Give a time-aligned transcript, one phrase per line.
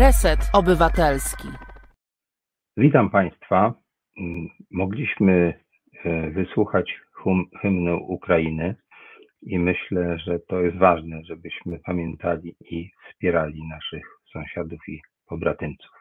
[0.00, 1.48] Reset Obywatelski.
[2.76, 3.74] Witam Państwa.
[4.70, 5.54] Mogliśmy
[6.04, 7.00] e, wysłuchać
[7.60, 8.76] hymnu Ukrainy
[9.42, 15.92] i myślę, że to jest ważne, żebyśmy pamiętali i wspierali naszych sąsiadów i pobratymców.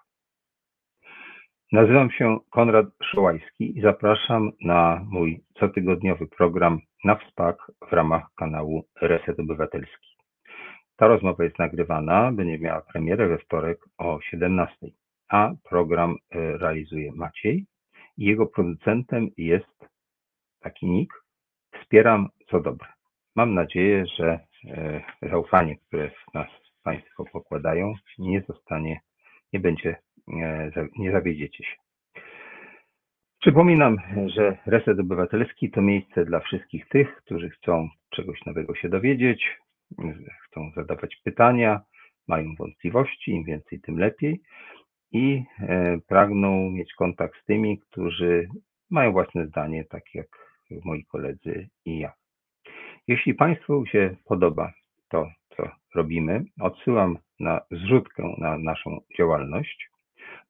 [1.71, 8.83] Nazywam się Konrad Szołajski i zapraszam na mój cotygodniowy program na WSPAK w ramach kanału
[9.01, 10.08] Reset Obywatelski.
[10.99, 14.87] Ta rozmowa jest nagrywana, będzie miała premierę we wtorek o 17,
[15.29, 17.65] a program e, realizuje Maciej
[18.17, 19.85] i jego producentem jest
[20.59, 21.13] taki nick
[21.81, 22.87] Wspieram co dobre.
[23.35, 26.47] Mam nadzieję, że e, zaufanie, które w nas
[26.83, 28.99] Państwo pokładają, nie zostanie,
[29.53, 29.95] nie będzie,
[30.41, 31.75] e, nie zawiedziecie się.
[33.41, 39.59] Przypominam, że Reset Obywatelski to miejsce dla wszystkich tych, którzy chcą czegoś nowego się dowiedzieć,
[40.43, 41.81] chcą zadawać pytania,
[42.27, 44.41] mają wątpliwości, im więcej, tym lepiej
[45.11, 48.47] i e, pragną mieć kontakt z tymi, którzy
[48.89, 50.27] mają własne zdanie, tak jak
[50.85, 52.13] moi koledzy i ja.
[53.07, 54.73] Jeśli Państwu się podoba
[55.09, 59.89] to, co robimy, odsyłam na zrzutkę na naszą działalność.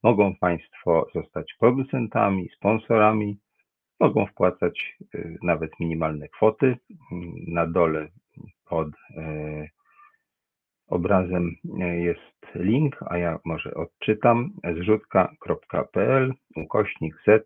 [0.04, 3.38] Mogą Państwo zostać producentami, sponsorami,
[4.00, 6.78] mogą wpłacać e, nawet minimalne kwoty.
[7.48, 8.08] Na dole
[8.70, 9.68] pod e,
[10.88, 11.56] obrazem
[11.98, 17.46] jest link, a ja może odczytam zrzutka.pl ukośnik z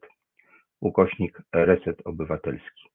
[0.79, 2.89] ukośnik reset obywatelski.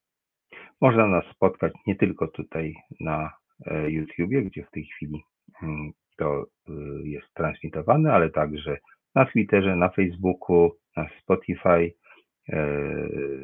[0.81, 3.33] Można nas spotkać nie tylko tutaj na
[3.67, 5.23] e, YouTubie, gdzie w tej chwili
[5.63, 6.73] mm, to e,
[7.05, 8.79] jest transmitowane, ale także
[9.15, 11.93] na Twitterze, na Facebooku, na Spotify.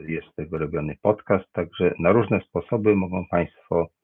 [0.07, 3.89] Jest tego robiony podcast, także na różne sposoby mogą Państwo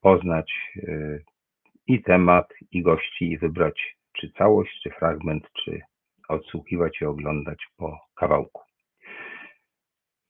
[0.00, 1.18] poznać e,
[1.86, 5.80] i temat, i gości, i wybrać czy całość, czy fragment, czy
[6.28, 8.62] odsłuchiwać i oglądać po kawałku.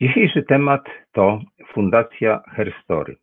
[0.00, 1.40] Dzisiejszy temat to
[1.72, 3.16] Fundacja Herstory.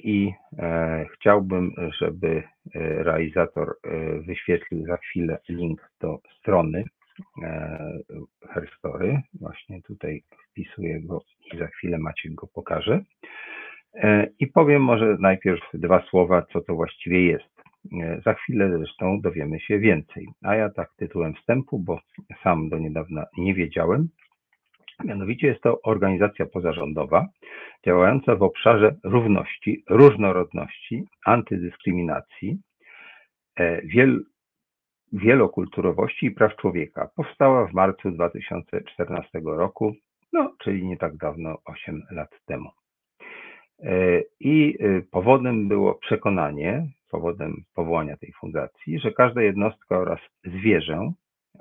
[0.00, 2.42] I e, chciałbym, żeby
[2.74, 6.84] e, realizator e, wyświetlił za chwilę link do strony
[7.42, 7.98] e,
[8.48, 9.22] Herstory.
[9.40, 11.22] Właśnie tutaj wpisuję go
[11.54, 13.00] i za chwilę macie go pokaże.
[13.94, 17.62] E, I powiem może najpierw dwa słowa, co to właściwie jest.
[18.02, 20.28] E, za chwilę zresztą dowiemy się więcej.
[20.42, 22.00] A ja tak tytułem wstępu, bo
[22.42, 24.08] sam do niedawna nie wiedziałem.
[25.04, 27.28] Mianowicie jest to organizacja pozarządowa
[27.86, 32.58] działająca w obszarze równości, różnorodności, antydyskryminacji,
[33.56, 34.24] e, wiel,
[35.12, 37.08] wielokulturowości i praw człowieka.
[37.16, 39.94] Powstała w marcu 2014 roku,
[40.32, 42.70] no, czyli nie tak dawno, 8 lat temu.
[43.82, 51.12] E, I e, powodem było przekonanie, powodem powołania tej fundacji, że każda jednostka oraz zwierzę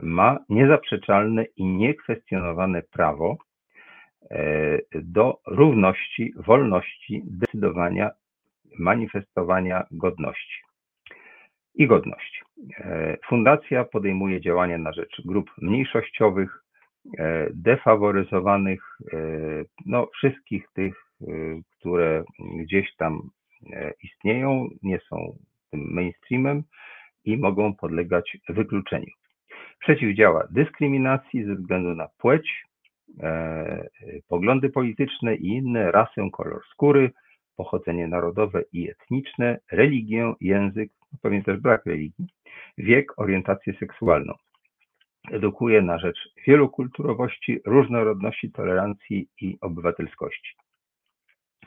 [0.02, 3.38] ma niezaprzeczalne i niekwestionowane prawo
[4.32, 8.12] e, do równości, wolności, decydowania,
[8.80, 10.62] manifestowania godności
[11.76, 12.42] i godności.
[13.28, 16.64] Fundacja podejmuje działania na rzecz grup mniejszościowych,
[17.54, 18.98] defaworyzowanych,
[19.86, 21.11] no, wszystkich tych
[21.80, 22.24] które
[22.56, 23.30] gdzieś tam
[23.74, 25.38] e, istnieją, nie są
[25.72, 26.64] tym mainstreamem
[27.26, 29.12] i mogą podlegać wykluczeniu.
[29.80, 32.64] Przeciwdziała dyskryminacji ze względu na płeć,
[33.20, 33.88] e,
[34.28, 37.12] poglądy polityczne i inne, rasę, kolor skóry,
[37.56, 42.28] pochodzenie narodowe i etniczne, religię, język, no pewnie też brak religii,
[42.78, 44.34] wiek, orientację seksualną.
[45.32, 46.18] Edukuje na rzecz
[46.48, 50.56] wielokulturowości, różnorodności, tolerancji i obywatelskości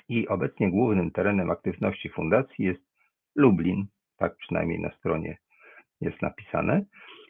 [0.09, 2.83] i obecnie głównym terenem aktywności fundacji jest
[3.37, 5.37] Lublin, tak przynajmniej na stronie
[6.01, 6.85] jest napisane,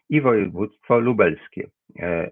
[0.09, 1.71] i województwo lubelskie.
[1.99, 2.31] E, e,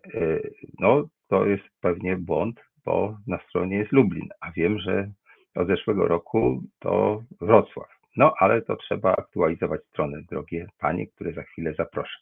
[0.78, 5.10] no, to jest pewnie błąd, bo na stronie jest Lublin, a wiem, że
[5.54, 7.88] od zeszłego roku to Wrocław.
[8.16, 12.18] No, ale to trzeba aktualizować stronę, drogie panie, które za chwilę zaproszę.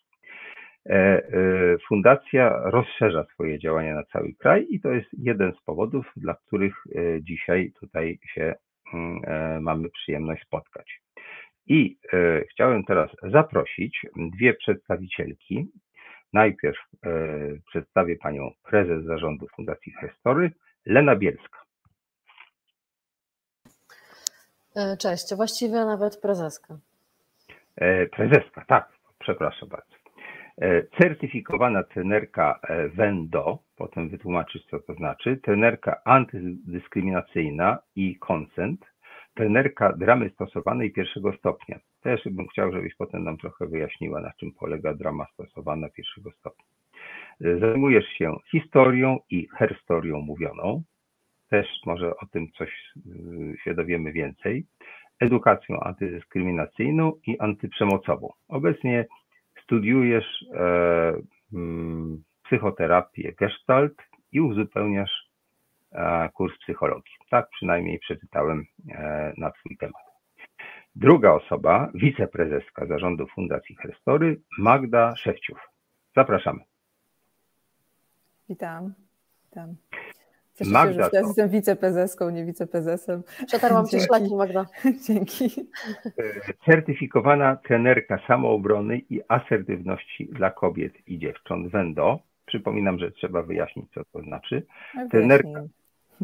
[0.91, 1.23] E, e,
[1.89, 6.75] fundacja rozszerza swoje działania na cały kraj i to jest jeden z powodów, dla których
[6.87, 8.55] e, dzisiaj tutaj się
[8.95, 11.01] mm, mamy przyjemność spotkać.
[11.67, 11.99] I
[12.51, 15.67] chciałem teraz zaprosić dwie przedstawicielki.
[16.33, 16.77] Najpierw
[17.67, 20.51] przedstawię panią prezes zarządu Fundacji Hestory,
[20.87, 21.59] Lena Bielska.
[24.99, 26.79] Cześć, właściwie nawet prezeska.
[28.13, 30.00] Prezeska, tak, przepraszam bardzo.
[30.59, 38.87] E, certyfikowana trenerka e, WENDO, potem wytłumaczyć co to znaczy, trenerka antydyskryminacyjna i consent,
[39.35, 41.79] trenerka dramy stosowanej pierwszego stopnia.
[42.03, 46.65] Też bym chciał, żebyś potem nam trochę wyjaśniła, na czym polega drama stosowana pierwszego stopnia.
[47.41, 50.83] Zajmujesz się historią i herstorią mówioną.
[51.51, 52.71] Też może o tym coś
[53.65, 54.67] się dowiemy więcej.
[55.21, 58.33] Edukacją antydyskryminacyjną i antyprzemocową.
[58.49, 59.07] Obecnie
[59.71, 61.13] studiujesz e,
[61.53, 63.95] mm, psychoterapię Gestalt
[64.33, 65.31] i uzupełniasz
[65.93, 67.13] e, kurs psychologii.
[67.31, 70.03] Tak przynajmniej przeczytałem e, na Twój temat.
[70.95, 75.59] Druga osoba, wiceprezeska zarządu Fundacji Herstory, Magda Szewciów.
[76.17, 76.61] Zapraszamy.
[78.49, 78.95] Witam.
[79.45, 79.77] Witam.
[80.61, 83.23] Cieszę Magda, się, że teraz jestem wiceprezeską, nie wiceprezesem.
[83.47, 84.67] Przetarłam Ci szlaki, Magda.
[85.07, 85.51] Dzięki.
[86.65, 92.19] Certyfikowana trenerka samoobrony i asertywności dla kobiet i dziewcząt Wendo.
[92.47, 94.67] Przypominam, że trzeba wyjaśnić, co to znaczy.
[94.95, 95.63] No, trenerka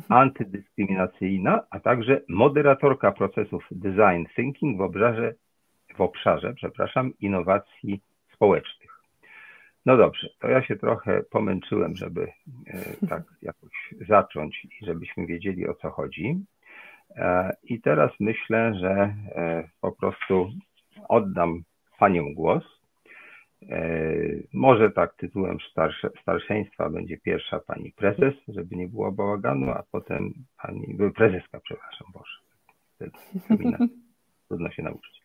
[0.08, 5.34] antydyskryminacyjna, a także moderatorka procesów design thinking w obszarze,
[5.96, 8.00] w obszarze przepraszam, innowacji
[8.34, 8.85] społecznych.
[9.86, 15.68] No dobrze, to ja się trochę pomęczyłem, żeby e, tak jakoś zacząć i żebyśmy wiedzieli
[15.68, 16.44] o co chodzi.
[17.16, 20.50] E, I teraz myślę, że e, po prostu
[21.08, 21.62] oddam
[21.98, 22.64] Panią głos.
[24.52, 30.32] Może tak tytułem starsze, starszeństwa będzie pierwsza Pani prezes, żeby nie było bałaganu, a potem
[30.62, 32.38] Pani, prezeska, przepraszam, Boże.
[34.48, 35.22] Trudno się nauczyć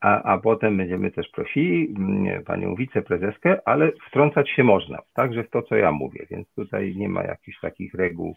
[0.00, 5.50] a, a potem będziemy też prosili mm, panią wiceprezeskę, ale wtrącać się można, także w
[5.50, 8.34] to, co ja mówię, więc tutaj nie ma jakichś takich reguł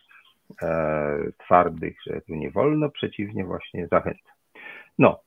[0.62, 4.34] e, twardych, że tu nie wolno, przeciwnie właśnie zachęcam.
[5.00, 5.20] No,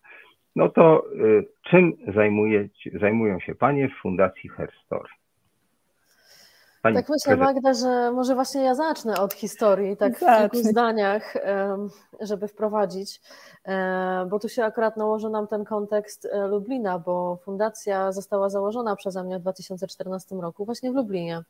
[0.57, 2.69] no to y, czym zajmuje,
[3.01, 5.09] zajmują się panie w Fundacji Herstory?
[6.87, 11.35] Pani tak myślę, Magda, że może właśnie ja zacznę od historii, tak w kilku zdaniach,
[12.21, 13.21] żeby wprowadzić,
[14.31, 19.25] bo tu się akurat nałoży nam ten kontekst e, Lublina, bo fundacja została założona przeze
[19.25, 21.43] mnie w 2014 roku właśnie w Lublinie.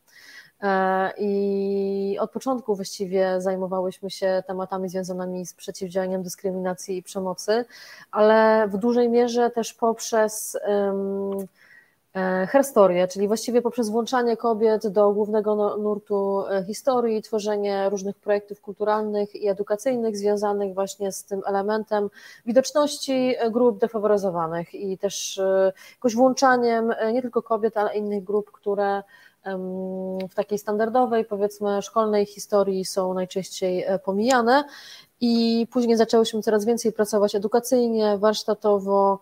[0.62, 7.65] E, I od początku właściwie zajmowałyśmy się tematami związanymi z przeciwdziałaniem dyskryminacji i przemocy,
[8.11, 11.47] ale w dużej mierze też poprzez E,
[12.49, 18.61] herstorię, czyli właściwie poprzez włączanie kobiet do głównego no, nurtu e, historii, tworzenie różnych projektów
[18.61, 22.11] kulturalnych i edukacyjnych związanych właśnie z tym elementem
[22.47, 29.03] widoczności grup defaworyzowanych i też e, jakoś włączaniem nie tylko kobiet, ale innych grup, które
[30.31, 34.65] w takiej standardowej, powiedzmy, szkolnej historii są najczęściej pomijane.
[35.21, 39.19] I później zaczęłyśmy coraz więcej pracować edukacyjnie, warsztatowo,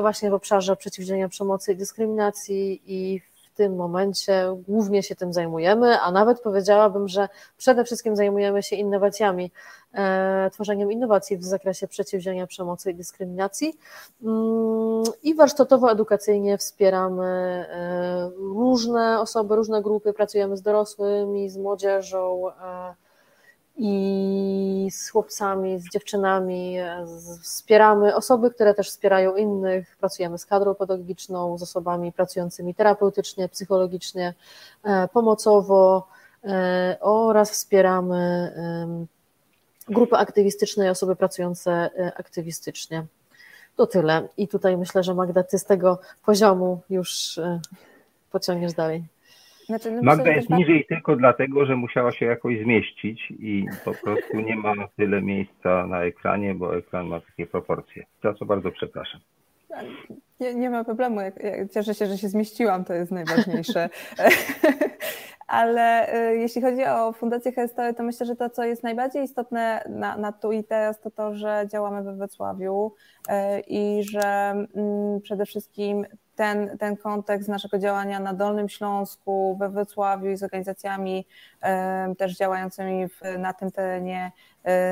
[0.00, 6.00] właśnie w obszarze przeciwdziałania przemocy i dyskryminacji i w tym momencie głównie się tym zajmujemy,
[6.00, 9.50] a nawet powiedziałabym, że przede wszystkim zajmujemy się innowacjami,
[9.94, 13.78] e, tworzeniem innowacji w zakresie przeciwdziałania przemocy i dyskryminacji.
[14.22, 23.05] Mm, i warsztatowo-edukacyjnie wspieramy e, różne osoby, różne grupy, pracujemy z dorosłymi, z młodzieżą, e,
[23.78, 26.76] i z chłopcami, z dziewczynami
[27.42, 29.96] wspieramy osoby, które też wspierają innych.
[30.00, 34.34] Pracujemy z kadrą pedagogiczną, z osobami pracującymi terapeutycznie, psychologicznie,
[34.84, 36.08] e, pomocowo
[36.44, 38.52] e, oraz wspieramy
[39.88, 43.06] grupy aktywistyczne i osoby pracujące e, aktywistycznie.
[43.76, 44.28] To tyle.
[44.36, 47.40] I tutaj myślę, że Magda, ty z tego poziomu już
[48.30, 49.04] pociągniesz dalej.
[49.66, 50.58] Znaczy, no Magda jest tak...
[50.58, 55.86] niżej tylko dlatego, że musiała się jakoś zmieścić i po prostu nie ma tyle miejsca
[55.86, 58.04] na ekranie, bo ekran ma takie proporcje.
[58.22, 59.20] Za co bardzo przepraszam.
[60.40, 61.20] Nie, nie ma problemu.
[61.74, 63.88] Cieszę się, że się zmieściłam, to jest najważniejsze.
[65.46, 69.84] Ale y, jeśli chodzi o Fundację Hestory, to myślę, że to, co jest najbardziej istotne
[69.88, 72.92] na, na tu i teraz, to to, że działamy we Wrocławiu
[73.28, 76.06] y, i że mm, przede wszystkim
[76.36, 81.26] ten, ten kontekst naszego działania na Dolnym Śląsku, we Wrocławiu i z organizacjami
[82.18, 84.32] też działającymi w, na tym terenie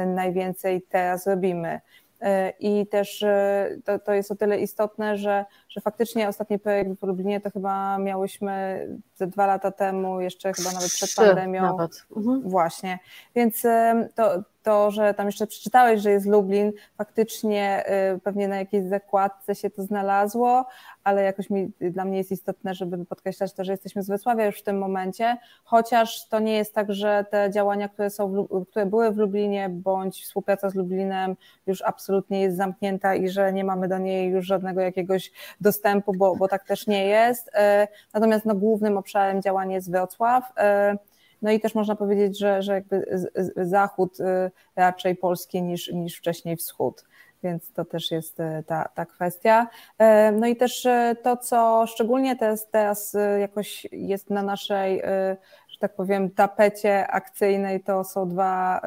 [0.07, 1.81] najwięcej teraz robimy.
[2.25, 6.90] E, I też e, to, to jest o tyle istotne, że, że faktycznie ostatni projekt
[7.00, 11.62] w Lublinie to chyba miałyśmy ze dwa lata temu, jeszcze chyba nawet przed pandemią.
[11.62, 12.07] Nawet.
[12.16, 12.43] Mhm.
[12.43, 12.99] Właśnie.
[13.35, 13.62] Więc
[14.14, 19.54] to, to, że tam jeszcze przeczytałeś, że jest Lublin, faktycznie y, pewnie na jakiejś zakładce
[19.54, 20.66] się to znalazło,
[21.04, 24.59] ale jakoś mi, dla mnie jest istotne, żeby podkreślać to, że jesteśmy z Wrocławia już
[24.59, 28.87] w tym momencie, chociaż to nie jest tak, że te działania, które, są w, które
[28.87, 33.88] były w Lublinie, bądź współpraca z Lublinem już absolutnie jest zamknięta i że nie mamy
[33.88, 35.33] do niej już żadnego jakiegoś
[35.64, 37.49] dostępu, bo, bo tak też nie jest.
[37.49, 37.50] Y,
[38.14, 40.50] natomiast no, głównym obszarem działania jest Wrocław.
[40.50, 40.99] Y,
[41.42, 43.04] No i też można powiedzieć, że, że jakby
[43.56, 44.18] zachód
[44.76, 47.04] raczej polski niż, niż wcześniej wschód
[47.42, 49.68] więc to też jest ta, ta kwestia.
[50.33, 50.87] No i też
[51.23, 55.02] to, co szczególnie teraz, teraz jakoś jest na naszej,
[55.68, 58.80] że tak powiem, tapecie akcyjnej, to są dwa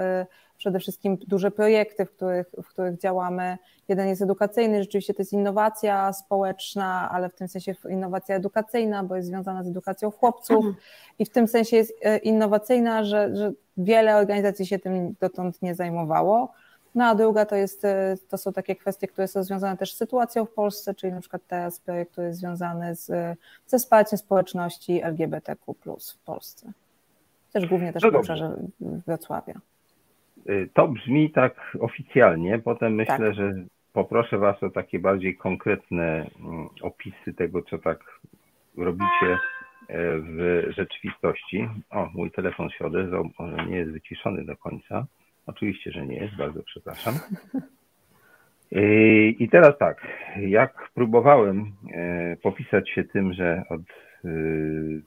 [0.67, 3.57] przede wszystkim duże projekty, w których, w których działamy.
[3.87, 9.15] Jeden jest edukacyjny, rzeczywiście to jest innowacja społeczna, ale w tym sensie innowacja edukacyjna, bo
[9.15, 10.75] jest związana z edukacją chłopców mhm.
[11.19, 15.75] i w tym sensie jest e, innowacyjna, że, że wiele organizacji się tym dotąd nie
[15.75, 16.51] zajmowało.
[16.95, 19.97] No a druga to, jest, e, to są takie kwestie, które są związane też z
[19.97, 25.01] sytuacją w Polsce, czyli na przykład teraz projekt, który jest związany z, ze wsparciem społeczności
[25.03, 25.73] LGBTQ
[26.13, 26.71] w Polsce.
[27.53, 29.61] Też głównie też no w obszarze Wrocławia.
[30.49, 33.33] Y, to brzmi tak oficjalnie, potem myślę, tak.
[33.33, 33.53] że
[33.93, 37.99] poproszę Was o takie bardziej konkretne mm, opisy tego, co tak
[38.77, 39.37] robicie e,
[40.19, 41.69] w rzeczywistości.
[41.89, 45.05] O, mój telefon się odezwał, może nie jest wyciszony do końca.
[45.45, 47.13] Oczywiście, że nie jest, bardzo przepraszam.
[48.75, 50.07] Y, I teraz tak,
[50.39, 51.71] jak próbowałem
[52.43, 53.81] popisać się tym, że od
[54.25, 55.01] y,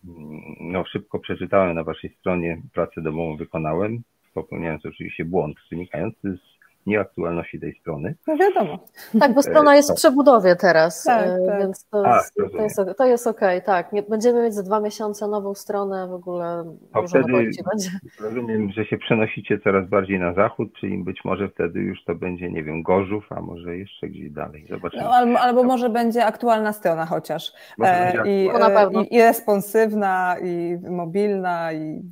[0.60, 4.02] no, szybko przeczytałem na waszej stronie pracę domową wykonałem,
[4.34, 8.14] popełniając oczywiście błąd wynikający z nieaktualności tej strony.
[8.26, 8.78] No wiadomo.
[9.20, 11.58] Tak, bo strona jest w przebudowie teraz, tak, e, tak.
[11.58, 13.90] więc to, A, jest, to, jest, to jest okej, okay, tak.
[14.08, 17.32] Będziemy mieć za dwa miesiące nową stronę, w ogóle to dużo wtedy
[17.70, 17.90] będzie.
[18.20, 22.50] Rozumiem, że się przenosicie coraz bardziej na zachód, czyli być może wtedy już to będzie,
[22.50, 24.66] nie wiem, Gorzów, a może jeszcze gdzieś dalej.
[24.70, 25.02] Zobaczymy.
[25.02, 27.52] No, albo, albo może będzie aktualna strona chociaż.
[27.82, 32.02] E, i, e, i, I responsywna, i mobilna, i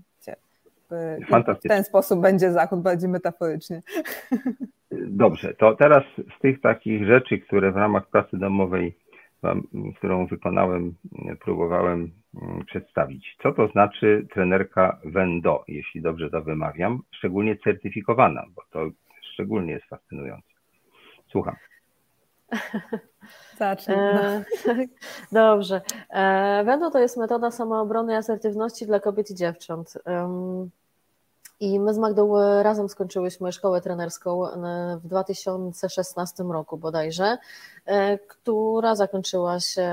[1.64, 3.82] w ten sposób będzie Zachód, bardziej metaforycznie.
[4.92, 6.04] Dobrze, to teraz
[6.36, 8.98] z tych takich rzeczy, które w ramach pracy domowej,
[9.96, 10.94] którą wykonałem,
[11.40, 12.10] próbowałem
[12.42, 13.36] mm, przedstawić.
[13.42, 18.90] Co to znaczy trenerka Wendo, jeśli dobrze to wymawiam, szczególnie certyfikowana, bo to
[19.32, 20.48] szczególnie jest fascynujące.
[21.30, 21.56] Słucham.
[23.58, 23.96] Zacznij.
[23.96, 24.44] E,
[25.32, 25.80] dobrze.
[26.10, 29.98] E, Wendo to jest metoda samoobrony i asertywności dla kobiet i dziewcząt.
[31.60, 37.38] I my z Magdą e, razem skończyłyśmy szkołę trenerską e, w 2016 roku bodajże,
[37.86, 39.92] e, która zakończyła się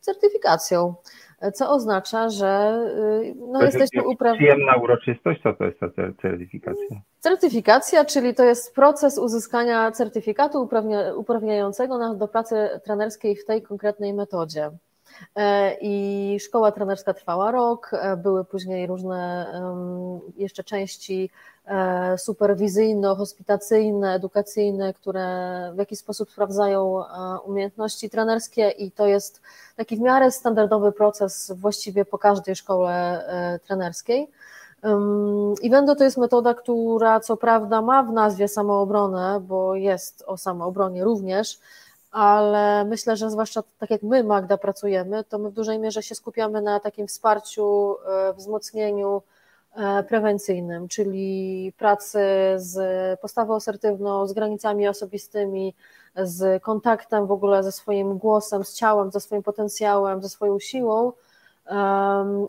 [0.00, 0.94] certyfikacją,
[1.54, 2.80] co oznacza, że
[3.36, 4.48] no, to jesteśmy uprawnieni.
[4.48, 5.86] Przyjemna uroczystość, co to jest ta
[6.22, 7.00] certyfikacja?
[7.18, 10.68] Certyfikacja, czyli to jest proces uzyskania certyfikatu
[11.16, 14.70] uprawniającego nas do pracy trenerskiej w tej konkretnej metodzie.
[15.36, 19.46] E, i szkoła trenerska trwała rok, e, były później różne
[20.36, 21.30] jeszcze części
[22.16, 25.26] superwizyjno-hospitacyjne, edukacyjne, które
[25.74, 27.04] w jakiś sposób sprawdzają
[27.44, 29.40] umiejętności trenerskie i to jest
[29.76, 33.24] taki w miarę standardowy proces właściwie po każdej szkole
[33.66, 34.30] trenerskiej.
[35.62, 40.36] I Wendo to jest metoda, która co prawda ma w nazwie samoobronę, bo jest o
[40.36, 41.58] samoobronie również,
[42.12, 46.14] ale myślę, że zwłaszcza tak jak my, Magda, pracujemy, to my w dużej mierze się
[46.14, 49.31] skupiamy na takim wsparciu, e, wzmocnieniu e,
[50.08, 52.18] prewencyjnym, czyli pracy
[52.56, 55.74] z postawą asertywną, z granicami osobistymi,
[56.16, 61.12] z kontaktem w ogóle ze swoim głosem, z ciałem, ze swoim potencjałem, ze swoją siłą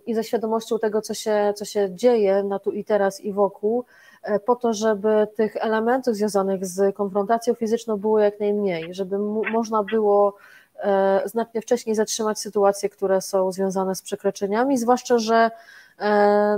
[0.06, 3.86] i ze świadomością tego, co się, co się dzieje na tu i teraz i wokół,
[4.24, 9.18] E, po to, żeby tych elementów związanych z konfrontacją fizyczną było jak najmniej, żeby
[9.52, 10.36] można było
[10.80, 15.52] e, znacznie wcześniej zatrzymać sytuacje, które są związane z przekroczeniami, zwłaszcza, że e,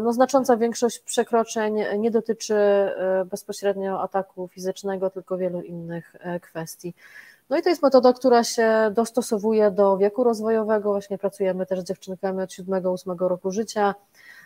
[0.02, 2.56] no, znacząca większość przekroczeń nie dotyczy
[3.32, 6.94] bezpośrednio ataku fizycznego, tylko wielu innych kwestii.
[7.50, 10.90] No i to jest metoda, która się dostosowuje do wieku rozwojowego.
[10.90, 13.96] Właśnie pracujemy też z dziewczynkami od 7-8 roku życia.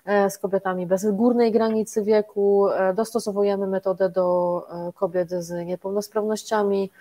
[0.05, 6.91] E, z kobietami bez górnej granicy wieku, e, dostosowujemy metodę do e, kobiet z niepełnosprawnościami.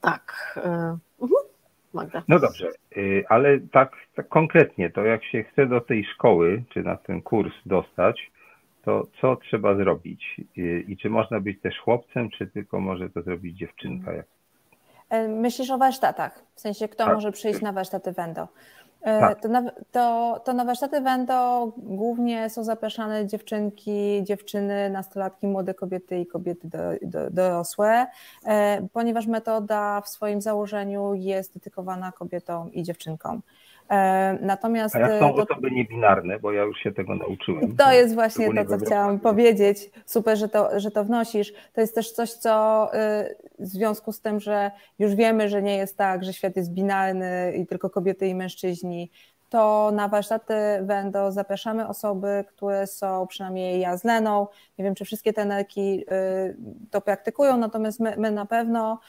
[0.00, 0.58] Tak.
[1.94, 2.22] Magda.
[2.28, 6.82] No dobrze, y, ale tak, tak konkretnie, to jak się chce do tej szkoły, czy
[6.82, 8.30] na ten kurs dostać,
[8.84, 10.40] to co trzeba zrobić?
[10.58, 14.12] Y, I czy można być też chłopcem, czy tylko może to zrobić dziewczynka?
[15.28, 16.44] Myślisz o warsztatach?
[16.54, 17.14] W sensie, kto tak.
[17.14, 18.48] może przyjść na warsztaty Wendo?
[19.04, 19.40] E, tak.
[19.40, 26.20] To, na, to, to na warsztaty Wendo głównie są zapraszane dziewczynki, dziewczyny, nastolatki, młode kobiety
[26.20, 28.06] i kobiety do, do, dorosłe,
[28.46, 33.42] e, ponieważ metoda w swoim założeniu jest dedykowana kobietom i dziewczynkom.
[33.90, 34.96] E, natomiast.
[34.96, 37.76] A jak są osoby niebinarne, bo ja już się tego nauczyłem.
[37.76, 39.90] To jest właśnie to, co chciałam powiedzieć.
[40.06, 41.52] Super, że to, że to wnosisz.
[41.72, 45.76] To jest też coś, co y, w związku z tym, że już wiemy, że nie
[45.76, 49.10] jest tak, że świat jest binarny i tylko kobiety i mężczyźni,
[49.54, 54.46] to na warsztaty Wendo zapraszamy osoby, które są, przynajmniej ja z Leną,
[54.78, 56.04] nie wiem czy wszystkie tenerki
[56.90, 59.00] to praktykują, natomiast my, my na pewno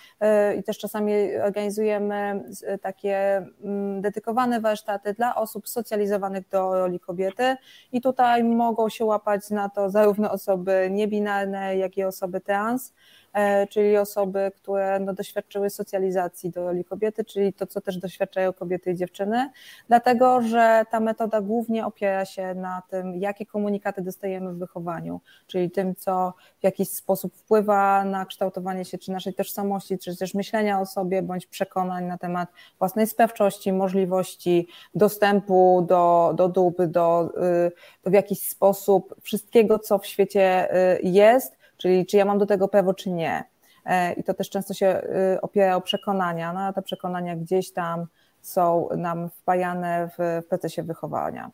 [0.59, 1.13] i też czasami
[1.45, 2.43] organizujemy
[2.81, 7.55] takie mm, dedykowane warsztaty dla osób socjalizowanych do roli kobiety
[7.91, 12.93] i tutaj mogą się łapać na to zarówno osoby niebinarne, jak i osoby trans.
[13.35, 18.53] E, czyli osoby, które no, doświadczyły socjalizacji do roli kobiety, czyli to, co też doświadczają
[18.53, 19.49] kobiety i dziewczyny,
[19.87, 25.71] dlatego że ta metoda głównie opiera się na tym, jakie komunikaty dostajemy w wychowaniu, czyli
[25.71, 30.81] tym, co w jakiś sposób wpływa na kształtowanie się czy naszej tożsamości, czy też myślenia
[30.81, 32.49] o sobie, bądź przekonań na temat
[32.79, 37.29] własnej sprawczości, możliwości dostępu do, do dóbr, do,
[37.67, 37.71] y,
[38.03, 42.45] do w jakiś sposób wszystkiego, co w świecie y, jest, czyli czy ja mam do
[42.45, 43.43] tego prawo, czy nie.
[43.85, 45.01] E, I to też często się
[45.35, 48.05] y, opiera o przekonania, no a te przekonania gdzieś tam
[48.41, 51.51] są nam wpajane w procesie wychowania,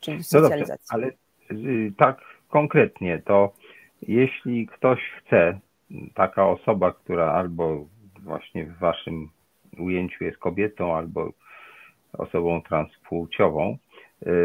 [0.00, 0.86] czyli socjalizacji.
[0.92, 1.16] No dobrze,
[1.50, 3.52] ale y, tak konkretnie, to
[4.02, 5.58] jeśli ktoś chce,
[6.14, 7.86] taka osoba, która albo
[8.22, 9.30] właśnie w waszym
[9.78, 11.30] ujęciu jest kobietą, albo
[12.18, 13.78] osobą transpłciową,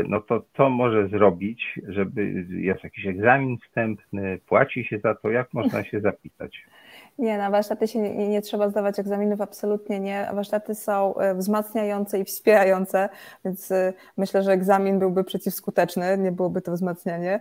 [0.08, 5.54] no to co może zrobić, żeby jest jakiś egzamin wstępny, płaci się za to, jak
[5.54, 6.66] można się zapisać?
[7.20, 10.28] Nie, na warsztaty się nie, nie, trzeba zdawać egzaminów, absolutnie nie.
[10.34, 13.10] Warsztaty są y, wzmacniające i wspierające,
[13.46, 17.40] więc y, myślę, że egzamin byłby przeciwskuteczny, nie byłoby to wzmacnianie.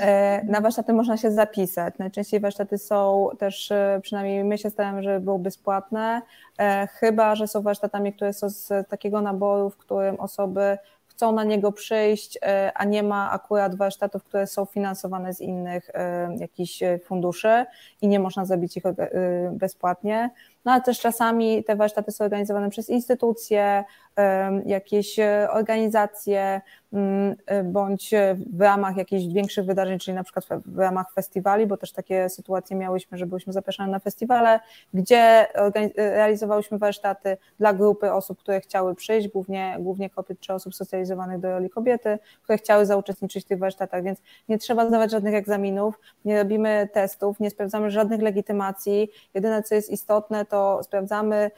[0.00, 1.94] E, na warsztaty można się zapisać.
[1.98, 3.72] Najczęściej warsztaty są też,
[4.02, 6.22] przynajmniej my się staramy, żeby były bezpłatne,
[6.58, 10.78] e, chyba, że są warsztatami, które są z takiego naboru, w którym osoby
[11.20, 15.90] chcą na niego przyjść, e, a nie ma akurat warsztatów, które są finansowane z innych
[15.94, 17.64] e, jakichś e, funduszy
[18.02, 18.82] i nie można zrobić ich
[19.52, 20.30] bezpłatnie.
[20.64, 23.84] No ale też czasami te warsztaty są organizowane przez instytucje,
[24.66, 25.16] jakieś
[25.50, 26.60] organizacje,
[26.92, 28.10] mm, bądź
[28.52, 32.76] w ramach jakichś większych wydarzeń, czyli na przykład w ramach festiwali, bo też takie sytuacje
[32.76, 34.60] miałyśmy, że byliśmy zapraszane na festiwale,
[34.94, 35.46] gdzie
[35.96, 41.50] realizowałyśmy warsztaty dla grupy osób, które chciały przyjść, głównie, głównie kobiet czy osób socjalizowanych do
[41.50, 44.18] roli kobiety, które chciały zauczestniczyć w tych warsztatach, więc
[44.48, 49.10] nie trzeba zdawać żadnych egzaminów, nie robimy testów, nie sprawdzamy żadnych legitymacji.
[49.34, 51.50] Jedyne, co jest istotne, to sprawdzamy,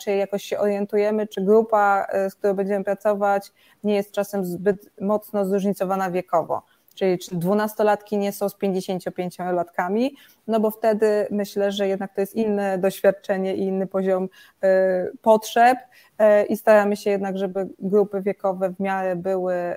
[0.00, 3.52] czy jakoś się orientujemy, czy grupa, e, z którą będziemy pracować,
[3.84, 6.62] nie jest czasem zbyt mocno zróżnicowana wiekowo.
[6.94, 10.10] Czyli czy dwunastolatki nie są z 55-latkami,
[10.46, 14.28] no bo wtedy myślę, że jednak to jest inne doświadczenie i inny poziom
[14.62, 15.78] e, potrzeb
[16.18, 19.76] e, i staramy się jednak, żeby grupy wiekowe w miarę były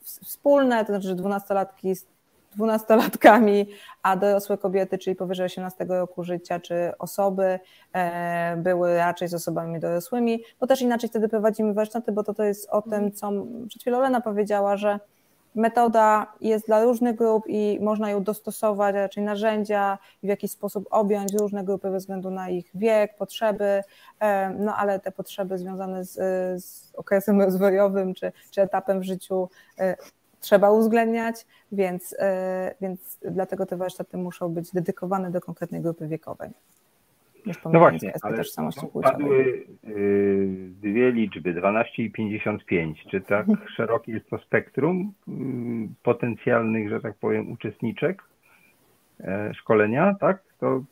[0.00, 1.88] wspólne, to znaczy, że dwunastolatki
[2.54, 3.66] dwunastolatkami,
[4.02, 7.58] a dorosłe kobiety, czyli powyżej 18 roku życia, czy osoby
[7.92, 12.44] e, były raczej z osobami dorosłymi, bo też inaczej wtedy prowadzimy warsztaty, bo to, to
[12.44, 13.30] jest o tym, co
[13.68, 14.98] przed chwilą Lena powiedziała, że
[15.54, 20.86] metoda jest dla różnych grup i można ją dostosować, raczej narzędzia i w jakiś sposób
[20.90, 23.82] objąć różne grupy ze względu na ich wiek, potrzeby,
[24.20, 26.14] e, no ale te potrzeby związane z,
[26.64, 29.96] z okresem rozwojowym czy, czy etapem w życiu e,
[30.44, 36.50] trzeba uwzględniać, więc, e, więc dlatego te warsztaty muszą być dedykowane do konkretnej grupy wiekowej.
[37.64, 38.42] No właśnie, ale
[39.02, 40.46] padły y,
[40.82, 43.04] dwie liczby, 12 i 55.
[43.10, 45.32] Czy tak szerokie jest to spektrum y,
[46.02, 48.22] potencjalnych, że tak powiem, uczestniczek
[49.20, 50.42] e, szkolenia, tak?
[50.60, 50.84] To,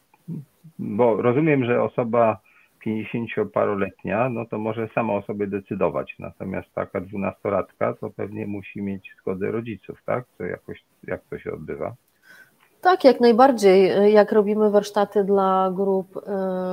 [0.78, 2.40] bo rozumiem, że osoba
[2.86, 6.14] 50-paroletnia, no to może sama o sobie decydować.
[6.18, 10.24] Natomiast taka dwunastolatka to pewnie musi mieć zgodę rodziców, tak?
[10.38, 11.94] To jakoś, jak to się odbywa?
[12.80, 14.12] Tak, jak najbardziej.
[14.12, 16.20] Jak robimy warsztaty dla grup e,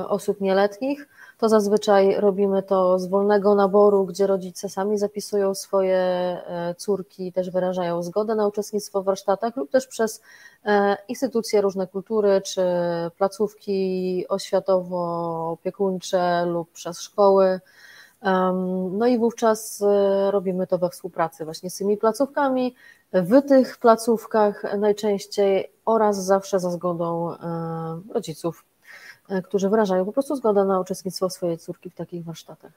[0.08, 1.08] osób nieletnich,
[1.40, 7.50] to zazwyczaj robimy to z wolnego naboru, gdzie rodzice sami zapisują swoje e, córki, też
[7.50, 10.22] wyrażają zgodę na uczestnictwo w warsztatach lub też przez
[10.64, 12.62] e, instytucje różne kultury, czy
[13.18, 17.60] placówki oświatowo-opiekuńcze lub przez szkoły.
[18.90, 22.74] No i wówczas e, robimy to we współpracy właśnie z tymi placówkami,
[23.12, 27.34] w tych placówkach najczęściej oraz zawsze za zgodą
[28.10, 28.69] rodziców.
[29.30, 32.72] E, którzy wyrażają po prostu zgodę na uczestnictwo swojej córki w takich warsztatach.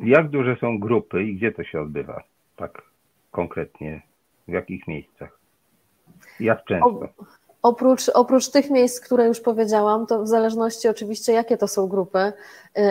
[0.00, 2.22] Jak duże są grupy i gdzie to się odbywa?
[2.56, 2.82] Tak
[3.30, 4.02] konkretnie,
[4.48, 5.38] w jakich miejscach?
[6.40, 7.08] Jak często?
[7.62, 12.32] Oprócz, oprócz tych miejsc, które już powiedziałam, to w zależności oczywiście, jakie to są grupy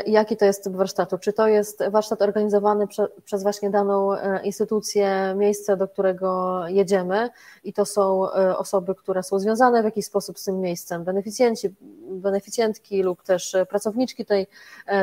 [0.05, 1.17] i jaki to jest typ warsztatu.
[1.17, 7.29] Czy to jest warsztat organizowany prze, przez właśnie daną y, instytucję, miejsce, do którego jedziemy
[7.63, 11.75] i to są y, osoby, które są związane w jakiś sposób z tym miejscem, beneficjenci,
[12.11, 14.47] beneficjentki lub też pracowniczki tej,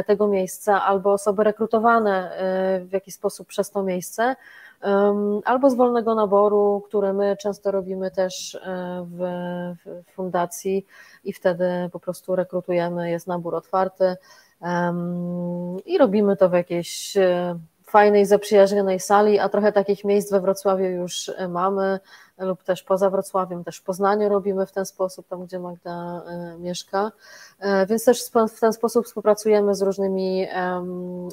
[0.06, 2.36] tego miejsca, albo osoby rekrutowane
[2.88, 4.36] w jakiś sposób przez to miejsce
[5.44, 9.20] albo z wolnego naboru, które my często robimy też e, w,
[10.06, 10.86] w fundacji
[11.24, 14.16] i wtedy po prostu rekrutujemy, jest nabór otwarty
[15.86, 20.84] i robimy to w jakiejś e, fajnej, zaprzyjaźnionej sali, a trochę takich miejsc we Wrocławiu
[20.84, 22.00] już mamy
[22.38, 26.58] lub też poza Wrocławiem, też w Poznaniu robimy w ten sposób, tam gdzie Magda e,
[26.58, 27.12] mieszka,
[27.88, 30.46] więc też w ten sposób współpracujemy z różnymi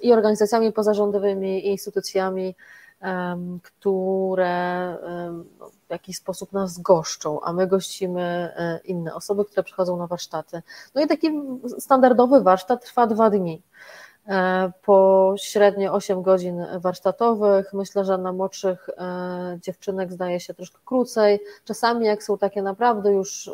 [0.02, 2.56] i organizacjami pozarządowymi, i instytucjami,
[3.64, 4.98] które
[5.60, 10.08] no, w jakiś sposób nas goszczą, a my gościmy e, inne osoby, które przychodzą na
[10.08, 10.62] warsztaty.
[10.96, 11.30] No i taki
[11.80, 13.62] standardowy warsztat trwa dwa dni.
[14.28, 17.74] E, po średnio 8 godzin warsztatowych.
[17.74, 21.40] Myślę, że na młodszych e, dziewczynek zdaje się troszkę krócej.
[21.66, 23.52] Czasami, jak są takie naprawdę już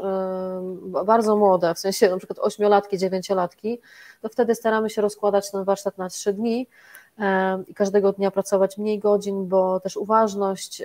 [1.06, 3.82] bardzo młode, w sensie na przykład ośmiolatki, dziewięciolatki,
[4.22, 6.68] to wtedy staramy się rozkładać ten warsztat na trzy dni
[7.68, 10.84] i każdego dnia pracować mniej godzin, bo też uważność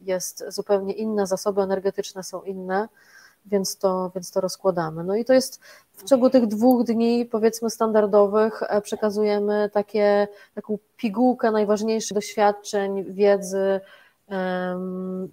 [0.00, 2.88] jest zupełnie inna, zasoby energetyczne są inne,
[3.46, 5.04] więc to, więc to rozkładamy.
[5.04, 5.60] No i to jest
[5.92, 13.80] w ciągu tych dwóch dni, powiedzmy standardowych, e, przekazujemy takie, taką pigułkę najważniejszych doświadczeń, wiedzy,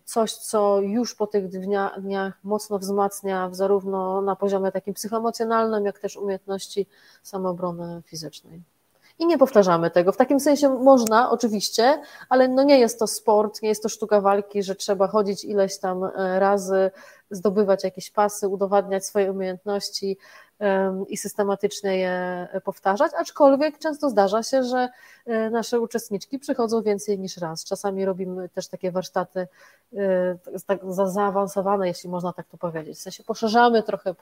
[0.05, 5.99] coś, co już po tych dniach, dniach mocno wzmacnia zarówno na poziomie takim psychoemocjonalnym, jak
[5.99, 6.87] też umiejętności
[7.23, 8.61] samoobrony fizycznej
[9.19, 10.11] i nie powtarzamy tego.
[10.11, 14.21] W takim sensie można, oczywiście, ale no nie jest to sport, nie jest to sztuka
[14.21, 16.91] walki, że trzeba chodzić ileś tam e, razy,
[17.31, 20.17] zdobywać jakieś pasy, udowadniać swoje umiejętności
[21.07, 24.89] i systematycznie je powtarzać, aczkolwiek często zdarza się, że
[25.25, 27.65] e, nasze uczestniczki przychodzą więcej niż raz.
[27.65, 29.47] Czasami robimy też takie warsztaty
[29.97, 32.97] e, tak zaawansowane, jeśli można tak to powiedzieć.
[32.97, 34.15] W sensie poszerzamy trochę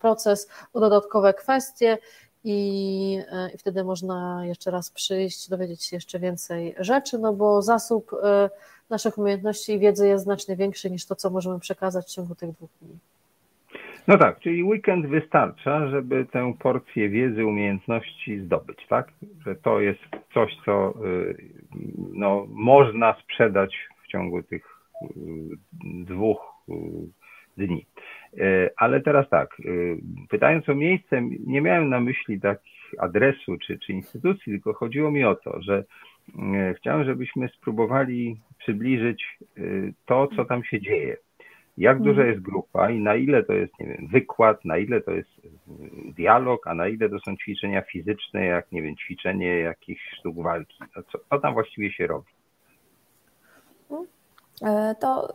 [0.00, 1.98] proces o dodatkowe kwestie
[2.44, 7.62] i, e, i wtedy można jeszcze raz przyjść, dowiedzieć się jeszcze więcej rzeczy, no bo
[7.62, 8.50] zasób e,
[8.90, 12.50] naszych umiejętności i wiedzy jest znacznie większy niż to, co możemy przekazać w ciągu tych
[12.50, 12.98] dwóch dni.
[14.08, 19.12] No tak, czyli weekend wystarcza, żeby tę porcję wiedzy, umiejętności zdobyć, tak?
[19.46, 20.00] Że to jest
[20.34, 20.92] coś, co e,
[22.12, 24.64] no, można sprzedać w ciągu tych
[25.82, 26.40] dwóch
[27.56, 27.86] dni.
[28.38, 29.64] E, ale teraz tak, e,
[30.28, 35.24] pytając o miejsce, nie miałem na myśli takich adresu czy, czy instytucji, tylko chodziło mi
[35.24, 35.84] o to, że
[36.38, 39.38] e, chciałem, żebyśmy spróbowali przybliżyć
[40.06, 41.16] to, co tam się dzieje.
[41.78, 42.14] Jak mhm.
[42.14, 45.30] duża jest grupa i na ile to jest, nie wiem, wykład, na ile to jest
[46.16, 50.78] dialog, a na ile to są ćwiczenia fizyczne, jak, nie wiem, ćwiczenie jakichś sztuk walki.
[50.96, 52.28] No co, co tam właściwie się robi?
[55.00, 55.34] To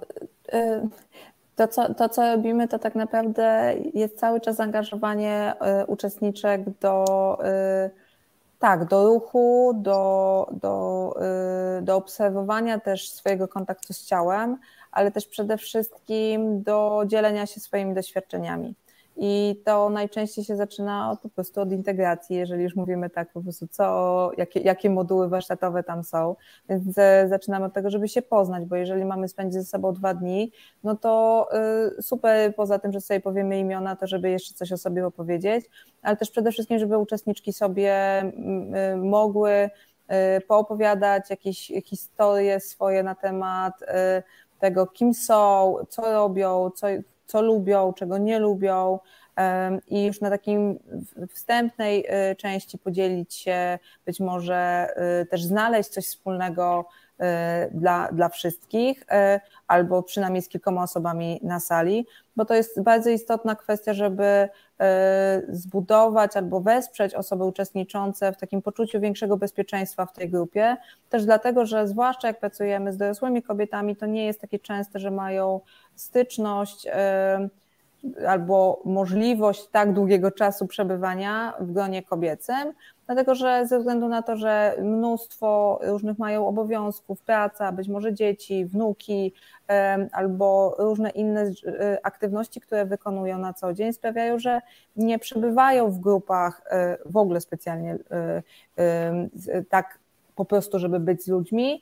[1.55, 7.37] to co, to, co robimy, to tak naprawdę jest cały czas zaangażowanie y, uczestniczek do,
[7.85, 7.89] y,
[8.59, 11.15] tak, do ruchu, do, do,
[11.79, 14.57] y, do obserwowania też swojego kontaktu z ciałem,
[14.91, 18.75] ale też przede wszystkim do dzielenia się swoimi doświadczeniami.
[19.17, 23.67] I to najczęściej się zaczyna po prostu od integracji, jeżeli już mówimy tak po prostu,
[23.67, 26.35] co, jakie, jakie moduły warsztatowe tam są.
[26.69, 30.13] Więc e, zaczynamy od tego, żeby się poznać, bo jeżeli mamy spędzić ze sobą dwa
[30.13, 30.51] dni,
[30.83, 31.47] no to
[31.97, 35.65] y, super poza tym, że sobie powiemy imiona, to żeby jeszcze coś o sobie opowiedzieć,
[36.01, 38.21] ale też przede wszystkim, żeby uczestniczki sobie
[38.93, 39.69] y, mogły
[40.47, 43.73] poopowiadać jakieś historie swoje na temat
[44.59, 46.87] tego, kim są, co robią, co,
[47.25, 48.99] co lubią, czego nie lubią
[49.87, 50.79] i już na takim
[51.29, 54.87] wstępnej y, części podzielić się, być może
[55.21, 56.85] y, też znaleźć coś wspólnego
[57.19, 57.23] y,
[57.71, 59.03] dla, dla wszystkich,
[59.67, 64.49] albo przynajmniej z kilkoma osobami na sali, bo to jest bardzo istotna kwestia, żeby
[65.49, 70.77] zbudować albo wesprzeć osoby uczestniczące w takim poczuciu większego bezpieczeństwa w tej grupie.
[71.09, 75.11] Też dlatego, że zwłaszcza jak pracujemy z dorosłymi kobietami, to nie jest takie częste, że
[75.11, 75.61] mają
[75.95, 76.87] styczność
[78.27, 82.73] albo możliwość tak długiego czasu przebywania w gronie kobiecym,
[83.05, 88.65] dlatego że ze względu na to, że mnóstwo różnych mają obowiązków, praca, być może dzieci,
[88.65, 89.33] wnuki
[90.11, 91.51] albo różne inne e,
[92.05, 94.61] aktywności, które wykonują na co dzień, sprawiają, że
[94.95, 97.97] nie przebywają w grupach e, w ogóle specjalnie
[98.77, 99.23] e,
[99.69, 99.99] tak
[100.35, 101.81] po prostu, żeby być z ludźmi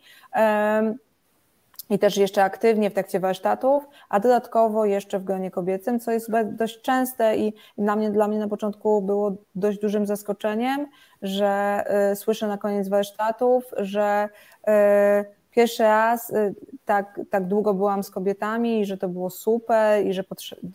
[1.90, 6.32] i też jeszcze aktywnie w trakcie warsztatów, a dodatkowo jeszcze w gronie kobiecym, co jest
[6.52, 10.88] dość częste i dla mnie, dla mnie na początku było dość dużym zaskoczeniem,
[11.22, 14.30] że y, słyszę na koniec warsztatów, że
[14.68, 14.72] y,
[15.54, 20.14] pierwszy raz y, tak, tak długo byłam z kobietami i że to było super i
[20.14, 20.24] że,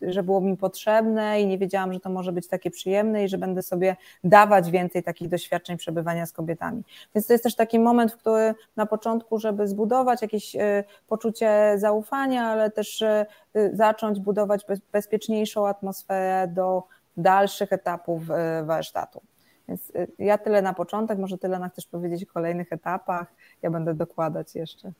[0.02, 3.38] że było mi potrzebne i nie wiedziałam, że to może być takie przyjemne i że
[3.38, 6.82] będę sobie dawać więcej takich doświadczeń przebywania z kobietami.
[7.14, 11.74] Więc to jest też taki moment, w którym na początku, żeby zbudować jakieś y, poczucie
[11.76, 13.26] zaufania, ale też y,
[13.72, 16.82] zacząć budować bezpieczniejszą atmosferę do
[17.16, 18.22] dalszych etapów
[18.64, 19.20] warsztatu.
[19.68, 23.26] Więc y, ja tyle na początek, może tyle na chcesz powiedzieć o kolejnych etapach.
[23.62, 24.92] Ja będę dokładać jeszcze.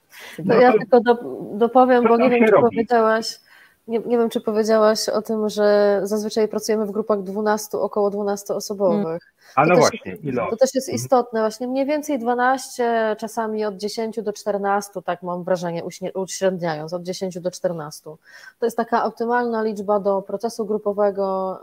[0.44, 1.14] No ja tylko do,
[1.54, 2.76] dopowiem, bo nie wiem, czy robi?
[2.76, 3.40] powiedziałaś,
[3.88, 8.54] nie, nie wiem, czy powiedziałaś o tym, że zazwyczaj pracujemy w grupach 12, około 12
[8.54, 9.34] osobowych.
[9.54, 10.46] A no właśnie, ile?
[10.50, 10.96] To też jest mhm.
[10.96, 15.82] istotne, właśnie mniej więcej 12, czasami od 10 do 14, tak mam wrażenie,
[16.14, 18.02] uśredniając, od 10 do 14.
[18.58, 21.58] To jest taka optymalna liczba do procesu grupowego,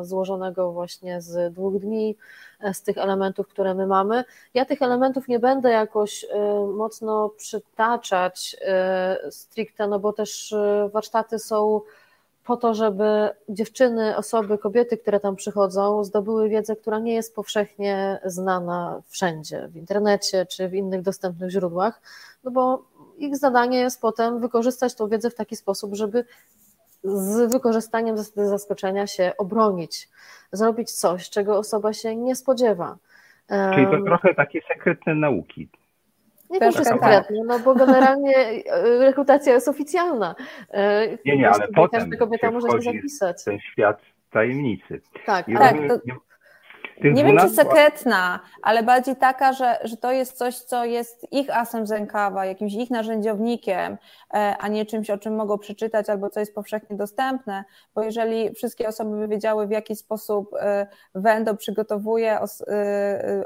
[0.00, 2.16] e, złożonego właśnie z dwóch dni,
[2.60, 4.24] e, z tych elementów, które my mamy.
[4.54, 6.28] Ja tych elementów nie będę jakoś e,
[6.74, 8.56] mocno przytaczać
[9.30, 10.54] stricte, no bo też
[10.92, 11.80] warsztaty są
[12.48, 18.18] po to, żeby dziewczyny, osoby, kobiety, które tam przychodzą, zdobyły wiedzę, która nie jest powszechnie
[18.24, 22.00] znana wszędzie, w internecie czy w innych dostępnych źródłach,
[22.44, 22.82] no bo
[23.18, 26.24] ich zadanie jest potem wykorzystać tą wiedzę w taki sposób, żeby
[27.04, 30.08] z wykorzystaniem zasady zaskoczenia się obronić,
[30.52, 32.96] zrobić coś, czego osoba się nie spodziewa.
[33.74, 35.68] Czyli to trochę takie sekretne nauki.
[36.50, 40.34] Nie wiem, czy sekretnie, no bo generalnie e, rekrutacja jest oficjalna.
[40.70, 43.44] E, nie, nie, ale potem każda kobieta może się zapisać.
[43.44, 45.00] ten świat tajemnicy.
[45.26, 45.72] Tak, I tak.
[45.72, 46.27] Rozumiem, to
[47.04, 51.56] nie wiem, czy sekretna, ale bardziej taka, że, że to jest coś, co jest ich
[51.56, 53.98] asem z rękawa, jakimś ich narzędziownikiem,
[54.34, 58.54] e, a nie czymś, o czym mogą przeczytać albo co jest powszechnie dostępne, bo jeżeli
[58.54, 60.50] wszystkie osoby by wiedziały, w jaki sposób
[61.14, 62.64] Wendo przygotowuje os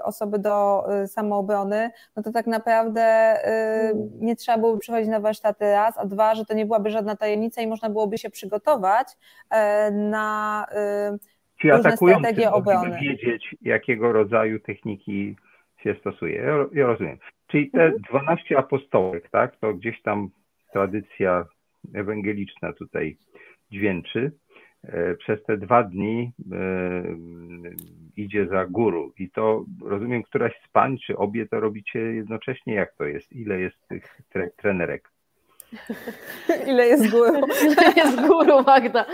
[0.03, 4.11] osoby do samoobrony, no to tak naprawdę mm.
[4.21, 7.63] nie trzeba byłoby przychodzić na warsztaty raz, a dwa, że to nie byłaby żadna tajemnica
[7.63, 9.09] i można byłoby się przygotować
[9.51, 10.67] e, na
[11.63, 15.37] Ci atakujący mogliby wiedzieć, jakiego rodzaju techniki
[15.83, 16.35] się stosuje.
[16.35, 17.19] Ja, ja rozumiem.
[17.47, 18.61] Czyli te 12 mhm.
[18.61, 20.29] apostołek, tak, to gdzieś tam
[20.73, 21.45] tradycja
[21.95, 23.17] ewangeliczna tutaj
[23.71, 24.33] dźwięczy.
[24.85, 27.03] E, przez te dwa dni e,
[28.17, 32.75] idzie za guru i to rozumiem, któraś z pań, czy obie to robicie jednocześnie?
[32.75, 33.33] Jak to jest?
[33.33, 35.12] Ile jest tych tre trenerek?
[36.67, 37.41] Ile jest guru?
[37.67, 39.05] Ile jest guru, Magda?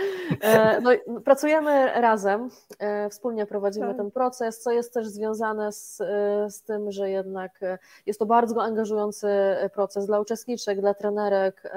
[0.41, 0.91] E, no,
[1.25, 3.97] pracujemy razem, e, wspólnie prowadzimy tak.
[3.97, 7.59] ten proces, co jest też związane z, e, z tym, że jednak
[8.05, 9.27] jest to bardzo angażujący
[9.73, 11.73] proces dla uczestniczek, dla trenerek,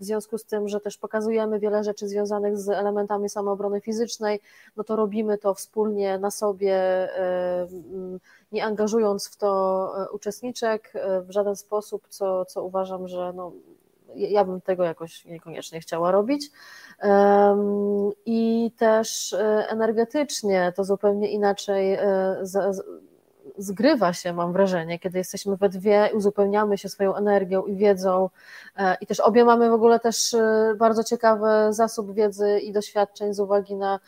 [0.00, 4.40] w związku z tym, że też pokazujemy wiele rzeczy związanych z elementami samoobrony fizycznej,
[4.76, 7.08] no to robimy to wspólnie na sobie,
[8.52, 13.52] nie angażując w to uczestniczek w żaden sposób, co, co uważam, że no,
[14.16, 16.50] ja bym tego jakoś niekoniecznie chciała robić.
[18.26, 22.36] I też e, energetycznie to zupełnie inaczej e,
[23.58, 28.30] zgrywa się, mam wrażenie, kiedy jesteśmy we dwie, uzupełniamy się swoją energią i wiedzą
[28.76, 30.36] e, i też obie mamy w ogóle też
[30.76, 34.00] bardzo ciekawy zasób wiedzy i doświadczeń z uwagi na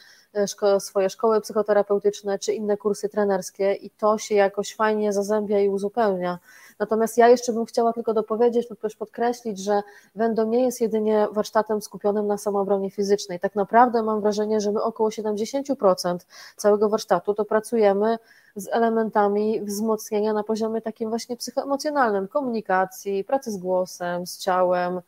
[0.46, 5.68] szko swoje szkoły psychoterapeutyczne czy inne kursy trenerskie i to się jakoś fajnie zazębia i
[5.68, 6.38] uzupełnia.
[6.78, 9.82] Natomiast ja jeszcze bym chciała tylko dopowiedzieć lub też podkreślić, że
[10.14, 13.40] Wendo nie jest jedynie warsztatem skupionym na samoobronie fizycznej.
[13.40, 16.18] Tak naprawdę mam wrażenie, że my około 70%
[16.56, 18.18] całego warsztatu to pracujemy
[18.56, 25.00] z elementami wzmocnienia na poziomie takim właśnie psychoemocjonalnym, komunikacji, pracy z głosem, z ciałem,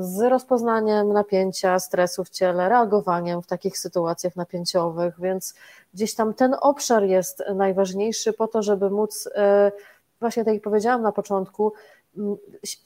[0.00, 5.54] z rozpoznaniem napięcia, stresu w ciele, reagowaniem w takich sytuacjach napięciowych, więc
[5.94, 9.72] gdzieś tam ten obszar jest najważniejszy po to, żeby móc e,
[10.20, 11.72] właśnie tak jak powiedziałam na początku,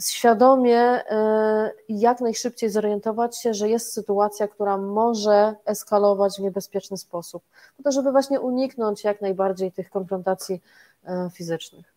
[0.00, 7.42] świadomie e, jak najszybciej zorientować się, że jest sytuacja, która może eskalować w niebezpieczny sposób,
[7.76, 10.62] po to, żeby właśnie uniknąć jak najbardziej tych konfrontacji
[11.04, 11.91] e, fizycznych.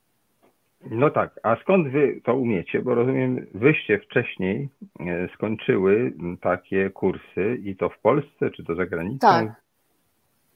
[0.92, 2.82] No tak, a skąd wy to umiecie?
[2.82, 4.70] Bo rozumiem, wyście wcześniej
[5.00, 9.28] e, skończyły takie kursy i to w Polsce, czy to za granicą?
[9.28, 9.56] Tak.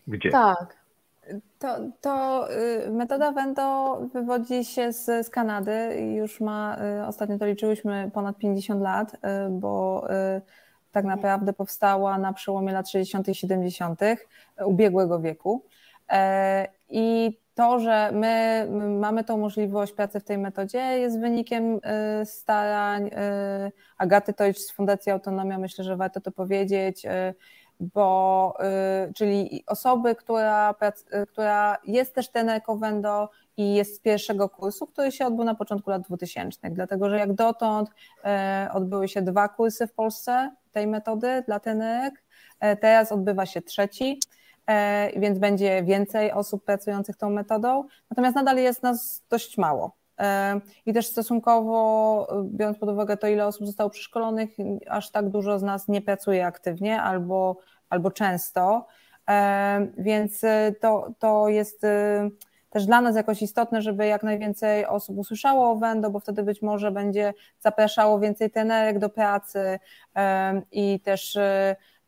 [0.07, 0.29] Gdzie?
[0.29, 0.79] Tak.
[1.59, 1.67] To,
[2.01, 2.47] to
[2.87, 8.11] y, metoda Vento wywodzi się z, z Kanady i już ma, y, ostatnio to liczyłyśmy,
[8.13, 9.17] ponad 50 lat, y,
[9.49, 10.07] bo
[10.91, 13.27] tak naprawdę powstała na przełomie lat 60.
[13.27, 14.01] i 70.
[14.65, 15.63] ubiegłego wieku.
[16.09, 18.67] E, I to, że my
[19.00, 21.80] mamy tą możliwość pracy w tej metodzie, jest wynikiem
[22.24, 23.10] starań
[23.98, 25.58] Agaty Tojcz z Fundacji Autonomia.
[25.58, 27.06] Myślę, że warto to powiedzieć
[27.80, 28.58] bo
[29.15, 30.76] czyli osoby, która,
[31.32, 35.89] która jest też ten ekowendo i jest z pierwszego kursu, który się odbył na początku
[35.89, 37.89] lat 2000, dlatego że jak dotąd
[38.74, 42.24] odbyły się dwa kursy w Polsce tej metody dla tenerek,
[42.82, 44.19] teraz odbywa się trzeci.
[44.69, 47.84] E, więc będzie więcej osób pracujących tą metodą.
[48.10, 49.95] Natomiast nadal jest nas dość mało.
[50.19, 54.49] E, I też stosunkowo, biorąc pod uwagę to, ile osób zostało przeszkolonych,
[54.89, 57.58] aż tak dużo z nas nie pracuje aktywnie albo,
[57.89, 58.88] albo często.
[59.29, 60.41] E, więc
[60.82, 61.86] to, to jest
[62.69, 66.62] też dla nas jakoś istotne, żeby jak najwięcej osób usłyszało o Wendo, bo wtedy być
[66.62, 69.79] może będzie zapraszało więcej trenerek do pracy
[70.71, 71.38] i też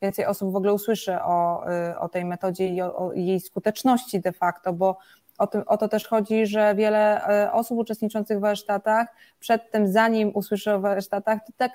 [0.02, 4.20] więcej osób w ogóle usłyszy o, y, o tej metodzie i o, o jej skuteczności
[4.20, 4.98] de facto, bo
[5.38, 9.08] o, tym, o to też chodzi, że wiele y, osób uczestniczących w warsztatach
[9.40, 11.72] przedtem, zanim usłyszy o warsztatach, to tak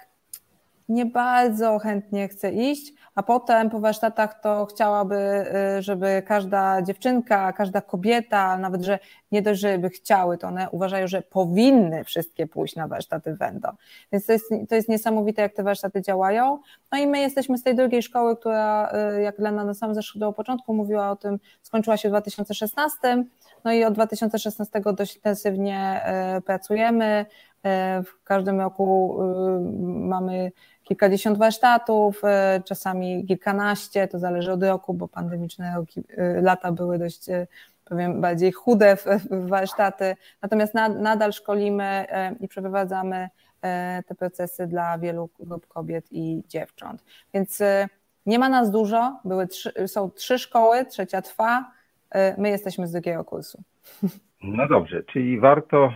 [0.88, 5.44] nie bardzo chętnie chce iść, a potem po warsztatach to chciałaby,
[5.78, 8.98] y, żeby każda dziewczynka, każda kobieta, nawet że
[9.32, 13.72] nie dość, żeby chciały, to one uważają, że powinny wszystkie pójść na warsztaty Wendo.
[14.12, 16.58] Więc to jest, to jest niesamowite, jak te warsztaty działają.
[16.92, 20.32] No i my jesteśmy z tej drugiej szkoły, która, y, jak Lena na samym do
[20.32, 23.24] początku mówiła o tym, skończyła się w 2016,
[23.64, 26.00] no i od 2016 dość intensywnie
[26.36, 27.26] y, pracujemy.
[28.04, 29.18] W każdym roku
[29.84, 30.52] mamy
[30.86, 35.84] kilkadziesiąt warsztatów, e, czasami kilkanaście, to zależy od roku, bo pandemiczne
[36.16, 37.46] e, lata były dość e,
[37.84, 42.06] powiem bardziej chude w, warsztaty, natomiast nad, nadal szkolimy
[42.40, 43.28] i przeprowadzamy
[44.06, 47.04] te procesy dla wielu grup kobiet i dziewcząt.
[47.34, 47.62] Więc
[48.26, 51.70] nie ma nas dużo, były trzy, są trzy szkoły, trzecia trwa,
[52.38, 53.62] my jesteśmy z drugiego kursu.
[54.42, 55.90] No dobrze, czyli warto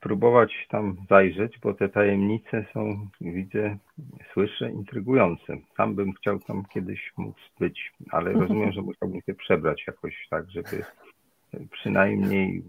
[0.00, 3.78] próbować tam zajrzeć, bo te tajemnice są, widzę,
[4.32, 5.56] słyszę, intrygujące.
[5.76, 10.50] Sam bym chciał tam kiedyś móc być, ale rozumiem, że musiałbym się przebrać jakoś tak,
[10.50, 10.84] żeby
[11.70, 12.62] przynajmniej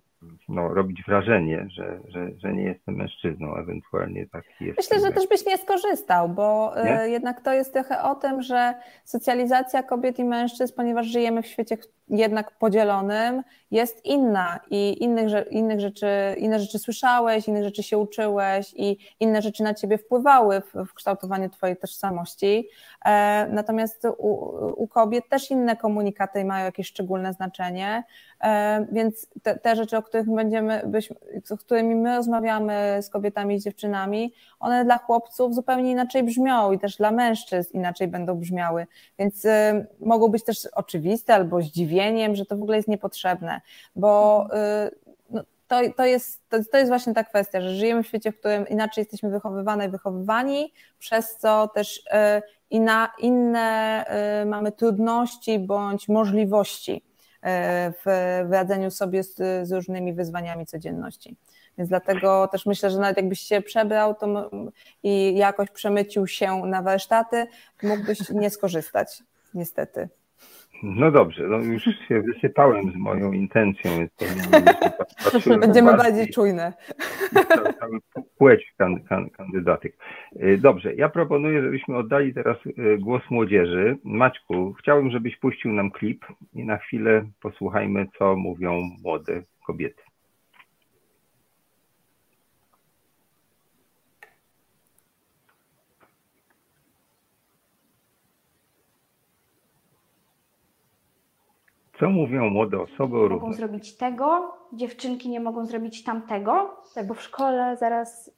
[0.49, 4.77] no, robić wrażenie, że, że, że nie jestem mężczyzną, ewentualnie taki jest.
[4.77, 7.09] Myślę, że też byś nie skorzystał, bo y, nie?
[7.09, 11.77] jednak to jest trochę o tym, że socjalizacja kobiet i mężczyzn, ponieważ żyjemy w świecie
[12.09, 18.73] jednak podzielonym, jest inna i innych, innych rzeczy, inne rzeczy słyszałeś, innych rzeczy się uczyłeś
[18.75, 22.69] i inne rzeczy na ciebie wpływały w, w kształtowaniu twojej tożsamości.
[23.05, 24.33] E, natomiast u,
[24.83, 28.03] u, kobiet też inne komunikaty mają jakieś szczególne znaczenie,
[28.43, 30.91] e, więc te, te, rzeczy, o których będziemy,
[31.43, 36.79] z którymi my rozmawiamy z kobietami i dziewczynami, one dla chłopców zupełnie inaczej brzmią i
[36.79, 38.87] też dla mężczyzn inaczej będą brzmiały,
[39.19, 39.49] więc y,
[39.99, 43.61] mogą być też oczywiste albo zdziwieniem, że to w ogóle jest niepotrzebne,
[43.95, 44.45] bo
[44.87, 44.95] y,
[45.29, 48.39] no, to, to, jest, to, to jest właśnie ta kwestia, że żyjemy w świecie, w
[48.39, 54.05] którym inaczej jesteśmy wychowywane i wychowywani, przez co też y, inna, inne
[54.41, 57.08] y, mamy trudności bądź możliwości
[58.05, 59.35] w radzeniu sobie z,
[59.67, 61.35] z różnymi wyzwaniami codzienności.
[61.77, 64.51] Więc dlatego też myślę, że nawet jakbyś się przebrał to
[65.03, 67.47] i jakoś przemycił się na warsztaty,
[67.83, 69.23] mógłbyś nie skorzystać,
[69.53, 70.09] niestety.
[70.83, 74.11] No dobrze, no już się wysypałem z moją intencją, więc
[75.59, 76.73] będziemy bardziej czujne.
[78.37, 78.73] Płeć
[79.37, 79.97] kandydatek.
[80.43, 83.97] Y, dobrze, ja proponuję, żebyśmy oddali teraz y, głos młodzieży.
[84.03, 90.08] Maćku, chciałbym, żebyś puścił nam klip i na chwilę posłuchajmy, co mówią młode kobiety.
[101.99, 106.77] Co mówią młode osoby o Mogą zrobić tego, dziewczynki nie mogą zrobić tamtego.
[106.95, 108.31] Tak, bo w szkole zaraz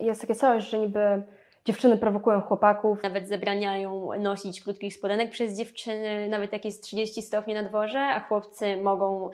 [0.00, 1.22] jest takie coś, że niby
[1.64, 3.02] dziewczyny prowokują chłopaków.
[3.02, 8.20] Nawet zabraniają nosić krótkich spodenek przez dziewczyny, nawet jak jest 30 stopni na dworze, a
[8.20, 9.30] chłopcy mogą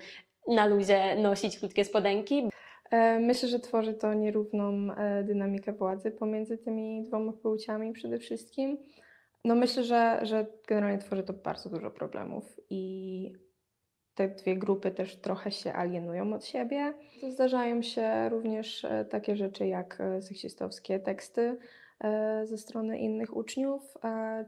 [0.48, 2.48] na luzie nosić krótkie spodenki.
[2.90, 8.78] E, myślę, że tworzy to nierówną e, dynamikę władzy pomiędzy tymi dwoma płciami przede wszystkim.
[9.44, 13.33] No myślę, że, że generalnie tworzy to bardzo dużo problemów i
[14.18, 16.94] te dwie grupy też trochę się alienują od siebie.
[17.29, 21.59] Zdarzają się również e, takie rzeczy jak e, seksistowskie teksty
[22.01, 23.94] e, ze strony innych uczniów,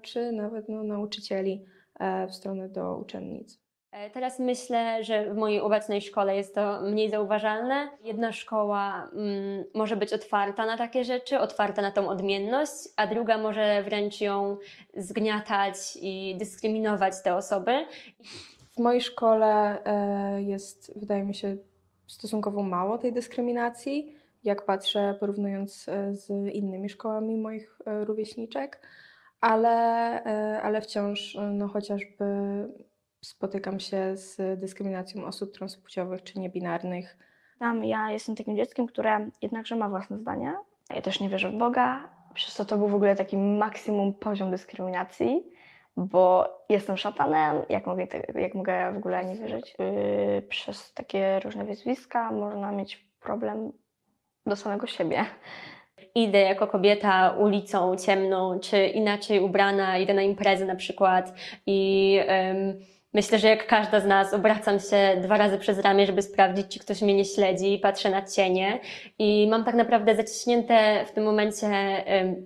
[0.02, 1.64] czy nawet no, nauczycieli
[2.28, 3.69] w stronę do uczennic.
[3.92, 7.88] E, teraz myślę, że w mojej obecnej szkole jest to mniej zauważalne.
[8.04, 13.38] Jedna szkoła mm, może być otwarta na takie rzeczy, otwarta na tą odmienność, a druga
[13.38, 14.56] może wręcz ją
[14.96, 17.86] zgniatać i dyskryminować te osoby.
[18.78, 21.56] mojej szkole e, jest, wydaje mi się,
[22.06, 28.80] stosunkowo mało tej dyskryminacji, jak patrzę porównując e, z innymi szkołami moich rówieśniczek,
[29.40, 30.22] ale,
[30.62, 32.24] ale wciąż no, chociażby
[33.24, 37.16] spotykam się z dyskryminacją osób transpłciowych czy niebinarnych.
[37.58, 40.54] Tam ja jestem takim dzieckiem, które jednakże ma własne zdanie.
[40.94, 44.50] Ja też nie wierzę w Boga, przez to to był w ogóle taki maksimum poziom
[44.50, 45.44] dyskryminacji
[45.96, 49.74] bo jestem szatanem, jak mogę, jak mogę w ogóle nie wierzyć.
[49.78, 53.72] Yy, przez takie różne wyzwiska można mieć problem
[54.46, 55.24] do samego siebie.
[56.14, 61.34] Idę jako kobieta ulicą ciemną, czy inaczej ubrana, idę na imprezę na przykład
[61.66, 62.20] i
[63.14, 66.78] myślę, że jak każda z nas obracam się dwa razy przez ramię, żeby sprawdzić, czy
[66.78, 68.80] ktoś mnie nie śledzi, patrzę na cienie
[69.18, 71.68] i mam tak naprawdę zaciśnięte w tym momencie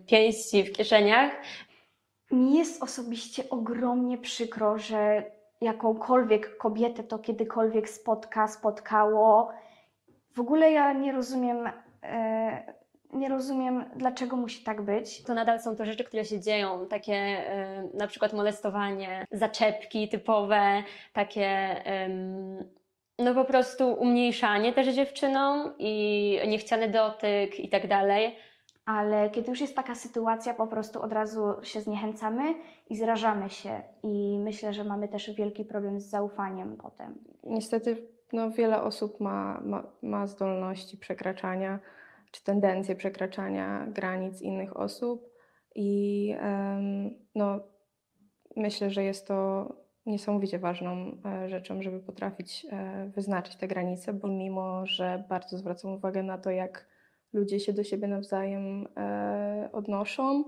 [0.06, 1.32] pięści w kieszeniach,
[2.30, 5.24] mi jest osobiście ogromnie przykro, że
[5.60, 9.52] jakąkolwiek kobietę to kiedykolwiek spotka, spotkało.
[10.34, 11.70] W ogóle ja nie rozumiem,
[12.02, 12.74] e,
[13.14, 15.22] nie rozumiem, dlaczego musi tak być.
[15.22, 20.82] To nadal są to rzeczy, które się dzieją, takie e, na przykład molestowanie, zaczepki typowe,
[21.12, 21.76] takie
[23.18, 28.36] no po prostu umniejszanie też dziewczynom i niechciany dotyk i tak dalej
[28.84, 32.54] ale kiedy już jest taka sytuacja, po prostu od razu się zniechęcamy
[32.90, 33.82] i zrażamy się.
[34.02, 37.18] I myślę, że mamy też wielki problem z zaufaniem potem.
[37.44, 41.78] Niestety no, wiele osób ma, ma, ma zdolności przekraczania
[42.35, 45.30] czy tendencje przekraczania granic innych osób
[45.74, 46.35] i
[47.35, 47.61] no,
[48.57, 49.68] myślę, że jest to
[50.07, 55.93] niesamowicie ważną e, rzeczą, żeby potrafić e, wyznaczyć te granice, bo mimo, że bardzo zwracam
[55.93, 56.87] uwagę na to, jak
[57.32, 60.45] ludzie się do siebie nawzajem e, odnoszą,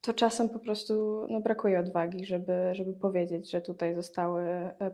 [0.00, 4.44] to czasem po prostu no, brakuje odwagi, żeby, żeby powiedzieć, że tutaj zostały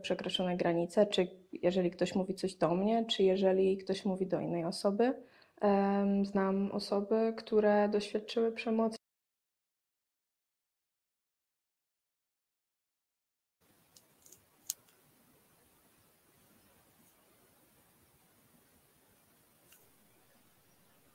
[0.01, 4.65] przekroczone granice, czy jeżeli ktoś mówi coś do mnie, czy jeżeli ktoś mówi do innej
[4.65, 5.13] osoby.
[6.23, 8.97] Znam osoby, które doświadczyły przemocy.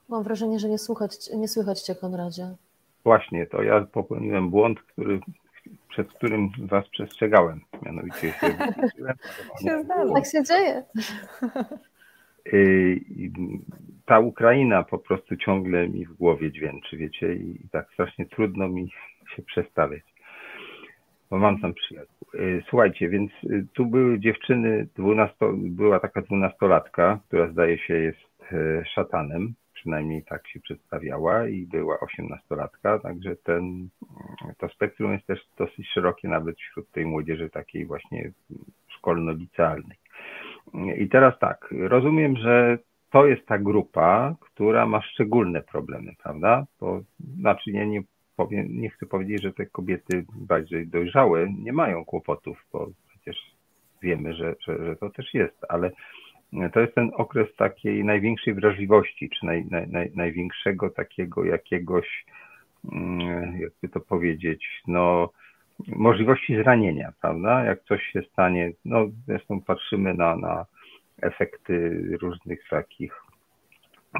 [0.09, 2.57] Mam wrażenie, że nie, słuchać, nie słychać Cię, Konradzie.
[3.05, 5.20] Właśnie, to ja popełniłem błąd, który,
[5.88, 7.61] przed którym Was przestrzegałem.
[7.82, 8.57] Mianowicie się,
[9.62, 9.84] się
[10.14, 10.84] Tak się dzieje.
[12.47, 13.01] Y,
[14.07, 18.91] ta Ukraina po prostu ciągle mi w głowie dźwięczy, wiecie, i tak strasznie trudno mi
[19.36, 20.03] się przestawiać,
[21.30, 22.28] bo mam tam przyjaciół.
[22.34, 28.30] Y, słuchajcie, więc y, tu były dziewczyny, 12, była taka dwunastolatka, która zdaje się jest
[28.95, 33.88] szatanem, przynajmniej tak się przedstawiała i była osiemnastolatka, także ten,
[34.59, 38.32] to spektrum jest też dosyć szerokie nawet wśród tej młodzieży takiej właśnie
[38.88, 39.97] szkolno-licealnej.
[40.99, 42.79] I teraz tak, rozumiem, że
[43.11, 46.66] to jest ta grupa, która ma szczególne problemy, prawda?
[46.81, 47.01] Bo,
[47.41, 48.03] znaczy ja nie,
[48.37, 53.37] powiem, nie chcę powiedzieć, że te kobiety bardziej dojrzałe nie mają kłopotów, bo przecież
[54.03, 55.91] wiemy, że, że, że to też jest, ale
[56.73, 62.25] to jest ten okres takiej największej wrażliwości, czy naj, naj, największego takiego jakiegoś,
[62.93, 65.31] mm, jakby to powiedzieć, no,
[65.89, 67.64] możliwości zranienia, prawda?
[67.64, 70.66] Jak coś się stanie, no, zresztą patrzymy na, na
[71.22, 73.22] efekty różnych takich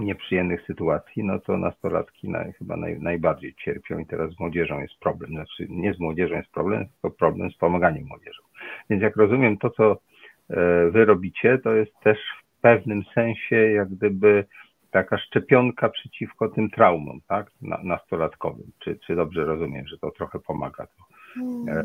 [0.01, 4.99] nieprzyjemnych sytuacji, no to nastolatki naj, chyba naj, najbardziej cierpią i teraz z młodzieżą jest
[5.01, 5.31] problem.
[5.31, 8.43] Znaczy nie z młodzieżą jest problem, tylko problem z pomaganiem młodzieżą.
[8.91, 9.97] Więc jak rozumiem to, co
[10.51, 14.45] E, wy robicie, to jest też w pewnym sensie jak gdyby
[14.91, 17.51] taka szczepionka przeciwko tym traumom, tak,
[17.83, 18.71] nastolatkowym.
[18.79, 20.87] Czy, czy dobrze rozumiem, że to trochę pomaga?
[20.87, 21.05] To,
[21.69, 21.85] e,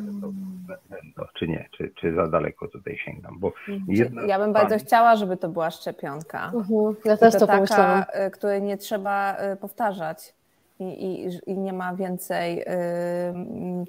[1.16, 3.40] to, czy nie, czy, czy za daleko tutaj sięgam?
[3.40, 3.54] Bo
[3.88, 6.52] jedna ja bym bardzo chciała, żeby to była szczepionka.
[6.54, 6.96] Uh-huh.
[7.06, 8.04] Ja też to, to pomyślałam.
[8.08, 10.34] E, której nie trzeba powtarzać
[10.80, 12.66] i, i, i nie ma więcej y,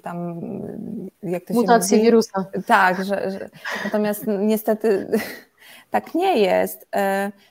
[0.03, 0.41] tam
[1.23, 2.05] jak to mutacji się mówi?
[2.05, 2.45] wirusa.
[2.65, 3.49] Tak, że, że,
[3.83, 5.07] natomiast niestety
[5.91, 6.87] tak nie jest.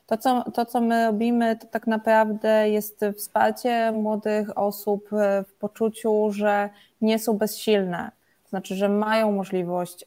[0.07, 5.09] To co, to, co my robimy, to tak naprawdę jest wsparcie młodych osób
[5.49, 8.11] w poczuciu, że nie są bezsilne.
[8.43, 10.07] To znaczy, że mają możliwość y,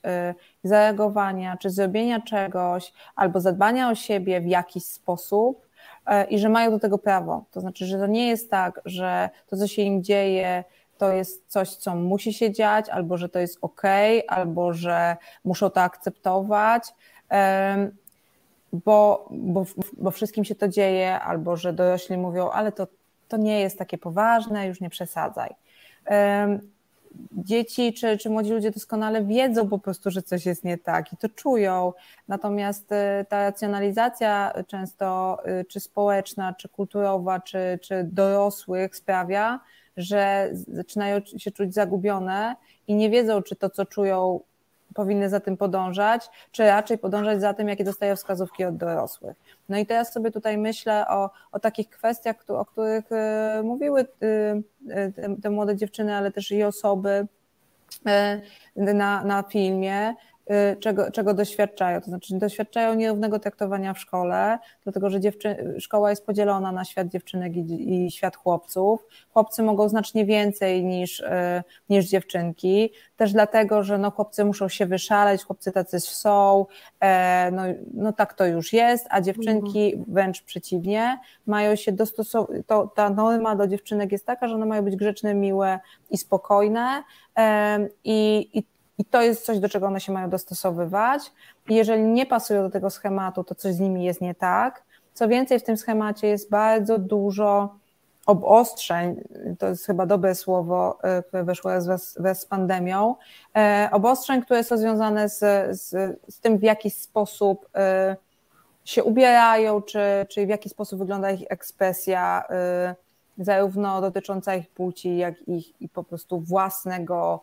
[0.63, 5.69] zareagowania, czy zrobienia czegoś, albo zadbania o siebie w jakiś sposób,
[6.09, 7.45] E, i że mają do tego prawo.
[7.51, 10.63] To znaczy, że to nie jest tak, że to, co się im dzieje,
[10.97, 13.81] to jest coś, co musi się dziać, albo że to jest ok,
[14.27, 16.83] albo że muszą to akceptować,
[18.73, 19.65] bo, bo,
[19.97, 22.87] bo wszystkim się to dzieje, albo że dorośli mówią, ale to,
[23.27, 25.55] to nie jest takie poważne, już nie przesadzaj.
[27.31, 31.17] Dzieci czy, czy młodzi ludzie doskonale wiedzą po prostu, że coś jest nie tak i
[31.17, 31.93] to czują.
[32.27, 39.59] Natomiast y, ta racjonalizacja często y, czy społeczna, czy kulturowa, czy, czy dorosłych sprawia,
[39.97, 42.55] że zaczynają się czuć zagubione
[42.87, 44.39] i nie wiedzą, czy to, co czują,
[44.93, 49.37] powinny za tym podążać, czy raczej podążać za tym, jakie dostają wskazówki od dorosłych.
[49.69, 54.61] No i teraz sobie tutaj myślę o, o takich kwestiach, o których y, mówiły te,
[55.41, 57.27] te młode dziewczyny, ale też i osoby
[58.75, 60.28] na, na filmie, Y,
[60.79, 62.01] czego, czego doświadczają.
[62.01, 65.75] To znaczy doświadczają nierównego traktowania w szkole, dlatego że dziewczy...
[65.79, 69.05] szkoła jest podzielona na świat dziewczynek i, i, świat chłopców.
[69.33, 71.25] Chłopcy mogą znacznie więcej niż, y,
[71.89, 76.65] niż dziewczynki, też dlatego, że no, chłopcy muszą się wyszaleć, chłopcy tacy są,
[76.99, 80.13] e, no, no tak to już jest, a dziewczynki mhm.
[80.13, 82.57] wręcz przeciwnie, mają się dostosować,
[82.95, 85.79] ta norma do dziewczynek jest taka, że one mają być grzeczne, miłe
[86.09, 87.03] i spokojne
[88.03, 88.63] i, i
[88.99, 91.31] i to jest coś, do czego one się mają dostosowywać.
[91.69, 94.83] I jeżeli nie pasują do tego schematu, to coś z nimi jest nie tak.
[95.13, 97.75] Co więcej, w tym schemacie jest bardzo dużo
[98.25, 99.21] obostrzeń,
[99.59, 101.71] to jest chyba dobre słowo, e, które weszło
[102.17, 103.15] wraz z pandemią,
[103.57, 105.39] e, obostrzeń, które są związane z,
[105.81, 108.15] z, z tym, w jaki sposób e,
[108.85, 112.43] się ubierają, czy, czy w jaki sposób wygląda ich ekspresja,
[113.37, 117.41] zarówno dotycząca ich płci, jak ich i po prostu własnego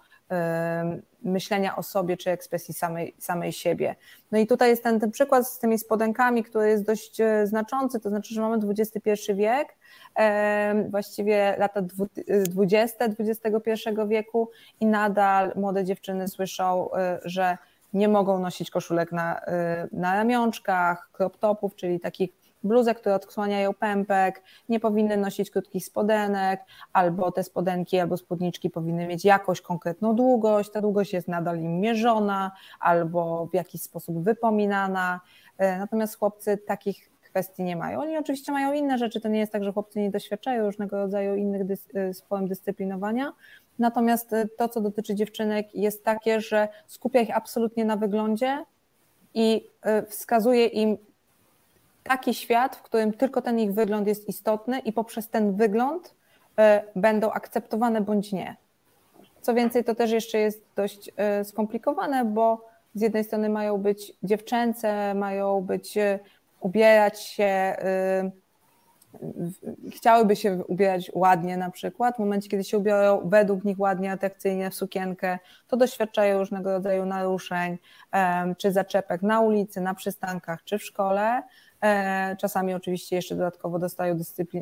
[1.22, 3.96] myślenia o sobie czy ekspresji samej, samej siebie.
[4.32, 8.00] No i tutaj jest ten, ten przykład z tymi spodenkami, który jest dość e, znaczący,
[8.00, 9.76] to znaczy, że mamy XXI wiek,
[10.90, 11.82] właściwie lata
[12.48, 13.72] 20 XXI
[14.08, 14.50] wieku
[14.80, 17.58] i nadal młode dziewczyny słyszą, e, że
[17.92, 23.74] nie mogą nosić koszulek na, e, na ramionczkach, crop topów, czyli takich bluzek, które odsłaniają
[23.74, 26.60] pępek, nie powinny nosić krótkich spodenek,
[26.92, 31.80] albo te spodenki albo spódniczki powinny mieć jakąś konkretną długość, ta długość jest nadal im
[31.80, 35.20] mierzona albo w jakiś sposób wypominana.
[35.58, 38.00] E, natomiast chłopcy takich kwestii nie mają.
[38.00, 41.34] Oni oczywiście mają inne rzeczy, to nie jest tak, że chłopcy nie doświadczają różnego rodzaju
[41.34, 43.32] innych dys e, form dyscyplinowania,
[43.78, 48.64] natomiast e, to, co dotyczy dziewczynek jest takie, że skupia ich absolutnie na wyglądzie
[49.34, 49.70] i
[50.08, 50.98] wskazuje im
[52.08, 56.14] taki świat, w którym tylko ten ich wygląd jest istotny i poprzez ten wygląd
[56.58, 58.56] e, będą akceptowane bądź nie.
[59.40, 64.12] Co więcej, to też jeszcze jest dość e, skomplikowane, bo z jednej strony mają być
[64.22, 66.18] dziewczęce, mają być, e,
[66.60, 67.76] ubierać się,
[69.90, 72.16] chciałyby się ubierać ładnie na przykład.
[72.16, 75.38] W momencie, kiedy się ubiorą według nich ładnie, atrakcyjnie w sukienkę,
[75.68, 77.78] to doświadczają różnego rodzaju naruszeń
[78.58, 81.42] czy zaczepek na ulicy, na przystankach czy w szkole.
[81.82, 84.18] E, czasami oczywiście jeszcze dodatkowo dostają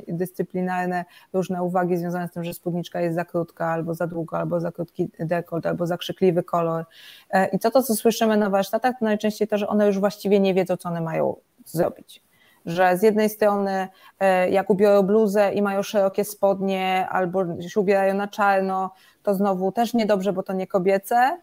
[0.09, 4.61] dyscyplinarne różne uwagi związane z tym, że spódniczka jest za krótka, albo za długa, albo
[4.61, 6.85] za krótki dekolt, albo za krzykliwy kolor.
[7.31, 10.41] E, I to, to co słyszymy na warsztatach, to najczęściej to, że one już właściwie
[10.41, 12.25] nie wiedzą, co one mają zrobić
[12.67, 13.89] że z jednej strony
[14.21, 18.91] e, jak ubiorą bluzę i mają szerokie spodnie albo się ubierają na czarno,
[19.23, 21.39] to znowu też niedobrze, bo to nie kobiece,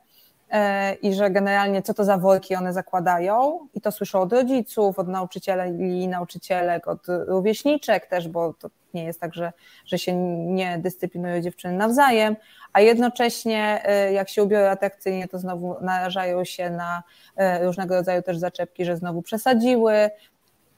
[1.02, 3.68] i że generalnie co to za worki one zakładają?
[3.74, 9.20] I to słyszą od rodziców, od nauczycieli, nauczycielek, od rówieśniczek też, bo to nie jest
[9.20, 9.54] tak, że,
[9.86, 10.14] że się
[10.45, 12.36] nie dyscyplinują dziewczyny nawzajem,
[12.74, 17.04] a jednocześnie e, jak się ubiorą atrakcyjnie, to znowu narażają się na
[17.36, 20.10] e, różnego rodzaju też zaczepki, że znowu przesadziły,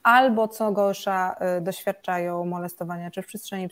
[0.02, 3.68] albo co gorsza doświadczają molestowania czy w przestrzeni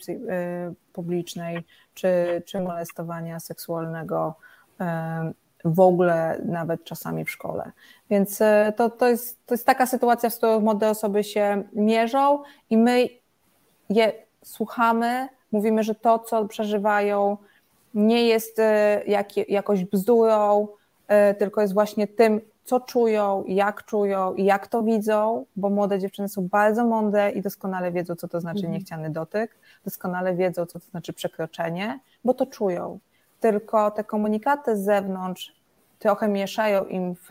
[0.93, 4.35] publicznej, czy, czy molestowania seksualnego
[5.65, 7.71] w ogóle nawet czasami w szkole.
[8.09, 12.43] Więc e, to, to, jest, to jest taka sytuacja, z którą młode osoby się mierzą
[12.69, 13.09] i my
[13.89, 14.11] je
[14.43, 17.37] słuchamy, mówimy, że to, co przeżywają,
[17.93, 20.67] nie jest e, jak, jakoś bzdurą,
[21.07, 25.99] e, tylko jest właśnie tym, co czują, jak czują i jak to widzą, bo młode
[25.99, 28.73] dziewczyny są bardzo mądre i doskonale wiedzą, co to znaczy mhm.
[28.73, 29.55] niechciany dotyk,
[29.85, 32.99] doskonale wiedzą, co to znaczy przekroczenie, bo to czują
[33.43, 35.53] tylko te komunikaty z zewnątrz
[35.99, 37.29] trochę mieszają im w,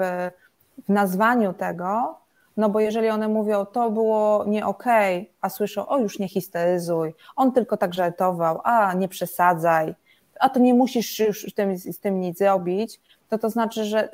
[0.84, 2.18] w nazwaniu tego,
[2.56, 6.28] no bo jeżeli one mówią, to było nie okej, okay, a słyszą, o już nie
[6.28, 9.94] histeryzuj, on tylko tak żartował, a nie przesadzaj,
[10.40, 14.08] a to nie musisz już z tym, z tym nic zrobić, to to znaczy, że,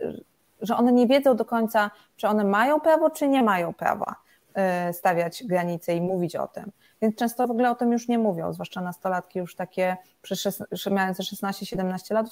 [0.61, 4.15] że one nie wiedzą do końca, czy one mają prawo, czy nie mają prawa
[4.89, 6.73] y, stawiać granice i mówić o tym
[7.03, 9.97] więc często w ogóle o tym już nie mówią, zwłaszcza nastolatki już takie
[10.91, 12.27] mające 16-17 lat,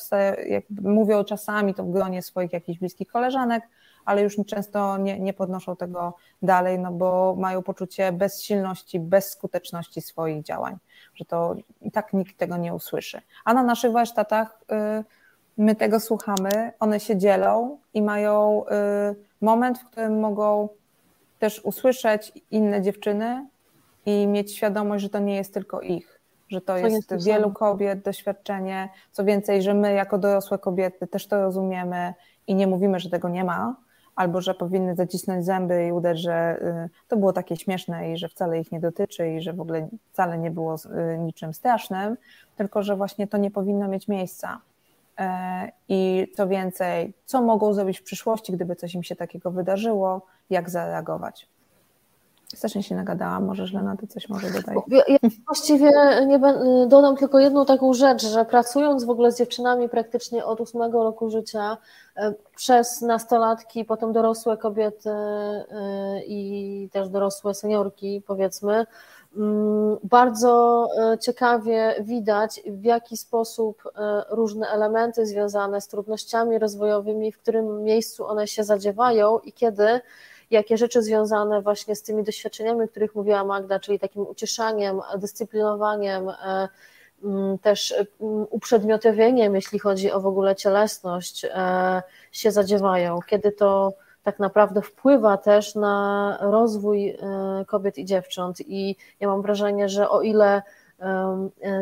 [0.83, 3.69] mówią czasami to w gronie swoich jakichś bliskich koleżanek,
[4.05, 10.43] ale już często nie, nie podnoszą tego dalej, no bo mają poczucie bezsilności, bezskuteczności swoich
[10.43, 10.77] działań,
[11.15, 13.21] że to i tak nikt tego nie usłyszy.
[13.45, 14.61] A na naszych warsztatach
[15.01, 15.05] y,
[15.57, 20.69] my tego słuchamy, one się dzielą i mają y, moment, w którym mogą
[21.39, 23.47] też usłyszeć inne dziewczyny
[24.07, 28.03] i mieć świadomość, że to nie jest tylko ich, że to, jest, jest wielu kobiet,
[28.03, 28.89] doświadczenie.
[29.13, 32.15] Co więcej, że my jako dorosłe kobiety też to rozumiemy
[32.47, 33.77] i nie mówimy, że tego nie ma,
[34.17, 38.29] albo że powinny zacisnąć zęby i udać, że y, to było takie śmieszne i że
[38.29, 42.17] wcale ich nie dotyczy i że w ogóle wcale nie było y, niczym strasznym,
[42.57, 44.61] tylko że właśnie to nie powinno mieć miejsca.
[45.19, 50.27] E, I co więcej, co mogą zrobić w przyszłości, gdyby coś im się takiego wydarzyło,
[50.51, 51.49] jak zareagować.
[52.55, 54.77] Strasznie się nagadałam, może źle na to coś może dodać.
[54.89, 55.93] Ja, ja właściwie
[56.27, 56.41] nie
[56.87, 61.31] dodam tylko jedną taką rzecz, że pracując w ogóle z dziewczynami praktycznie od ósmego roku
[61.31, 61.77] życia,
[62.17, 68.87] e, przez nastolatki, potem dorosłe kobiety e, i też dorosłe seniorki, powiedzmy,
[69.37, 73.83] mm, bardzo e, ciekawie widać, w jaki sposób
[74.31, 80.01] różne elementy związane z trudnościami rozwojowymi, w którym miejscu one się zadziewają i kiedy
[80.51, 86.29] jakie rzeczy związane właśnie z tymi doświadczeniami, o których mówiła Magda, czyli takim ucieszaniem, dyscyplinowaniem,
[86.29, 86.69] e,
[87.25, 93.93] mm, też mm, uprzedmiotowieniem, jeśli chodzi o w ogóle cielesność, e, się zadziewają, kiedy to
[94.23, 97.17] tak naprawdę wpływa też na rozwój e,
[97.67, 98.61] kobiet i dziewcząt.
[98.61, 100.63] I ja mam wrażenie, że o ile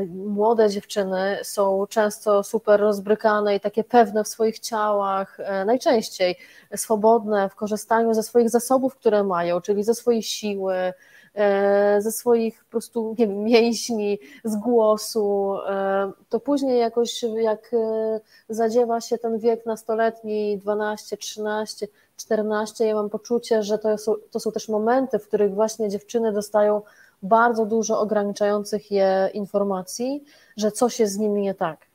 [0.08, 6.36] młode dziewczyny są często super rozbrykane i takie pewne w swoich ciałach, e, najczęściej
[6.76, 10.92] swobodne w korzystaniu ze swoich zasobów, które mają, czyli ze swojej siły,
[11.34, 17.70] e, ze swoich po prostu nie wiem, mięśni, z głosu, e, to później jakoś jak
[18.48, 24.40] zadziewa się ten wiek nastoletni, 12, 13, 14, ja mam poczucie, że to są, to
[24.40, 26.82] są też momenty, w których właśnie dziewczyny dostają
[27.24, 30.24] bardzo dużo ograniczających je informacji,
[30.56, 31.86] że coś jest z nimi nie tak.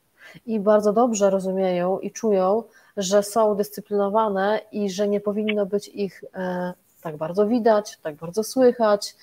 [0.45, 2.63] I bardzo dobrze rozumieją i czują,
[2.97, 8.43] że są dyscyplinowane i że nie powinno być ich e, tak bardzo widać, tak bardzo
[8.43, 9.15] słychać,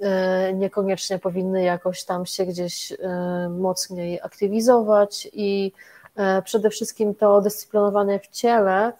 [0.00, 5.72] e, niekoniecznie powinny jakoś tam się gdzieś e, mocniej aktywizować i
[6.44, 8.92] przede wszystkim to dyscyplinowane w ciele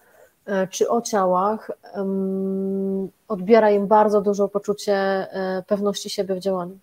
[0.71, 1.71] czy o ciałach
[3.29, 6.79] odbiera im bardzo dużo poczucie e, pewności siebie w działaniu.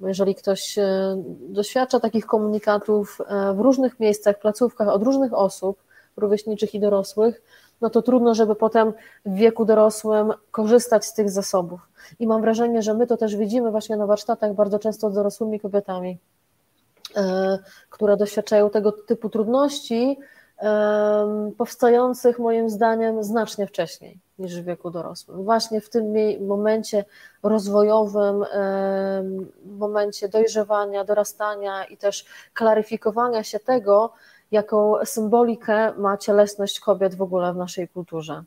[0.00, 3.18] Jeżeli ktoś e, doświadcza takich komunikatów
[3.54, 5.82] w różnych miejscach, placówkach od różnych osób,
[6.16, 7.42] rówieśniczych i dorosłych,
[7.80, 8.92] no to trudno, żeby potem
[9.26, 11.80] w wieku dorosłym korzystać z tych zasobów.
[12.18, 15.60] I mam wrażenie, że my to też widzimy właśnie na warsztatach bardzo często z dorosłymi
[15.60, 16.18] kobietami,
[17.90, 20.18] które doświadczają tego typu trudności,
[21.58, 25.44] powstających moim zdaniem znacznie wcześniej niż w wieku dorosłym.
[25.44, 26.04] Właśnie w tym
[26.46, 27.04] momencie
[27.42, 28.44] rozwojowym,
[29.78, 34.12] momencie dojrzewania, dorastania i też klaryfikowania się tego,
[34.50, 38.42] jaką symbolikę ma cielesność kobiet w ogóle w naszej kulturze.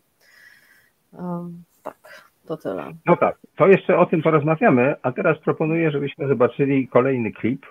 [1.83, 2.93] Tak, to tyle.
[3.05, 7.65] No tak, to jeszcze o tym porozmawiamy, a teraz proponuję, żebyśmy zobaczyli kolejny klip,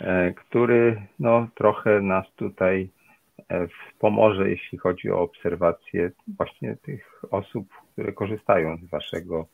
[0.00, 2.90] e, który no, trochę nas tutaj
[3.50, 3.66] E,
[3.98, 9.46] pomoże, jeśli chodzi o obserwację właśnie tych osób, które korzystają z Waszego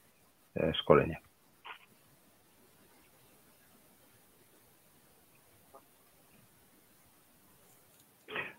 [0.57, 1.17] e, szkolenia.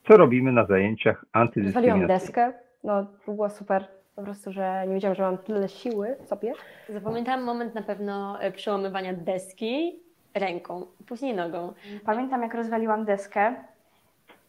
[0.08, 1.72] Co robimy na zajęciach antydyskryminacyjnych?
[1.72, 2.54] Zwaliłam deskę,
[2.84, 3.88] no to było super.
[4.16, 6.54] Po prostu, że nie wiedziałam, że mam tyle siły w sobie.
[6.90, 10.00] Zapamiętałam moment na pewno e, przełamywania deski
[10.34, 11.74] ręką, później nogą.
[12.06, 13.56] Pamiętam, jak rozwaliłam deskę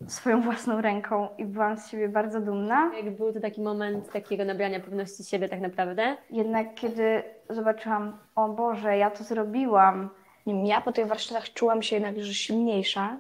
[0.06, 2.90] swoją własną ręką i byłam z siebie bardzo dumna.
[2.96, 6.16] Jak był to taki moment takiego nabrania pewności siebie tak naprawdę?
[6.30, 10.10] Jednak kiedy zobaczyłam, o Boże, ja to zrobiłam.
[10.46, 13.16] Ja po tych warsztatach czułam się jednak, że silniejsza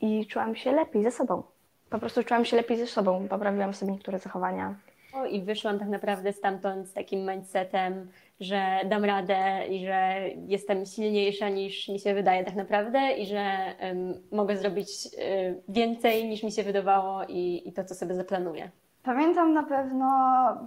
[0.00, 1.42] i czułam się lepiej ze sobą.
[1.90, 4.74] Po prostu czułam się lepiej ze sobą, poprawiłam sobie niektóre zachowania.
[5.12, 8.10] O, I wyszłam tak naprawdę stamtąd z takim mindsetem,
[8.40, 13.74] że dam radę i że jestem silniejsza niż mi się wydaje tak naprawdę i że
[13.82, 18.70] um, mogę zrobić um, więcej niż mi się wydawało i, i to, co sobie zaplanuję.
[19.02, 20.08] Pamiętam na pewno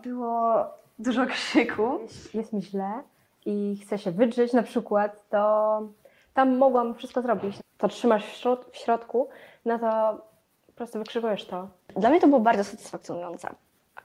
[0.04, 0.66] było
[1.00, 2.00] dużo krzyku.
[2.34, 2.92] Jest mi źle
[3.46, 5.82] i chcę się wydrzeć na przykład, to
[6.34, 7.56] tam mogłam wszystko zrobić.
[7.78, 9.30] To trzymasz w, środ w środku,
[9.66, 10.22] no to
[10.68, 11.68] po prostu wykrzykujesz to.
[11.96, 13.56] Dla mnie to było bardzo satysfakcjonujące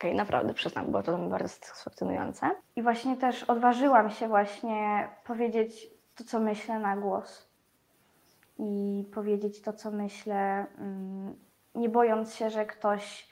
[0.00, 2.50] okej, okay, naprawdę przyznam, było to bardzo satysfakcjonujące.
[2.76, 7.48] I właśnie też odważyłam się właśnie powiedzieć to, co myślę na głos.
[8.58, 11.34] I powiedzieć to, co myślę, mm,
[11.74, 13.28] nie bojąc się, że ktoś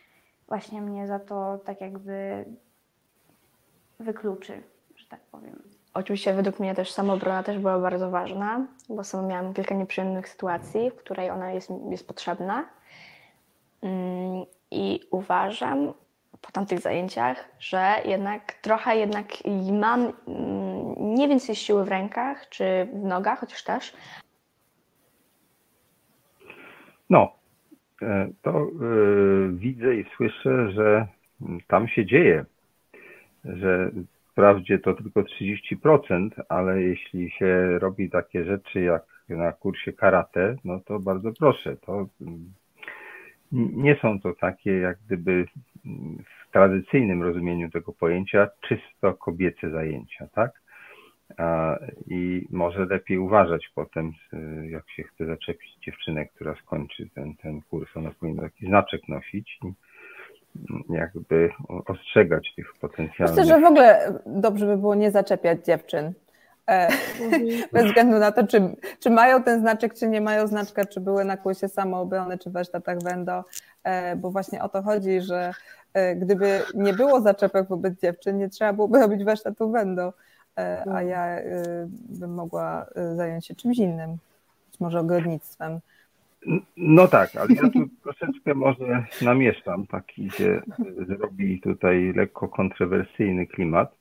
[0.48, 2.44] właśnie mnie za to tak jakby
[4.00, 4.62] wykluczy,
[4.96, 5.62] że tak powiem.
[5.94, 10.90] Oczywiście według mnie też samoobrona też była bardzo ważna, bo sama miałam kilka nieprzyjemnych sytuacji,
[10.90, 12.68] w której ona jest, jest potrzebna.
[13.82, 15.92] Mm, I uważam
[16.42, 19.26] po tamtych zajęciach, że jednak trochę jednak
[19.72, 23.96] mam mm, nie więcej siły w rękach czy w nogach, chociaż też.
[27.10, 27.32] No,
[28.02, 31.06] e, to yy, widzę i słyszę, że
[31.66, 32.44] tam się dzieje,
[33.44, 33.90] że
[34.30, 40.80] wprawdzie to tylko 30%, ale jeśli się robi takie rzeczy jak na kursie karate, no
[40.80, 42.52] to bardzo proszę, to mm,
[43.52, 45.46] nie są to takie jak gdyby
[46.24, 50.60] w tradycyjnym rozumieniu tego pojęcia czysto kobiece zajęcia, tak?
[52.06, 54.12] I może lepiej uważać potem,
[54.62, 57.96] jak się chce zaczepić dziewczynę, która skończy ten, ten kurs.
[57.96, 59.72] Ona powinna taki znaczek nosić i
[60.92, 61.50] jakby
[61.86, 63.36] ostrzegać tych potencjalnych.
[63.36, 66.12] Myślę, że w ogóle dobrze by było nie zaczepiać dziewczyn.
[66.68, 66.88] E,
[67.72, 71.24] bez względu na to, czy, czy mają ten znaczek, czy nie mają znaczka, czy były
[71.24, 73.44] na kursie samoobrony, czy warsztatach Wendo,
[73.84, 75.52] e, bo właśnie o to chodzi, że
[75.94, 80.12] e, gdyby nie było zaczepek wobec dziewczyn, nie trzeba byłoby robić warsztatu Wendo,
[80.94, 81.36] a ja
[82.08, 84.16] bym mogła zająć się czymś innym,
[84.70, 85.80] być może ogrodnictwem.
[86.76, 90.62] No tak, ale ja tu troszeczkę może namieszam, taki się
[91.08, 93.94] zrobi tutaj lekko kontrowersyjny klimat,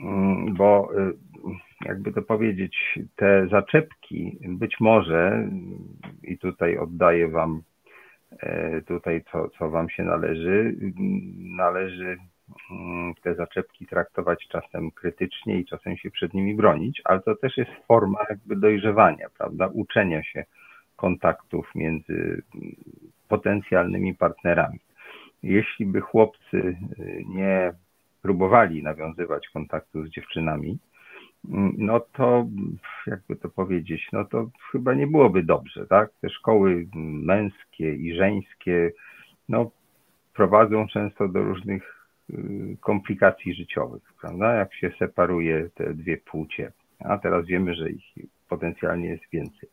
[0.00, 0.90] mm, bo
[1.84, 5.48] jakby to powiedzieć, te zaczepki być może,
[6.22, 7.62] i tutaj oddaję Wam
[8.38, 10.76] e, tutaj, co, co Wam się należy,
[11.38, 12.16] należy
[12.70, 17.56] mm, te zaczepki traktować czasem krytycznie i czasem się przed nimi bronić, ale to też
[17.56, 20.44] jest forma jakby dojrzewania, prawda, uczenia się
[20.96, 22.42] kontaktów między
[23.28, 24.78] potencjalnymi partnerami.
[25.42, 26.76] Jeśli by chłopcy
[27.28, 27.72] nie
[28.22, 30.78] próbowali nawiązywać kontaktu z dziewczynami,
[31.78, 32.46] no to
[33.06, 36.10] jakby to powiedzieć, no to chyba nie byłoby dobrze, tak?
[36.20, 36.86] Te szkoły
[37.22, 38.92] męskie i żeńskie,
[39.48, 39.70] no
[40.34, 44.54] prowadzą często do różnych y, komplikacji życiowych, prawda?
[44.54, 46.72] Jak się separuje te dwie płcie,
[47.04, 48.04] a teraz wiemy, że ich
[48.48, 49.68] potencjalnie jest więcej.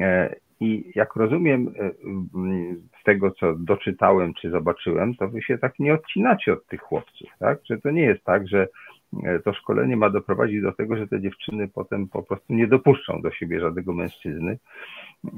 [0.00, 1.90] E, I jak rozumiem e,
[3.00, 7.30] z tego, co doczytałem czy zobaczyłem, to wy się tak nie odcinacie od tych chłopców,
[7.38, 7.58] tak?
[7.64, 8.68] Że to nie jest tak, że
[9.44, 13.30] to szkolenie ma doprowadzić do tego, że te dziewczyny potem po prostu nie dopuszczą do
[13.30, 14.58] siebie żadnego mężczyzny.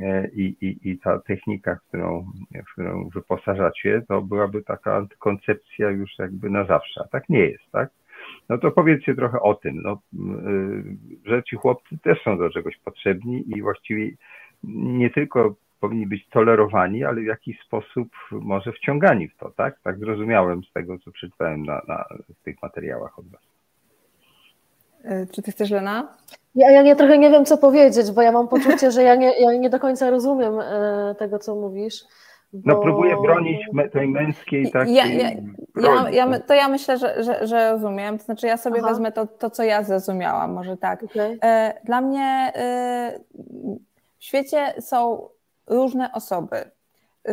[0.03, 2.27] E, I, i, i ta technika, którą,
[2.73, 7.01] którą wyposażacie, to byłaby taka koncepcja już jakby na zawsze.
[7.05, 7.91] A tak nie jest, tak?
[8.49, 9.99] No to powiedzcie trochę o tym, no, e,
[11.25, 14.11] że ci chłopcy też są do czegoś potrzebni i właściwie
[14.65, 19.81] nie tylko powinni być tolerowani, ale w jakiś sposób może wciągani w to, tak?
[19.83, 22.05] Tak zrozumiałem z tego, co przeczytałem na, na,
[22.41, 23.50] w tych materiałach od Was.
[25.05, 26.17] E, czy ty chcesz, Lena?
[26.55, 29.41] Ja, ja nie, trochę nie wiem, co powiedzieć, bo ja mam poczucie, że ja nie,
[29.41, 32.05] ja nie do końca rozumiem e, tego, co mówisz.
[32.53, 32.75] Bo...
[32.75, 33.61] No próbuję bronić
[33.93, 35.31] tej męskiej takiej ja, ja,
[35.77, 38.19] ja, ja, To ja myślę, że, że, że, rozumiem.
[38.19, 38.89] To znaczy ja sobie Aha.
[38.89, 41.03] wezmę to, to, co ja zrozumiałam, może tak.
[41.05, 41.39] Okay.
[41.43, 42.53] E, dla mnie
[44.19, 45.29] w świecie są
[45.67, 46.57] różne osoby.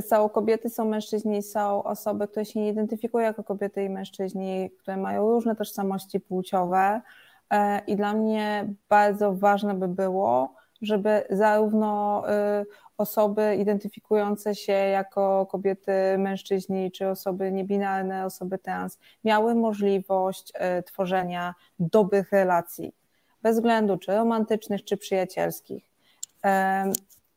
[0.01, 4.97] Są kobiety, są mężczyźni, są osoby, które się nie identyfikują jako kobiety i mężczyźni, które
[4.97, 7.01] mają różne tożsamości płciowe.
[7.49, 12.23] E, I dla mnie bardzo ważne by było, żeby zarówno
[12.61, 12.65] y,
[12.97, 21.55] osoby identyfikujące się jako kobiety, mężczyźni, czy osoby niebinarne, osoby trans, miały możliwość y, tworzenia
[21.79, 22.95] dobrych relacji,
[23.41, 25.91] bez względu czy romantycznych, czy przyjacielskich.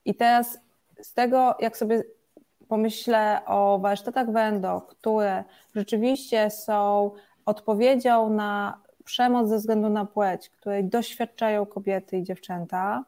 [0.04, 0.58] I teraz
[1.02, 2.02] z tego, jak sobie
[2.68, 5.44] pomyślę o warsztatach Wendo, które
[5.74, 7.10] rzeczywiście są
[7.46, 13.04] odpowiedzią na przemoc ze względu na płeć, której doświadczają kobiety i dziewczęta,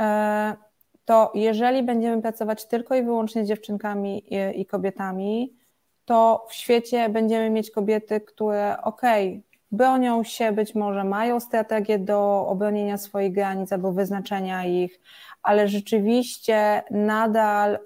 [0.00, 0.56] e,
[1.04, 5.56] to jeżeli będziemy pracować tylko i wyłącznie z dziewczynkami i, kobietami,
[6.04, 11.98] to w świecie będziemy mieć kobiety, które okej, okay, bronią się, być może mają strategię
[11.98, 15.00] do obronienia swoich granic albo wyznaczenia ich,
[15.42, 17.78] ale rzeczywiście nadal y,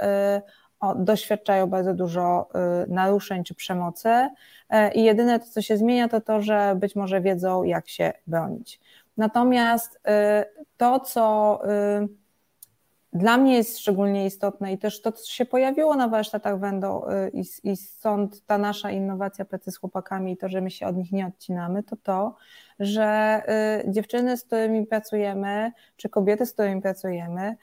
[0.97, 2.49] doświadczają bardzo dużo
[2.85, 4.09] y, naruszeń czy przemocy.
[4.09, 4.31] e,
[4.95, 8.81] i jedyne to, co się zmienia, to to, że być może wiedzą, jak się bronić.
[9.17, 10.01] Natomiast y,
[10.77, 11.61] to, co
[13.13, 17.45] dla mnie jest szczególnie istotne i też to, co się pojawiło na warsztatach Wendo i,
[17.65, 21.13] i stąd ta nasza innowacja pracy z chłopakami i to, że my się od nich
[21.13, 22.37] nie odcinamy, to to,
[22.81, 23.43] że
[23.89, 27.57] dziewczyny, z którymi pracujemy, czy kobiety, z którymi pracujemy,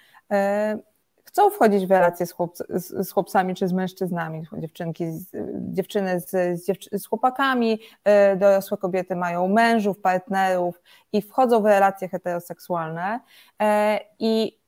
[1.29, 5.25] chcą wchodzić w relacje z, chłop, z, z chłopcami czy z mężczyznami, dziewczynki, z,
[5.73, 6.59] dziewczyny z,
[6.91, 10.81] z, chłopakami, e, dorosłe kobiety mają mężów, partnerów
[11.13, 13.19] i wchodzą w relacje heteroseksualne
[13.61, 14.59] e, i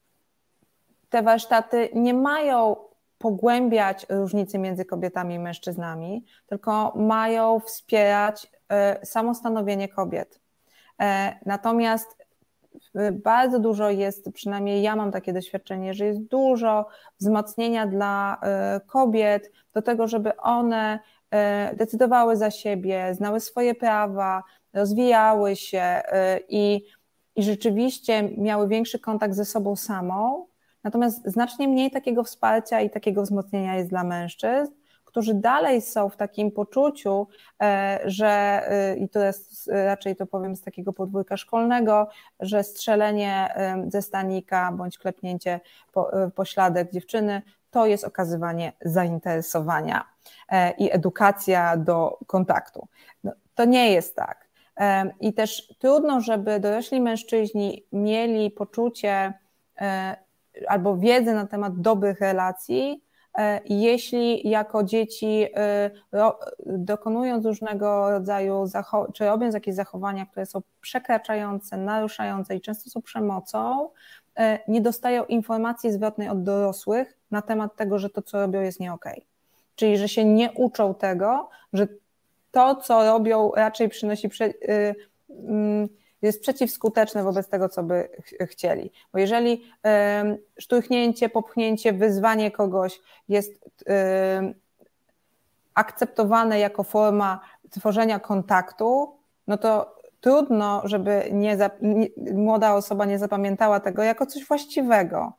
[1.09, 2.76] te warsztaty nie mają
[3.18, 8.51] pogłębiać różnice między kobietami i mężczyznami, tylko mają wspierać
[9.03, 10.39] samostanowienie kobiet.
[11.45, 12.20] Natomiast
[13.11, 16.88] bardzo dużo jest, przynajmniej ja mam takie doświadczenie, że jest dużo
[17.19, 18.41] wzmocnienia dla
[18.88, 20.99] kobiet do tego, żeby one
[21.74, 24.43] decydowały za siebie, znały swoje prawa,
[24.74, 26.01] rozwijały się
[26.49, 26.82] i
[27.36, 30.47] i rzeczywiście miały większy kontakt ze sobą samą,
[30.84, 34.72] natomiast znacznie mniej takiego wsparcia i takiego wzmocnienia jest dla mężczyzn,
[35.12, 37.28] którzy dalej są w takim poczuciu,
[37.62, 42.07] e, że e, i to jest raczej to powiem z takiego podwórka szkolnego,
[42.39, 43.53] że strzelenie
[43.88, 45.59] ze stanika bądź klepnięcie
[45.91, 47.41] po, e, pośladek dziewczyny
[47.72, 50.05] to jest okazywanie zainteresowania
[50.78, 52.88] i edukacja do kontaktu.
[53.24, 54.47] No, to nie jest tak.
[55.20, 59.34] I też trudno, żeby dorośli mężczyźni mieli poczucie
[59.82, 60.16] e,
[60.68, 63.11] albo wiedzę na temat dobrych relacji, e,
[63.65, 65.91] jeśli jako dzieci e,
[66.65, 68.65] dokonując różnego rodzaju,
[69.13, 73.89] czy robiąc jakieś zachowania, które są przekraczające, naruszające i często są przemocą,
[74.67, 78.93] nie dostają informacji zwrotnej od dorosłych na temat tego, że to, co robią, jest nie.
[78.93, 79.21] Okay.
[79.75, 81.88] Czyli, że się nie uczą tego, że
[82.51, 84.95] to, co robią, raczej przynosi, prze, y,
[85.29, 85.88] mm,
[86.22, 88.91] jest przeciwskuteczne wobec tego, co by ch chcieli.
[89.13, 92.99] Bo jeżeli y, szturchnięcie, popchnięcie, wyzwanie kogoś
[93.30, 93.51] jest
[93.82, 93.91] y,
[95.74, 99.15] akceptowane jako forma tworzenia kontaktu,
[99.47, 105.34] no to trudno, żeby nie, nie, młoda osoba nie zapamiętała tego jako coś właściwego.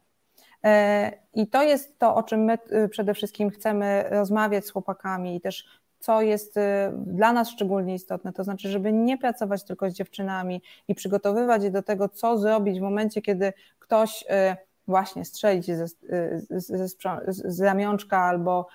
[0.64, 2.58] E, I to jest to, o czym my
[2.90, 6.60] przede wszystkim chcemy rozmawiać z chłopakami i też co jest y,
[6.96, 11.70] dla nas szczególnie istotne, to znaczy, żeby nie pracować tylko z dziewczynami i przygotowywać je
[11.70, 14.56] do tego, co zrobić w momencie, kiedy ktoś y,
[14.88, 16.88] właśnie strzeli cię ze, y, ze,
[17.28, 18.68] z ramionczka albo,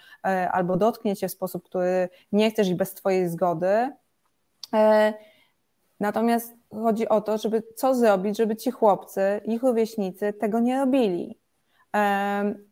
[0.52, 3.92] albo dotknie cię w sposób, który nie chcesz i bez twojej zgody.
[6.00, 11.38] Natomiast chodzi o to, żeby co zrobić, żeby ci chłopcy, ich rówieśnicy tego nie robili.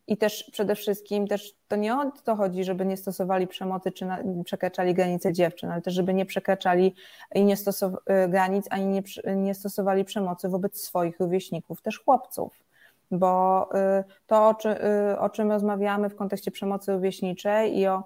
[0.07, 4.05] I też przede wszystkim też to nie o to chodzi, żeby nie stosowali przemocy czy
[4.05, 6.95] na, przekraczali granice dziewczyn, ale też żeby nie przekraczali
[7.35, 9.03] i nie stosowali y, granic, ani nie,
[9.35, 12.63] nie stosowali przemocy wobec swoich rówieśników, też chłopców.
[13.11, 14.69] Bo y, to, o, czy,
[15.13, 18.03] y, o czym rozmawiamy w kontekście przemocy rówieśniczej i o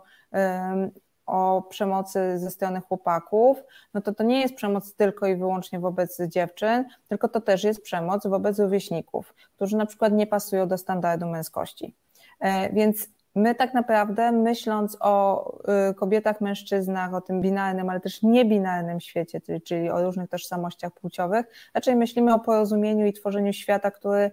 [1.30, 3.64] o przemocy ze strony chłopaków,
[3.94, 7.82] no to to nie jest przemoc tylko i wyłącznie wobec dziewczyn, tylko to też jest
[7.82, 11.96] przemoc wobec rówieśników, którzy na przykład nie pasują do standardu męskości.
[12.40, 15.46] E, więc my tak naprawdę myśląc o
[15.90, 21.46] y, kobietach, mężczyznach, o tym binarnym, ale też niebinarnym świecie, czyli o różnych tożsamościach płciowych,
[21.74, 24.32] raczej myślimy o porozumieniu i tworzeniu świata, który,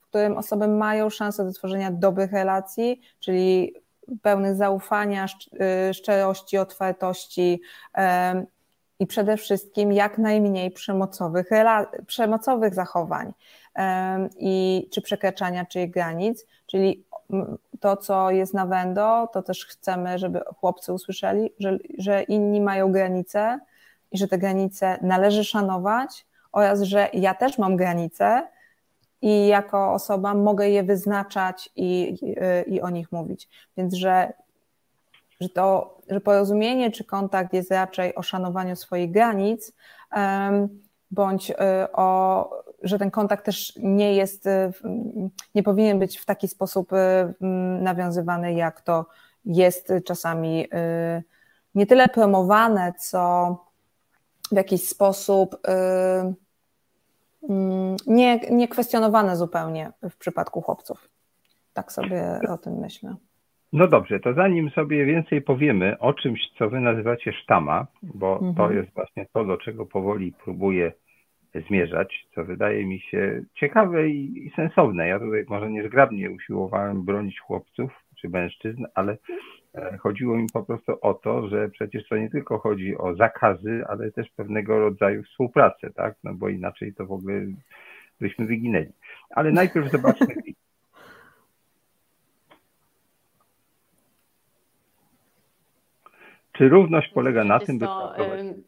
[0.00, 3.74] w którym osoby mają szansę do tworzenia dobrych relacji, czyli
[4.22, 5.26] pełnych zaufania,
[5.90, 7.60] y, szczerości, otwartości
[8.98, 11.50] i przede wszystkim jak najmniej przemocowych,
[12.06, 13.32] przemocowych zachowań
[14.38, 17.04] i czy przekraczania czyich granic, czyli
[17.80, 22.92] to, co jest na wendo, to też chcemy, żeby chłopcy usłyszeli, że, że inni mają
[22.92, 23.60] granice
[24.12, 28.48] i że te granice należy szanować oraz, że ja też mam granice
[29.22, 33.48] i jako osoba mogę je wyznaczać i, i, i o nich mówić.
[33.76, 34.32] Więc, że,
[35.40, 39.72] że to, że porozumienie czy kontakt jest raczej o szanowaniu swoich granic,
[41.10, 41.54] bądź y,
[41.92, 42.50] o,
[42.82, 44.72] że ten kontakt też nie jest, y,
[45.54, 46.96] nie powinien być w taki sposób y,
[47.80, 49.06] nawiązywany, jak to
[49.44, 50.68] jest czasami
[51.74, 53.56] nie tyle promowane, co
[54.52, 56.45] w jakiś sposób Mm,
[58.06, 61.08] nie, nie kwestionowane zupełnie w przypadku chłopców.
[61.74, 63.14] Tak sobie o tym myślę.
[63.72, 68.54] No dobrze, to zanim sobie więcej powiemy o czymś, co wy nazywacie sztama, bo mhm.
[68.54, 70.92] to jest właśnie to, do czego powoli próbuję
[71.68, 75.08] zmierzać, co wydaje mi się ciekawe i, i sensowne.
[75.08, 77.90] Ja tutaj może niezgrabnie usiłowałem bronić chłopców
[78.20, 79.16] czy mężczyzn, ale
[80.00, 84.12] chodziło mi po prostu o to, że przecież to nie tylko chodzi o zakazy, ale
[84.12, 86.14] też pewnego rodzaju współpracę, tak?
[86.24, 87.40] No bo inaczej to w ogóle
[88.20, 88.92] byśmy wyginęli.
[89.30, 90.26] Ale najpierw zobaczmy.
[96.52, 97.86] Czy równość polega na tym, by.
[97.86, 98.14] To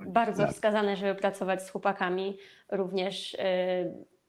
[0.00, 2.38] bardzo wskazane, żeby pracować z chłopakami
[2.72, 3.36] również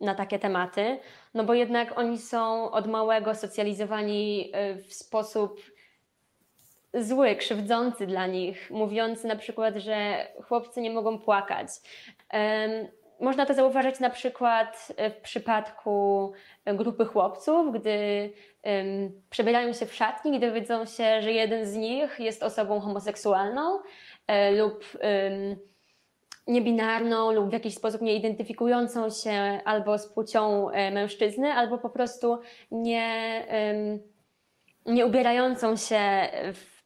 [0.02, 1.00] na takie tematy,
[1.34, 4.52] no bo jednak oni są od małego socjalizowani
[4.88, 5.62] w sposób
[6.94, 11.68] zły, krzywdzący dla nich, mówiący na przykład, że chłopcy nie mogą płakać.
[13.20, 16.32] można to zauważyć na przykład w przypadku
[16.66, 18.30] grupy chłopców, gdy
[19.30, 23.80] przebierają się w szatni, gdy widzą się, że jeden z nich jest osobą homoseksualną
[24.28, 24.84] e, lub
[26.48, 31.90] niebinarną lub w jakiś sposób nie identyfikującą się albo z płcią e, mężczyzny, albo po
[31.90, 32.40] prostu
[32.72, 33.46] nie,
[34.86, 36.79] nie ubierającą się w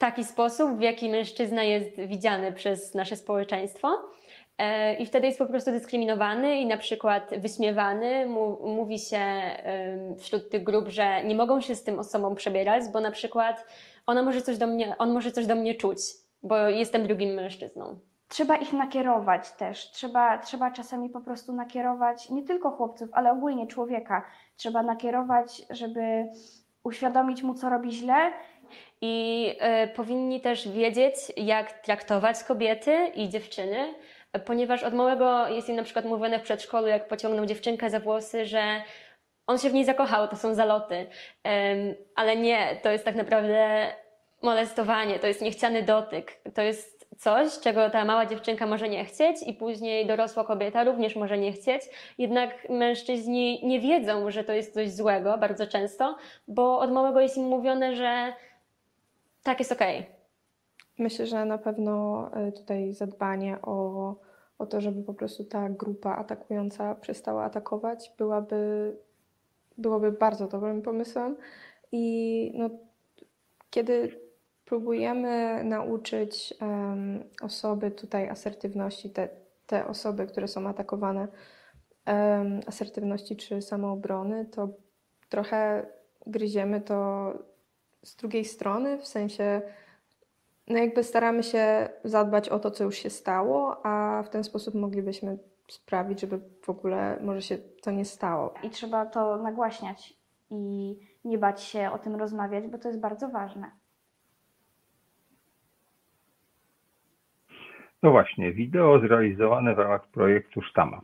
[0.00, 3.88] taki sposób, w jaki mężczyzna jest widziany przez nasze społeczeństwo.
[4.58, 8.26] E, I wtedy jest po prostu dyskryminowany i na przykład wyśmiewany.
[8.64, 9.20] Mówi się
[10.18, 13.66] wśród tych grup, że nie mogą się z tym osobą przebierać, bo na przykład
[14.06, 15.98] ona może coś do mnie, on może coś do mnie czuć,
[16.42, 17.98] bo jestem drugim mężczyzną
[18.30, 19.90] trzeba ich nakierować też.
[19.90, 24.26] Trzeba, trzeba czasami po prostu nakierować nie tylko chłopców, ale ogólnie człowieka.
[24.56, 26.28] Trzeba nakierować, żeby
[26.84, 28.32] uświadomić mu, co robi źle.
[29.00, 29.46] I
[29.84, 33.94] y, powinni też wiedzieć, jak traktować kobiety i dziewczyny,
[34.44, 38.46] ponieważ od małego jest im na przykład mówione w przedszkolu, jak pociągnął dziewczynkę za włosy,
[38.46, 38.82] że
[39.46, 41.06] on się w niej zakochał, to są zaloty.
[42.14, 43.86] ale nie, to jest tak naprawdę
[44.42, 49.36] molestowanie, to jest niechciany dotyk, to jest coś, czego ta mała dziewczynka może nie chcieć
[49.46, 51.82] i później dorosła kobieta również może nie chcieć.
[52.18, 56.16] Jednak mężczyźni nie wiedzą, że to jest coś złego bardzo często,
[56.48, 58.32] bo od małego jest im mówione, że
[59.42, 59.72] tak jest.
[59.72, 60.04] Okay.
[60.98, 64.14] Myślę, że na pewno e, tutaj zadbanie o,
[64.58, 68.96] o to, żeby po prostu ta grupa atakująca przestała atakować, byłaby,
[69.78, 71.36] byłoby bardzo dobrym pomysłem.
[71.92, 72.70] I no,
[73.70, 74.20] kiedy
[74.64, 79.28] próbujemy nauczyć um, osoby tutaj asertywności, te,
[79.66, 81.28] te osoby, które są atakowane,
[82.06, 84.68] um, asertywności czy samoobrony, to
[85.28, 85.86] trochę
[86.26, 87.32] gryziemy to
[88.02, 89.62] z drugiej strony, w sensie
[90.66, 94.74] no jakby staramy się zadbać o to, co już się stało, a w ten sposób
[94.74, 95.38] moglibyśmy
[95.68, 98.54] sprawić, żeby w ogóle może się to nie stało.
[98.62, 100.14] I trzeba to nagłaśniać
[100.50, 103.70] i nie bać się o tym rozmawiać, bo to jest bardzo ważne.
[108.02, 111.00] No właśnie, wideo zrealizowane w ramach projektu Sztama.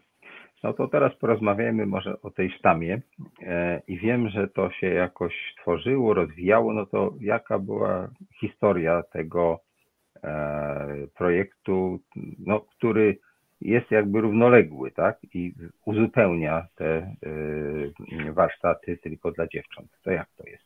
[0.63, 3.01] No to teraz porozmawiajmy może o tej sztamie
[3.43, 8.09] e, i wiem, że to się jakoś tworzyło, rozwijało, no to jaka była
[8.41, 9.61] historia tego
[10.23, 11.99] e, projektu,
[12.39, 13.19] no, który
[13.61, 15.55] jest jakby równoległy, tak, i
[15.85, 19.89] uzupełnia te e, warsztaty tylko dla dziewcząt.
[20.03, 20.65] To jak to jest?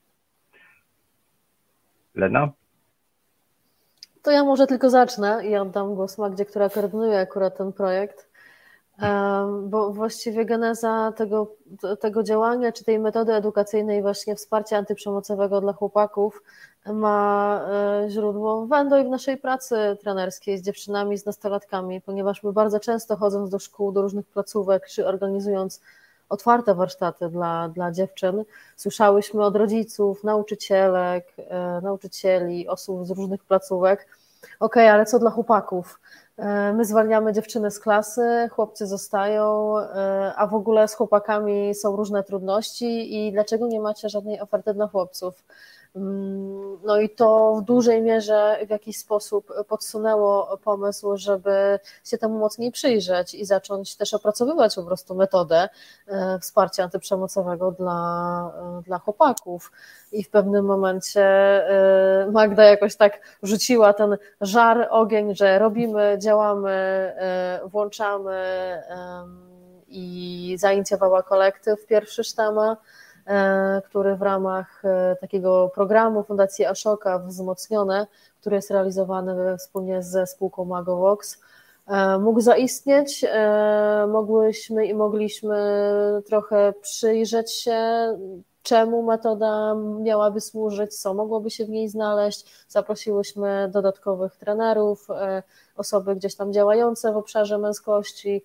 [2.14, 2.53] Lena?
[4.22, 8.30] To ja może tylko zacznę i oddam głos Magdzie, która koordynuje akurat ten projekt,
[9.63, 11.57] bo właściwie geneza tego,
[12.01, 16.43] tego działania, czy tej metody edukacyjnej właśnie wsparcia antyprzemocowego dla chłopaków
[16.87, 17.61] ma
[18.05, 22.53] e, źródło w Wendo i w naszej pracy trenerskiej z dziewczynami, z nastolatkami, ponieważ my
[22.53, 25.81] bardzo często chodząc do szkół, do różnych placówek, czy organizując
[26.29, 28.45] otwarte warsztaty dla, dla dziewczyn.
[28.77, 34.07] Słyszałyśmy od rodziców, nauczycielek, e, nauczycieli, osób z różnych placówek.
[34.61, 36.01] OK, ale co dla chłopaków?
[36.41, 41.97] E, my zwalniamy dziewczyny z klasy, chłopcy zostają, e, a w ogóle z chłopakami są
[41.97, 45.45] różne trudności i dlaczego nie macie żadnej oferty dla chłopców?
[45.97, 52.38] Mm, no i to w dużej mierze w jakiś sposób podsunęło pomysł, żeby się temu
[52.38, 55.68] mocniej przyjrzeć i zacząć też opracowywać po prostu metodę
[56.07, 59.72] e, wsparcia antyprzemocowego dla, e, dla chłopaków.
[60.12, 67.12] I w pewnym momencie e, Magda jakoś tak rzuciła ten żar, ogień, że robimy, działamy,
[67.64, 68.43] włączamy
[69.88, 72.76] i zainicjowała kolektyw pierwszy sztama
[73.85, 78.07] który w ramach e, takiego programu Fundacji Ashoka Wzmocnione,
[78.41, 81.41] który jest realizowany wspólnie ze spółką Magovox,
[81.87, 83.24] e, mógł zaistnieć.
[84.09, 85.59] Mogłyśmy i mogliśmy
[86.26, 87.78] trochę przyjrzeć się,
[88.62, 92.64] czemu metoda miałaby służyć, co mogłoby się w niej znaleźć.
[92.68, 95.09] Zaprosiłyśmy dodatkowych trenerów,
[95.76, 98.43] osoby gdzieś tam działające w obszarze męskości.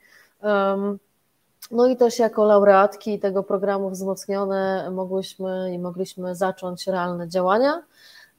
[1.72, 7.84] No i też jako laureatki tego programu wzmocnione mogłyśmy i mogliśmy zacząć realne działania,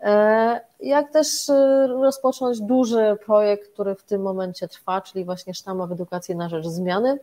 [0.01, 5.87] e, jak też e, rozpocząć duży projekt, który w tym momencie trwa, czyli właśnie sztama
[5.87, 7.19] w edukacji na rzecz zmiany.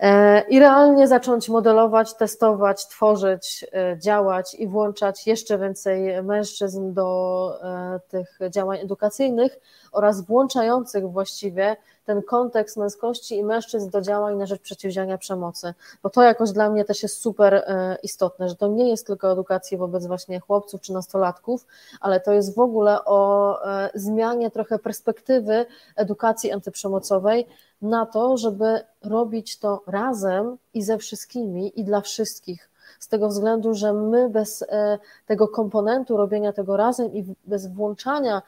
[0.00, 3.66] E, i realnie zacząć modelować, testować, tworzyć,
[3.98, 7.60] działać i włączać jeszcze więcej mężczyzn do
[8.08, 9.58] tych działań edukacyjnych,
[9.92, 11.76] oraz włączających właściwie
[12.08, 16.70] ten kontekst męskości i mężczyzn do działań na rzecz przeciwdziałania przemocy, bo to jakoś dla
[16.70, 20.80] mnie też jest super e, istotne, że to nie jest tylko edukacja wobec właśnie chłopców
[20.80, 21.66] czy nastolatków,
[22.00, 25.66] ale to jest w ogóle o e, zmianie trochę perspektywy
[25.96, 27.46] edukacji antyprzemocowej
[27.82, 32.70] na to, żeby robić to razem i ze wszystkimi i dla wszystkich.
[33.00, 38.42] Z tego względu, że my bez e, tego komponentu robienia tego razem i bez włączania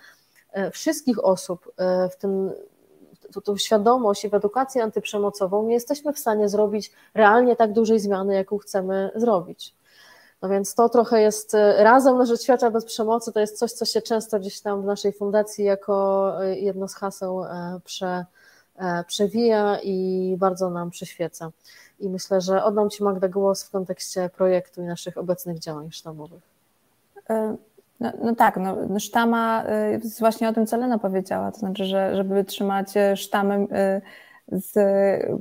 [0.72, 1.72] wszystkich osób
[2.12, 2.51] w tym
[3.44, 8.34] tą świadomość i w edukację antyprzemocową nie jesteśmy w stanie zrobić realnie tak dużej zmiany,
[8.34, 9.74] jaką chcemy zrobić.
[10.42, 13.72] No więc to trochę jest e, razem na rzecz świata bez przemocy, to jest coś,
[13.72, 18.24] co się często gdzieś tam w naszej fundacji jako e, jedno z haseł e, prze,
[19.07, 21.51] przewija i bardzo nam przyświeca.
[22.01, 26.42] I myślę, że oddam Ci Magda głos w kontekście projektu i naszych obecnych działań sztabowych.
[28.01, 31.59] No, no, tak, no, no sztama y, jest właśnie o tym, co Lena powiedziała, to
[31.59, 34.01] znaczy, że żeby trzymać y, sztamy y,
[34.53, 34.74] z,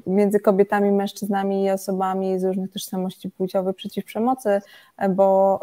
[0.08, 4.62] między kobietami, mężczyznami i osobami z różnych tożsamości płciowych przeciw przemocy,
[5.10, 5.60] bo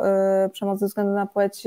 [0.53, 1.65] przemoc ze względu na płeć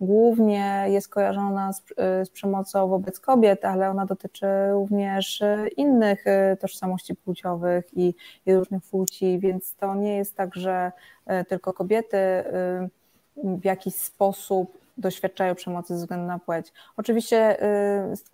[0.00, 1.84] głównie jest kojarzona z,
[2.24, 5.42] z, przemocą wobec kobiet, ale ona dotyczy również
[5.76, 6.24] innych
[6.60, 8.14] tożsamości płciowych i,
[8.46, 10.92] i różnych płci, więc to nie jest tak, że
[11.48, 12.18] tylko kobiety
[13.44, 16.72] w jakiś sposób doświadczają przemocy ze względu na płeć.
[16.96, 17.62] Oczywiście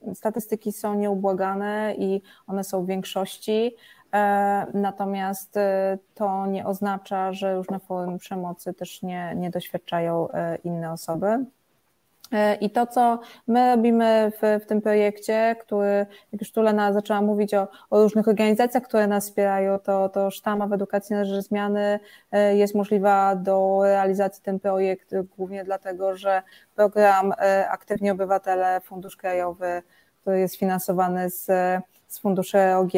[0.09, 3.77] y, statystyki są nieubłagane i one są w większości,
[4.15, 5.61] e, natomiast y,
[6.15, 11.45] to nie oznacza, że różne formy przemocy też nie, nie doświadczają e, inne osoby.
[12.33, 16.93] E, I to, co my robimy w, w tym projekcie, który, jak już tu Lena
[16.93, 21.25] zaczęła mówić o, o, różnych organizacjach, które nas wspierają, to, to sztama w edukacji na
[21.25, 22.01] rzecz zmiany
[22.33, 26.43] e, jest możliwa do realizacji ten projekt głównie dlatego, że
[26.75, 29.83] program e, Aktywni Obywatele, Fundusz Krajowy,
[30.21, 31.51] który jest finansowany z,
[32.09, 32.93] z funduszy EOG,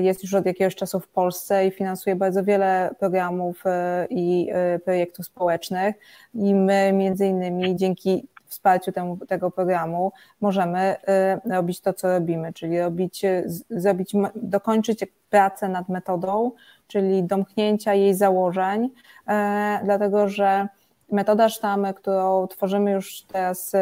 [0.00, 3.64] jest już od jakiegoś czasu w Polsce i finansuje bardzo wiele programów
[4.10, 4.50] i
[4.84, 5.96] projektów społecznych.
[6.34, 10.96] I my między innymi dzięki wsparciu temu, tego programu możemy
[11.46, 16.52] y, robić to, co robimy, czyli robić, y, zrobić, dokończyć pracę nad metodą,
[16.86, 18.90] czyli domknięcia jej założeń,
[19.84, 20.68] dlatego że
[21.12, 23.78] metoda sztamy, którą tworzymy już teraz y,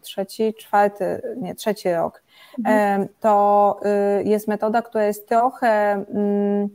[0.00, 2.22] trzeci, czwarty, nie, trzeci rok,
[2.58, 3.08] mhm.
[3.20, 3.80] To
[4.24, 6.68] jest metoda, która jest trochę mm,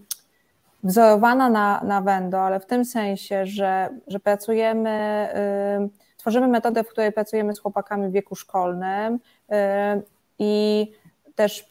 [0.84, 5.28] wzorowana na, na Wendo, ale w tym sensie, że, że pracujemy
[6.28, 9.56] Tworzymy metodę, w której pracujemy z chłopakami w wieku szkolnym y,
[10.40, 10.92] i
[11.36, 11.66] też y,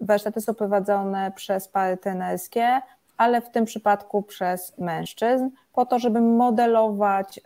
[0.00, 2.80] warsztaty są prowadzone przez pary trenerskie,
[3.16, 7.42] ale w tym przypadku przez mężczyzn, po to, żeby modelować y,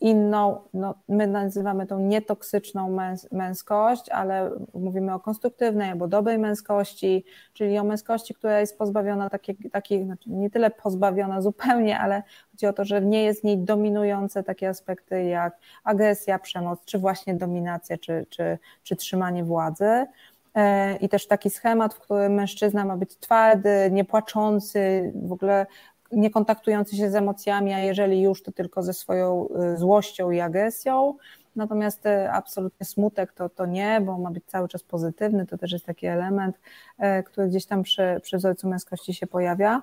[0.00, 7.24] inną, no, my nazywamy tą nietoksyczną męs męskość, ale mówimy o konstruktywnej albo dobrej męskości,
[7.52, 12.66] czyli o męskości, która jest pozbawiona takich, taki, znaczy nie tyle pozbawiona zupełnie, ale chodzi
[12.66, 17.34] o to, że nie jest w niej dominujące takie aspekty jak agresja, przemoc, czy właśnie
[17.34, 20.06] dominacja, czy, czy, czy trzymanie władzy.
[20.54, 25.66] E, I też taki schemat, w którym mężczyzna ma być twardy, niepłaczący, w ogóle
[26.12, 30.40] nie kontaktujący się z emocjami, a jeżeli już, to tylko ze swoją y, złością i
[30.40, 31.14] agresją.
[31.56, 35.46] Natomiast y, absolutnie smutek to, to nie, bo ma być cały czas pozytywny.
[35.46, 36.56] To też jest taki element,
[36.98, 39.82] y, który gdzieś tam przy, przy wzorcu męskości się pojawia.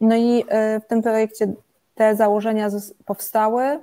[0.00, 0.44] No i
[0.84, 1.52] w tym projekcie
[1.94, 2.68] te założenia
[3.04, 3.80] powstały.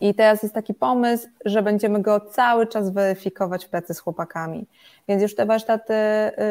[0.00, 4.66] I teraz jest taki pomysł, że będziemy go cały czas weryfikować w pracy z chłopakami.
[5.08, 5.94] Więc już te warsztaty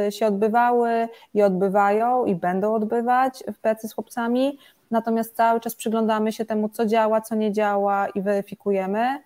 [0.07, 4.57] y, się odbywały i odbywają i będą odbywać w pracy z chłopcami,
[4.91, 9.19] natomiast cały czas przyglądamy się temu, co działa, co nie działa i weryfikujemy.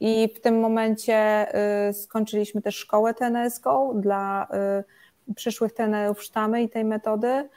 [0.00, 1.46] I w tym momencie
[1.88, 4.48] y, skończyliśmy też szkołę trenerską dla
[4.80, 4.99] y,
[5.36, 7.48] przyszłych trenerów sztamy i tej metody.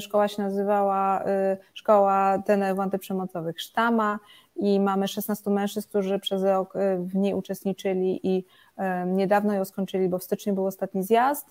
[0.00, 1.24] Szkoła się nazywała
[1.74, 4.18] Szkoła Trenerów Antyprzemocowych Sztama
[4.56, 8.44] i mamy 16 mężczyzn, którzy przez rok w niej uczestniczyli i
[9.06, 11.46] Niedawno ją skończyli, bo w styczniu był ostatni zjazd.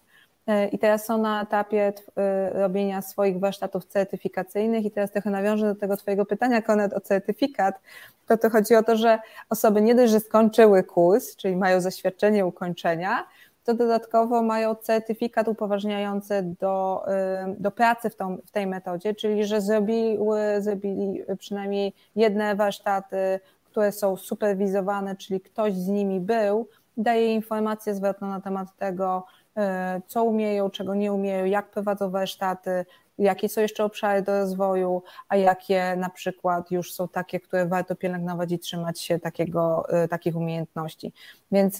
[0.48, 4.86] E, i teraz są na etapie e, robienia swoich warsztatów certyfikacyjnych.
[4.86, 7.82] I teraz trochę nawiążę do tego twojego pytania, Konrad, o certyfikat,
[8.28, 9.20] to to chodzi o to, że
[9.50, 13.28] osoby nie dość, że skończyły kurs, czyli mają zaświadczenie ukończenia,
[13.64, 17.06] to dodatkowo mają certyfikat upoważniający do,
[17.58, 23.92] do pracy w, tą, w tej metodzie, czyli że zrobiły, zrobili przynajmniej jedne warsztaty, które
[23.92, 26.68] są superwizowane, czyli ktoś z nimi był,
[26.98, 29.26] daje informację zwrotną na temat tego,
[29.58, 32.86] e, co umieją, czego nie umieją, jak prowadzą warsztaty,
[33.18, 37.96] jakie są jeszcze obszary do rozwoju, a jakie na przykład już są takie, które warto
[37.96, 41.14] pielęgnować i trzymać się takiego, takich umiejętności.
[41.52, 41.80] Więc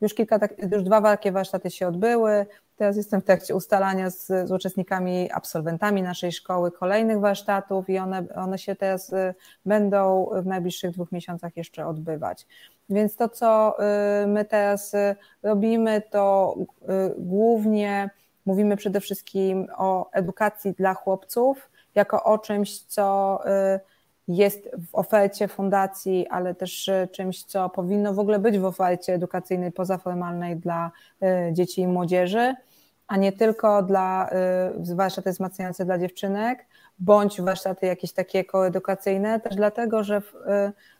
[0.00, 0.38] już kilka,
[0.72, 2.46] już dwa takie warsztaty się odbyły,
[2.78, 8.24] Teraz jestem w trakcie ustalania z, z, uczestnikami, absolwentami naszej szkoły kolejnych warsztatów i one,
[8.34, 9.34] one się teraz y,
[9.66, 12.46] będą w najbliższych dwóch miesiącach jeszcze odbywać.
[12.90, 13.76] Więc to, co
[14.22, 16.54] y, my teraz y, robimy, to
[17.18, 18.10] głównie
[18.48, 23.40] mówimy przede wszystkim o edukacji dla chłopców, jako o czymś, co
[24.28, 29.72] jest w ofercie fundacji, ale też czymś, co powinno w ogóle być w ofercie edukacyjnej
[29.72, 30.90] pozaformalnej dla
[31.52, 32.54] dzieci i młodzieży
[33.08, 34.30] a nie tylko dla
[34.90, 36.66] y, warsztaty wzmacniające dla dziewczynek,
[36.98, 40.22] bądź warsztaty jakieś takie koedukacyjne, też dlatego, że y,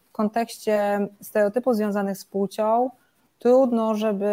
[0.08, 2.90] w kontekście stereotypów związanych z płcią
[3.38, 4.26] trudno, żeby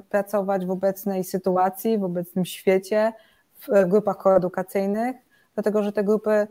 [0.00, 3.12] y, pracować w obecnej sytuacji, w obecnym świecie,
[3.60, 5.16] w grupach koedukacyjnych,
[5.54, 6.46] dlatego że te grupy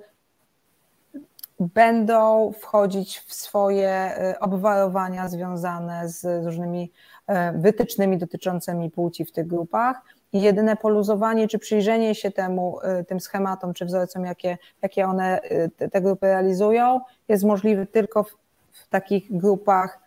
[1.60, 6.92] będą wchodzić w swoje obwarowania związane z różnymi
[7.56, 10.02] wytycznymi dotyczącymi płci w tych grupach.
[10.34, 15.42] I jedyne poluzowanie czy przyjrzenie się temu, y, tym schematom czy wzorcom, jakie, jakie one
[15.82, 18.30] y, te grupy realizują, jest możliwe tylko w,
[18.72, 20.03] w takich grupach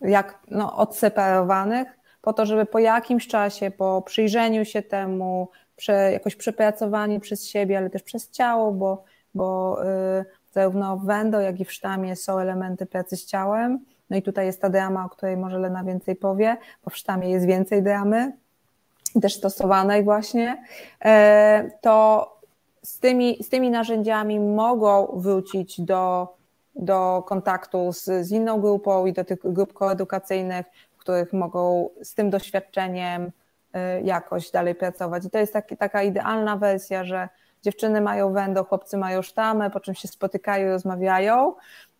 [0.00, 1.88] jak no, odseparowanych,
[2.22, 7.78] po to, żeby po jakimś czasie, po przyjrzeniu się temu, prze, jakoś przepracowaniu przez siebie,
[7.78, 9.04] ale też przez ciało, bo,
[9.34, 9.78] bo
[10.20, 13.84] y, zarówno w Wendo, jak i w sztamie są elementy pracy z ciałem.
[14.10, 17.30] No i tutaj jest ta drama, o której może Lena więcej powie, bo w sztamie
[17.30, 18.32] jest więcej dramy,
[19.22, 20.64] też stosowanej właśnie,
[21.04, 22.30] e, to
[22.82, 26.34] z tymi, z tymi narzędziami mogą wrócić do,
[26.76, 32.14] do kontaktu z, z inną grupą i do tych grup koedukacyjnych, w których mogą z
[32.14, 33.30] tym doświadczeniem
[33.72, 35.24] e, jakoś dalej pracować.
[35.24, 37.28] I to jest taki, taka idealna wersja, że
[37.62, 41.54] dziewczyny mają wędo, chłopcy mają sztamę, po czym się spotykają rozmawiają.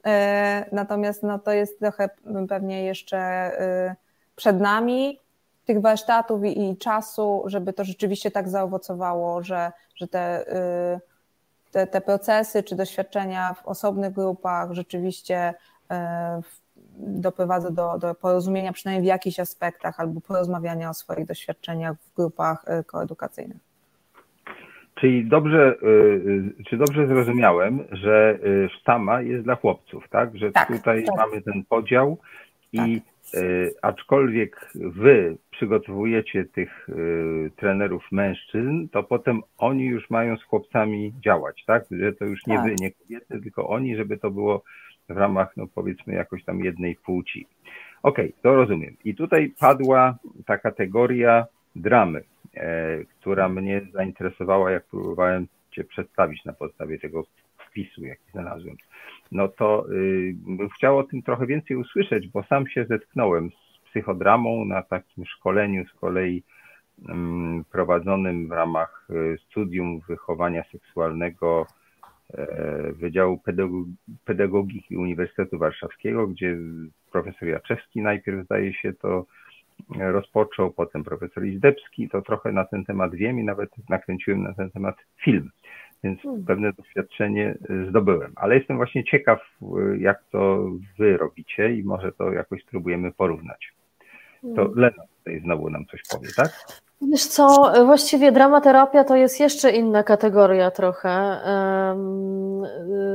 [0.07, 2.11] E, natomiast no, to jest trochę
[2.49, 3.51] pewnie jeszcze
[4.37, 5.21] przed nami,
[5.65, 10.49] tych warsztatów i, i, czasu, żeby to rzeczywiście tak zaowocowało, że, że te,
[10.95, 11.01] y,
[11.75, 15.55] te, te procesy czy doświadczenia w osobnych grupach rzeczywiście
[15.93, 15.95] y,
[16.97, 22.65] doprowadzą do, do porozumienia przynajmniej w jakichś aspektach albo porozmawiania o swoich doświadczeniach w grupach
[22.81, 23.59] y, koedukacyjnych.
[24.95, 25.77] Czyli dobrze,
[26.67, 28.39] czy dobrze zrozumiałem, że
[28.81, 30.37] sztama jest dla chłopców, tak?
[30.37, 31.17] Że tak, tutaj tak.
[31.17, 32.19] mamy ten podział
[32.73, 33.14] i tak E,
[33.83, 36.95] aczkolwiek wy przygotowujecie tych e,
[37.51, 41.85] trenerów mężczyzn, to potem oni już mają z chłopcami działać, tak?
[41.91, 42.65] Że to już nie tak.
[42.65, 44.63] wy, nie kobiety, tylko oni, żeby to było
[45.09, 47.47] w ramach, no powiedzmy, jakoś tam jednej płci.
[48.03, 48.97] Okej, okay, to rozumiem.
[49.05, 51.47] I tutaj padła ta kategoria
[51.77, 52.23] dramy,
[52.55, 57.25] e, która mnie zainteresowała, jak próbowałem Cię przedstawić na podstawie tego
[57.75, 58.77] wpisu, jaki znalazłem.
[59.33, 63.91] No to y, bym chciał o tym trochę więcej usłyszeć, bo sam się zetknąłem z
[63.91, 66.43] psychodramą na takim szkoleniu z kolei
[67.09, 71.67] mm, prowadzonym w ramach y, studium wychowania seksualnego
[72.35, 73.41] e, Wydziału
[74.25, 76.57] Pedagogiki Uniwersytetu Warszawskiego, gdzie
[77.13, 79.27] profesor Jaczewski najpierw zdaje się to
[79.99, 84.71] rozpoczął, potem profesor Izdebski, to trochę na ten temat wiem i nawet nakręciłem na ten
[84.71, 85.51] temat film
[86.05, 86.45] więc hmm.
[86.45, 88.33] pewne doświadczenie y, zdobyłem.
[88.37, 93.73] Ale jestem właśnie ciekaw, y, jak to wy robicie i może to jakoś spróbujemy porównać.
[94.43, 94.73] To hmm.
[94.75, 96.51] Lena tutaj znowu nam coś powie, tak?
[97.11, 101.41] Wiesz co, właściwie dramaterapia to jest jeszcze inna kategoria trochę.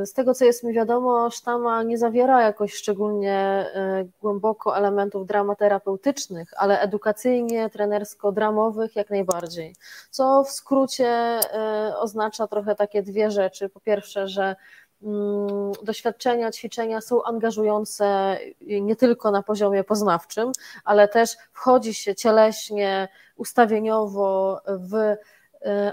[0.05, 6.49] Z tego, co jest mi wiadomo, sztama nie zawiera jakoś szczególnie e, głęboko elementów dramaterapeutycznych,
[6.57, 9.75] ale edukacyjnie, trenersko-dramowych jak najbardziej.
[10.09, 13.69] Co w skrócie e, oznacza trochę takie dwie rzeczy.
[13.69, 14.55] Po pierwsze, że
[15.03, 20.51] Mm, doświadczenia, ćwiczenia są angażujące nie tylko na poziomie poznawczym,
[20.83, 23.07] ale też wchodzi się cieleśnie,
[23.39, 25.15] ustawieniowo w e,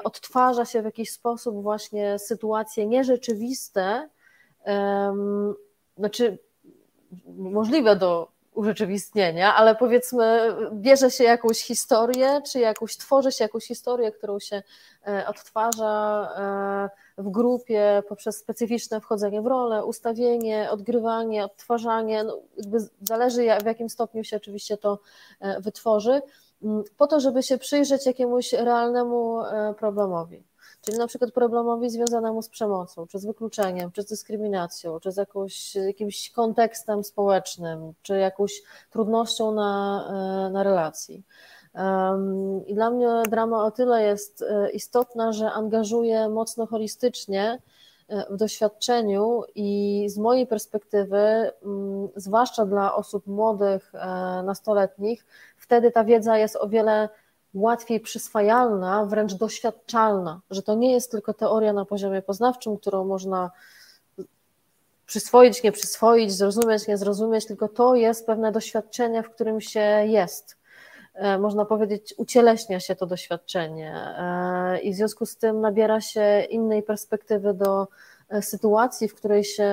[0.05, 4.09] odtwarza się w jakiś sposób właśnie sytuacje nierzeczywiste,
[5.97, 6.39] znaczy
[7.27, 14.12] możliwe do urzeczywistnienia, ale powiedzmy, bierze się jakąś historię, czy jakąś, tworzy się jakąś historię,
[14.12, 14.62] którą się
[15.06, 16.28] e, odtwarza
[17.18, 22.39] e, w grupie poprzez specyficzne wchodzenie w rolę, ustawienie, odgrywanie, odtwarzanie, no
[23.01, 24.98] zależy w jakim stopniu się oczywiście to
[25.60, 26.20] wytworzy,
[26.97, 29.39] po to, żeby się przyjrzeć jakiemuś realnemu
[29.78, 30.45] problemowi.
[30.81, 35.16] Czyli na przykład problemowi związanemu z przemocą, czy z wykluczeniem, czy z dyskryminacją, czy z
[35.16, 40.05] jakąś, jakimś kontekstem społecznym, czy jakąś trudnością na,
[40.49, 41.24] e, na relacji.
[42.66, 47.62] I dla mnie drama o tyle jest e, istotna, że angażuje mocno holistycznie
[48.09, 55.27] e, w doświadczeniu i z mojej perspektywy, mm, zwłaszcza dla osób młodych, e, nastoletnich,
[55.66, 57.09] wtedy ta wiedza jest o wiele
[57.55, 63.51] łatwiej przyswajalna, wręcz doświadczalna, że to nie jest tylko teoria na poziomie poznawczym, którą można
[65.06, 70.56] przyswoić, nie przyswoić, zrozumieć, nie zrozumieć, tylko to jest pewne doświadczenie, w którym się jest.
[71.14, 76.47] E, można powiedzieć, ucieleśnia się to doświadczenie e, i w związku z tym nabiera się
[76.51, 77.88] innej perspektywy do
[78.28, 79.72] e, sytuacji, w której się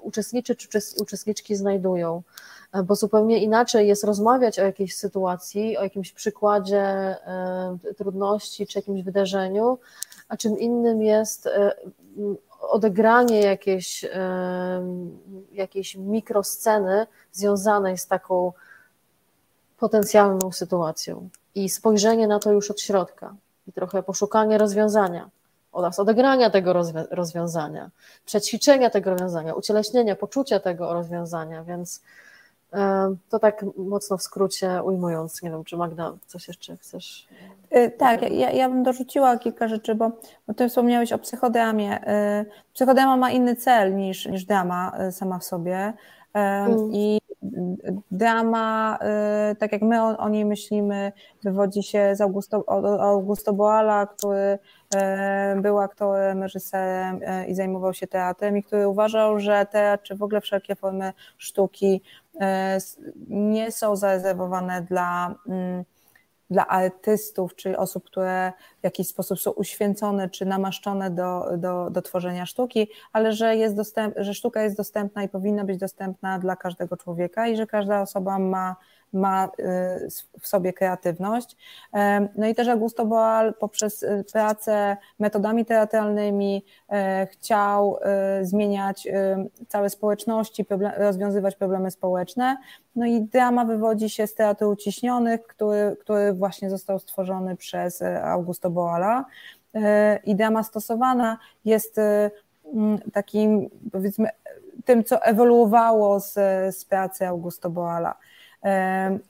[0.00, 0.68] uczestniczy czy
[1.00, 2.22] uczestniczki znajdują.
[2.84, 7.16] Bo zupełnie inaczej jest rozmawiać o jakiejś sytuacji, o jakimś przykładzie
[7.96, 9.78] trudności czy jakimś wydarzeniu,
[10.28, 11.48] a czym innym jest
[12.60, 14.04] odegranie jakiejś,
[15.52, 18.52] jakiejś mikrosceny związanej z taką
[19.78, 21.28] potencjalną sytuacją.
[21.54, 23.34] I spojrzenie na to już od środka
[23.66, 25.30] i trochę poszukanie rozwiązania
[25.72, 26.72] oraz odegrania tego
[27.10, 27.90] rozwiązania,
[28.24, 32.02] przećwiczenia tego rozwiązania, ucieleśnienia, poczucia tego rozwiązania, więc
[33.28, 37.28] to tak mocno w skrócie ujmując, nie wiem, czy Magda coś jeszcze chcesz?
[37.76, 40.10] Y, tak, ja, ja bym dorzuciła kilka rzeczy, bo,
[40.46, 42.08] bo ty wspomniałeś o psychodramie.
[42.40, 45.92] Y, psychodrama ma inny cel niż, niż drama y, sama w sobie
[46.32, 46.92] mm.
[46.92, 47.20] i
[48.10, 48.98] drama,
[49.58, 52.64] tak jak my o, o, niej myślimy, wywodzi się z Augusto,
[53.00, 54.58] Augusto Boala, który
[55.56, 60.40] był aktorem, reżyserem i zajmował się teatrem i który uważał, że teatr, czy w ogóle
[60.40, 62.19] wszelkie formy sztuki E,
[63.28, 65.84] nie są zarezerwowane dla, mm,
[66.50, 72.02] dla artystów, czyli osób, które w jakiś sposób są uświęcone czy namaszczone do, do, do
[72.02, 76.56] tworzenia sztuki, ale że, jest dostęp, że sztuka jest dostępna i powinna być dostępna dla
[76.56, 78.76] każdego człowieka i że każda osoba ma
[79.12, 80.08] ma y,
[80.40, 81.56] w sobie kreatywność.
[82.36, 87.98] No i też Augusto Boal poprzez y, pracę metodami teatralnymi e, chciał
[88.40, 89.08] y, zmieniać
[89.68, 90.66] całe społeczności,
[90.96, 92.56] rozwiązywać problemy społeczne.
[92.96, 98.70] No i drama wywodzi się z teatru uciśnionych, który, który właśnie został stworzony przez Augusto
[98.70, 99.24] Boala.
[99.74, 102.00] E, I drama stosowana jest
[103.12, 104.28] takim, powiedzmy,
[104.84, 106.34] tym, co ewoluowało z,
[106.76, 108.16] z pracy Augusto Boala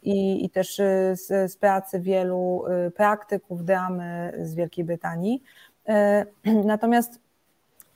[0.02, 5.42] i, i też y, z, z pracy wielu y, praktyków dramy z Wielkiej Brytanii.
[5.88, 6.26] E,
[6.64, 7.20] natomiast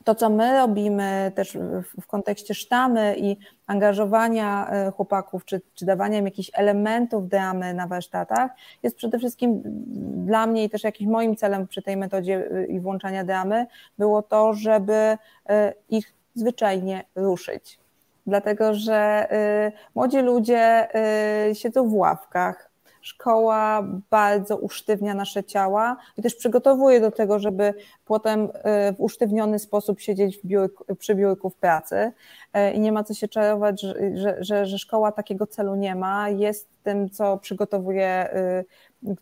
[0.05, 1.59] to, co my robimy też
[2.01, 3.37] w kontekście sztamy i
[3.67, 8.51] angażowania e, chłopaków, czy, czy dawania im jakichś elementów dramy na warsztatach,
[8.83, 9.63] jest przede wszystkim
[10.27, 13.67] dla mnie i też jakimś moim celem przy tej metodzie y, i włączania dramy
[13.99, 17.84] było to, żeby e, ich zwyczajnie ruszyć
[18.27, 19.29] dlatego że
[19.69, 20.89] y, młodzi ludzie
[21.51, 22.71] y, siedzą w ławkach.
[23.01, 27.75] Szkoła bardzo usztywnia nasze ciała i też przygotowuje do tego, żeby
[28.05, 28.51] potem y,
[28.93, 32.13] w usztywniony sposób siedzieć biurku, przy biurku w pracy.
[32.75, 33.81] I nie ma co się czarować,
[34.15, 36.29] że, że, że szkoła takiego celu nie ma.
[36.29, 38.29] Jest tym, co przygotowuje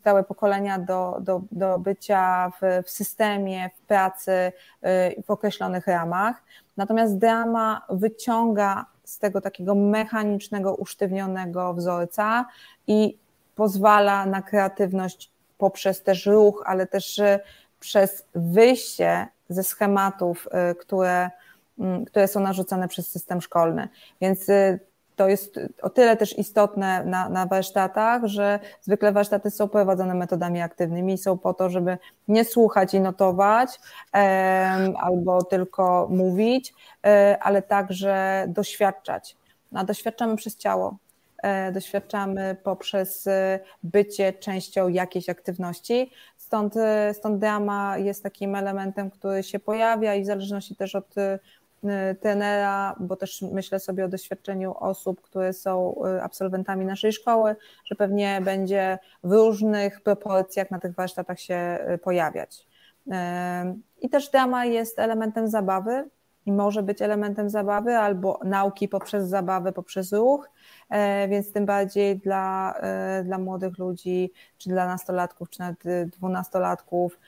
[0.04, 4.52] całe pokolenia do, do, do bycia w, w systemie, w pracy,
[5.26, 6.42] w określonych ramach.
[6.76, 12.46] Natomiast drama wyciąga z tego takiego mechanicznego, usztywnionego wzorca
[12.86, 13.18] i
[13.54, 17.40] pozwala na kreatywność poprzez też ruch, ale też y,
[17.80, 21.30] przez wyjście ze schematów, y, które,
[21.78, 23.88] mm, które są narzucane przez system szkolny.
[24.20, 24.80] Więc y,
[25.16, 30.60] to jest o tyle też istotne na, na warsztatach, że zwykle warsztaty są prowadzone metodami
[30.60, 31.98] aktywnymi i są po to, żeby
[32.28, 33.80] nie słuchać i notować
[34.96, 36.74] albo tylko mówić,
[37.06, 39.36] e, ale także doświadczać.
[39.74, 40.96] A doświadczamy przez ciało,
[41.42, 46.10] e, doświadczamy poprzez e, bycie częścią jakiejś aktywności.
[46.36, 46.74] Stąd,
[47.12, 51.14] stąd drama jest takim elementem, który się pojawia i w zależności też od
[51.84, 57.56] Y, tenera, bo też myślę sobie o doświadczeniu osób, które są y, absolwentami naszej szkoły,
[57.84, 62.72] że pewnie będzie w różnych proporcjach na tych warsztatach się y, pojawiać.
[64.00, 66.08] I też drama jest elementem zabawy
[66.46, 70.50] i może być elementem zabawy albo nauki poprzez zabawę, poprzez ruch,
[71.28, 72.74] więc tym bardziej dla,
[73.24, 77.18] dla młodych ludzi, czy dla nastolatków, czy nawet dwunastolatków,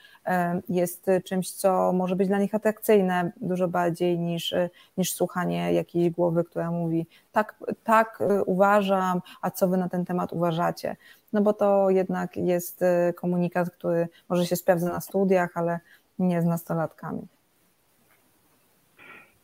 [0.69, 4.55] jest czymś, co może być dla nich atrakcyjne dużo bardziej niż,
[4.97, 10.33] niż słuchanie jakiejś głowy, która mówi tak, tak uważam, a co wy na ten temat
[10.33, 10.97] uważacie?
[11.33, 12.85] No bo to jednak jest
[13.17, 15.81] komunikat, który może się sprawdza na studiach, ale
[16.19, 17.27] nie z nastolatkami.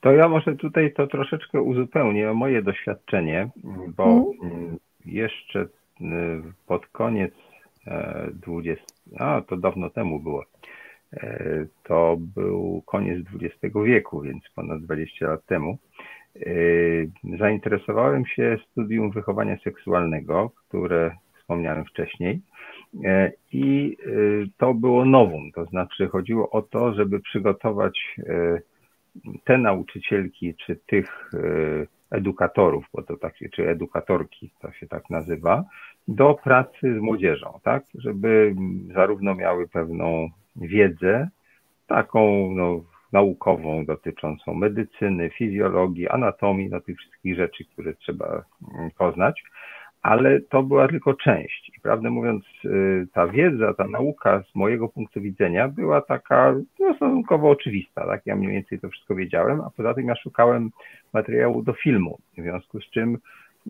[0.01, 3.48] To ja może tutaj to troszeczkę uzupełnię o moje doświadczenie,
[3.97, 4.77] bo mm.
[5.06, 5.66] jeszcze
[6.66, 7.35] pod koniec
[8.32, 8.85] 20,
[9.18, 10.44] a to dawno temu było.
[11.85, 15.78] To był koniec XX wieku, więc ponad 20 lat temu.
[17.39, 22.40] Zainteresowałem się studium wychowania seksualnego, które wspomniałem wcześniej.
[23.52, 23.97] I
[24.56, 28.18] to było nowum, to znaczy chodziło o to, żeby przygotować
[29.45, 31.31] te nauczycielki, czy tych
[32.11, 35.65] edukatorów, bo to takie, czy edukatorki, to się tak nazywa,
[36.09, 38.55] do pracy z młodzieżą, tak, żeby
[38.95, 41.28] zarówno miały pewną wiedzę,
[41.87, 42.81] taką no,
[43.12, 48.45] naukową dotyczącą medycyny, fizjologii, anatomii, no tych wszystkich rzeczy, które trzeba
[48.99, 49.43] poznać,
[50.02, 51.72] ale to była tylko część.
[51.77, 56.94] I prawdę mówiąc, y, ta wiedza, ta nauka z mojego punktu widzenia była taka no,
[56.94, 58.27] stosunkowo oczywista, tak?
[58.27, 60.70] Ja mniej więcej to wszystko wiedziałem, a poza tym ja szukałem
[61.12, 63.18] materiału do filmu, w związku z czym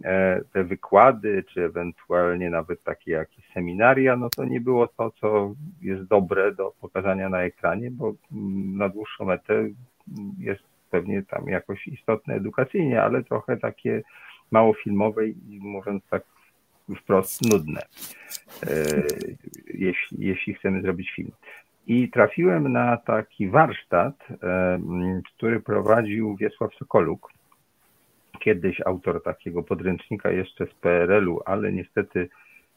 [0.05, 5.55] e, te wykłady, czy ewentualnie nawet takie jakieś seminaria, no to nie było to, co
[5.83, 9.69] jest dobre do pokazania na ekranie, bo mm, na dłuższą metę
[10.39, 14.03] jest pewnie tam jakoś istotne edukacyjnie, ale trochę takie
[14.51, 16.23] mało filmowe i mówiąc tak
[16.97, 17.81] wprost nudne,
[18.67, 19.03] e,
[19.75, 21.31] jeśli, jeśli chcemy zrobić film.
[21.87, 24.81] I trafiłem na taki warsztat, e,
[25.37, 27.33] który prowadził Wiesław Sokoluk,
[28.41, 32.29] kiedyś autor takiego podręcznika jeszcze z PRL-u, ale niestety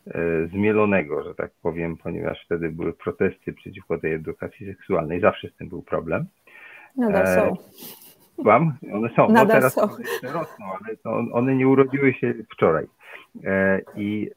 [0.07, 5.55] e, zmielonego, że tak powiem, ponieważ wtedy były protesty przeciwko tej edukacji seksualnej, zawsze z
[5.55, 6.25] tym był problem.
[6.97, 7.57] Nadal są.
[8.38, 8.73] Kłam?
[8.93, 9.27] One są.
[9.30, 9.81] No teraz są.
[10.23, 12.85] rosną, ale to one nie urodziły się wczoraj.
[13.43, 14.30] E, I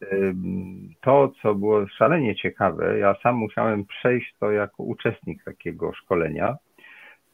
[1.01, 6.57] to, co było szalenie ciekawe, ja sam musiałem przejść to jako uczestnik takiego szkolenia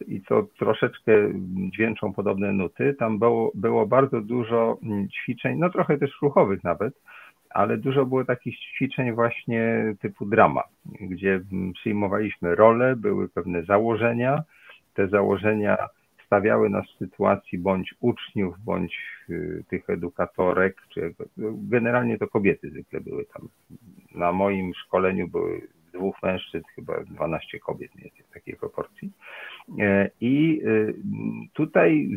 [0.07, 1.11] i co troszeczkę
[1.73, 2.94] dźwięczą podobne nuty.
[2.99, 4.77] Tam było, było bardzo dużo
[5.22, 6.94] ćwiczeń, no trochę też ruchowych nawet,
[7.49, 11.41] ale dużo było takich ćwiczeń właśnie typu drama, gdzie
[11.73, 14.44] przyjmowaliśmy role, były pewne założenia.
[14.94, 15.77] Te założenia
[16.34, 18.97] stawiały nas w sytuacji bądź uczniów, bądź
[19.30, 21.14] y, tych edukatorek, czy
[21.53, 23.47] generalnie to kobiety zwykle były tam.
[24.15, 25.61] Na moim szkoleniu były
[25.93, 29.11] dwóch mężczyzn, chyba 12 kobiet, nie w takiej proporcji.
[29.80, 30.93] E, I y,
[31.53, 32.10] tutaj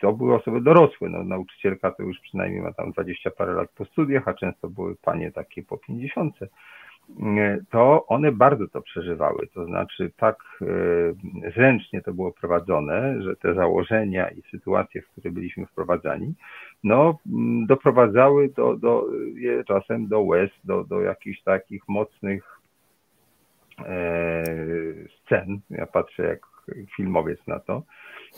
[0.00, 3.84] to były osoby dorosłe, no, nauczycielka to już przynajmniej ma tam 20 parę lat po
[3.84, 6.38] studiach, a często były panie takie po 50
[7.70, 9.46] to one bardzo to przeżywały.
[9.54, 15.30] To znaczy, tak e, zręcznie to było prowadzone, że te założenia i sytuacje, w które
[15.30, 16.34] byliśmy wprowadzani,
[16.84, 17.18] no,
[17.66, 22.60] doprowadzały do, do, je czasem do łez, do, do jakichś takich mocnych
[23.78, 24.44] e,
[25.24, 25.60] scen.
[25.70, 26.40] Ja patrzę jak
[26.96, 27.82] filmowiec na to.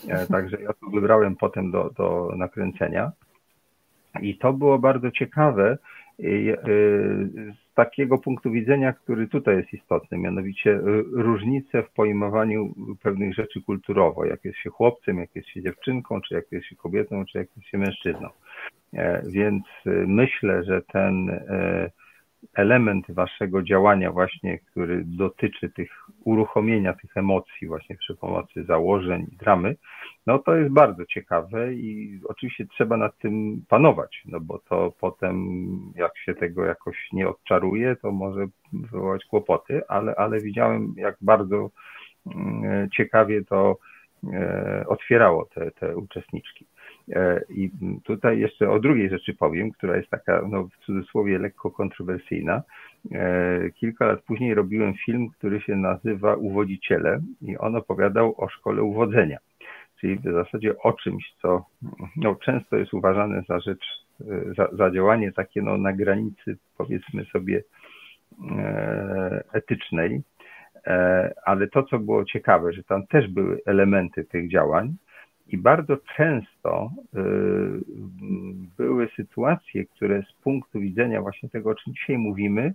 [0.08, 3.12] E, także ja to wybrałem potem do, do nakręcenia.
[4.22, 5.78] I to było bardzo ciekawe
[7.74, 14.24] takiego punktu widzenia, który tutaj jest istotny, mianowicie y, różnice w pojmowaniu pewnych rzeczy kulturowo,
[14.24, 17.48] jak jest się chłopcem, jak jest się dziewczynką, czy jak jest się kobietą, czy jak
[17.56, 18.28] jest się mężczyzną.
[18.94, 21.90] E, więc y, myślę, że ten e,
[22.54, 25.90] element waszego działania właśnie, który dotyczy tych
[26.24, 29.76] uruchomienia tych emocji właśnie przy pomocy założeń i dramy,
[30.26, 35.36] no to jest bardzo ciekawe i oczywiście trzeba nad tym panować, no bo to potem
[35.96, 41.70] jak się tego jakoś nie odczaruje, to może wywołać kłopoty, ale, ale widziałem jak bardzo
[42.34, 43.76] mm, ciekawie to
[44.32, 46.66] e, otwierało te, te uczestniczki.
[47.12, 47.70] E, I
[48.04, 52.62] tutaj jeszcze o drugiej rzeczy powiem, która jest taka, no, w cudzysłowie, lekko kontrowersyjna.
[53.12, 58.82] E, kilka lat później robiłem film, który się nazywa Uwodziciele i on opowiadał o szkole
[58.82, 59.38] uwodzenia,
[60.00, 61.64] czyli w zasadzie o czymś, co
[62.16, 63.84] no, często jest uważane za rzecz,
[64.20, 67.62] e, za, za działanie takie no, na granicy, powiedzmy sobie,
[69.52, 70.22] etycznej.
[71.44, 74.96] Ale to, co było ciekawe, że tam też były elementy tych działań,
[75.48, 77.18] i bardzo często y,
[78.78, 82.74] były sytuacje, które z punktu widzenia właśnie tego, o czym dzisiaj mówimy,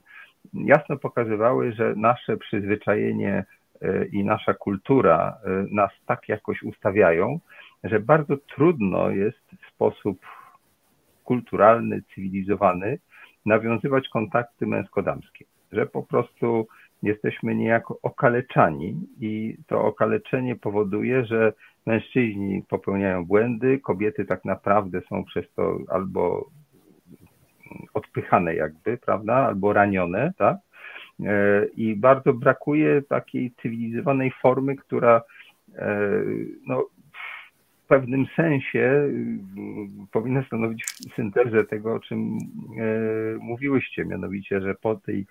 [0.53, 3.45] jasno pokazywały, że nasze przyzwyczajenie
[3.83, 7.39] y, i nasza kultura y, nas tak jakoś ustawiają,
[7.83, 10.19] że bardzo trudno jest w sposób
[11.23, 12.99] kulturalny, cywilizowany
[13.45, 15.45] nawiązywać kontakty męsko-damskie.
[15.71, 16.67] Że po prostu
[17.03, 21.53] jesteśmy niejako okaleczani i to okaleczenie powoduje, że
[21.89, 26.49] mężczyźni popełniają błędy, kobiety tak naprawdę są przez to albo
[27.93, 30.57] odpychane jakby, prawda, albo ranione, tak?
[31.25, 35.21] E, I bardzo brakuje takiej cywilizowanej formy, która
[35.75, 36.11] e,
[36.67, 36.85] no,
[37.83, 39.09] w pewnym sensie
[40.11, 40.85] powinna stanowić
[41.15, 45.25] syntezę tego, o czym e, mówiłyście, mianowicie, że po tej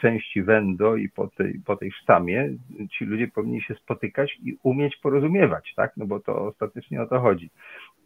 [0.00, 2.50] części Wendo i po tej, po tej sztamie
[2.98, 5.92] ci ludzie powinni się spotykać i umieć porozumiewać, tak?
[5.96, 7.50] No bo to ostatecznie o to chodzi.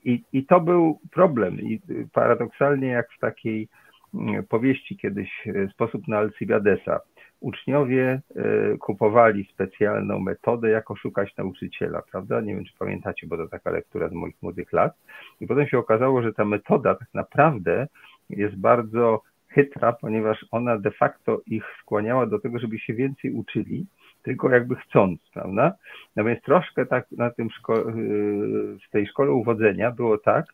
[0.04, 1.60] I, i to był problem.
[1.60, 1.80] I
[2.12, 3.68] paradoksalnie, jak w takiej
[4.14, 7.00] mm, powieści kiedyś e, Sposób na Alcibadesa,
[7.40, 12.40] uczniowie e, kupowali specjalną metodę, jak oszukać nauczyciela, prawda?
[12.40, 14.92] Nie wiem, czy pamiętacie, bo to taka lektura z moich młodych lat.
[15.40, 17.86] I potem się okazało, że ta metoda tak naprawdę
[18.30, 19.22] jest bardzo
[19.56, 23.86] chytra, ponieważ ona de facto ich skłaniała do tego, żeby się więcej uczyli,
[24.22, 25.72] tylko jakby chcąc, prawda?
[26.16, 30.46] No więc troszkę tak na tym szko- y, w tej szkole uwodzenia było tak,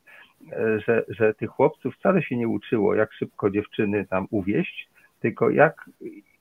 [0.86, 4.88] że, że tych chłopców wcale się nie uczyło, jak szybko dziewczyny tam uwieść,
[5.20, 5.90] tylko jak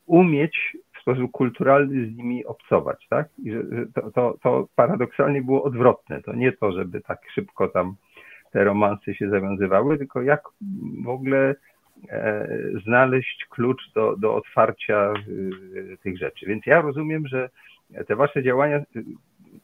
[0.05, 3.27] umieć w sposób kulturalny z nimi obcować, tak?
[3.43, 6.21] I że, że to, to, to paradoksalnie było odwrotne.
[6.21, 7.95] To nie to, żeby tak szybko tam
[8.51, 10.41] te romanse się zawiązywały, tylko jak
[11.03, 11.55] w ogóle e,
[12.85, 16.45] znaleźć klucz do, do otwarcia y, tych rzeczy.
[16.45, 17.49] Więc ja rozumiem, że
[18.07, 18.83] te wasze działania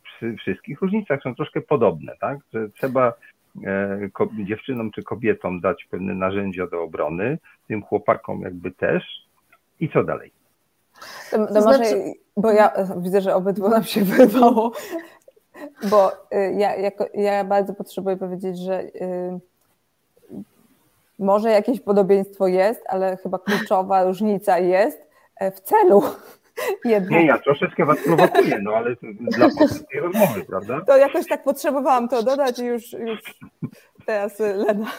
[0.04, 2.38] przy wszystkich różnicach są troszkę podobne, tak?
[2.54, 3.14] Że trzeba
[3.66, 4.10] e,
[4.46, 7.38] dziewczynom czy kobietom dać pewne narzędzia do obrony,
[7.68, 9.04] tym chłopakom jakby też.
[9.80, 10.32] I co dalej?
[11.32, 11.78] To, to znaczy...
[11.78, 11.96] może,
[12.38, 14.72] bo ja widzę, że obydwu nam się wyrwało,
[15.90, 19.40] bo y, ja, jako, ja bardzo potrzebuję powiedzieć, że y,
[21.20, 26.04] może jakieś podobieństwo jest, ale chyba kluczowa różnica jest e, w celu.
[26.86, 27.12] Jednak.
[27.12, 29.50] Nie, ja troszeczkę was prowokuję, no ale dla
[29.92, 30.82] tej rozmowy, prawda?
[30.88, 33.20] To jakoś tak potrzebowałam to dodać i już, już
[34.06, 34.92] teraz Lena.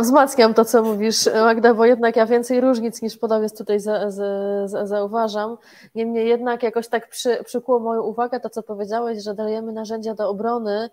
[0.00, 4.68] Wzmacniam to, co mówisz, Magda, bo jednak ja więcej różnic niż podobnie tutaj za, za,
[4.68, 5.56] za, zauważam.
[5.94, 10.28] Niemniej jednak jakoś tak przy, przykuło moją uwagę to, co powiedziałeś, że dajemy narzędzia do
[10.28, 10.90] obrony.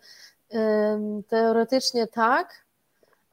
[1.27, 2.64] Teoretycznie tak,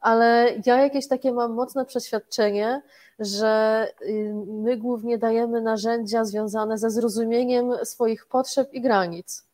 [0.02, 2.82] ale ja jakieś takie mam mocne przeświadczenie,
[3.18, 3.88] że
[4.46, 9.44] my głównie dajemy narzędzia związane ze zrozumieniem swoich potrzeb i granic.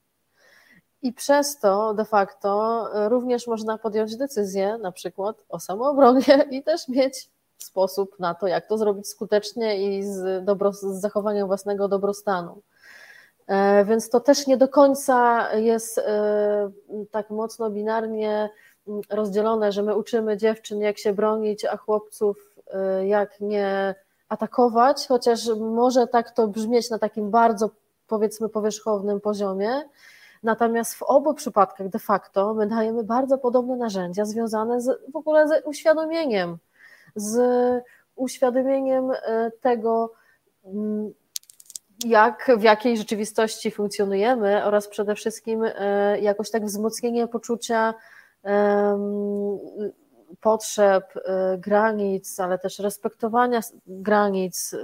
[1.03, 6.63] I przez to de facto e, również można podjąć decyzję na przykład o samoobronie i
[6.63, 11.89] też mieć sposób na to, jak to zrobić skutecznie i z, dobro, z zachowaniem własnego
[11.89, 12.63] dobrostanu.
[13.47, 16.71] E, więc to też nie do końca jest e,
[17.11, 18.51] tak mocno binarnie
[19.11, 22.55] rozdzielone, że my uczymy dziewczyn, jak się bronić, a chłopców,
[23.05, 23.95] jak nie
[24.29, 27.71] atakować, chociaż może tak to brzmieć na takim bardzo,
[28.07, 29.83] powiedzmy, powierzchownym poziomie.
[30.43, 35.49] Natomiast w obu przypadkach de facto my dajemy bardzo podobne narzędzia związane z, w ogóle
[35.49, 36.59] z uświadomieniem,
[37.17, 37.41] z
[38.17, 40.13] uświadomieniem e, tego,
[40.65, 41.13] mm,
[42.05, 47.95] jak, w jakiej rzeczywistości funkcjonujemy oraz przede wszystkim e, jakoś tak wzmocnienie poczucia
[50.41, 54.75] potrzeb, e, granic, ale też respektowania granic,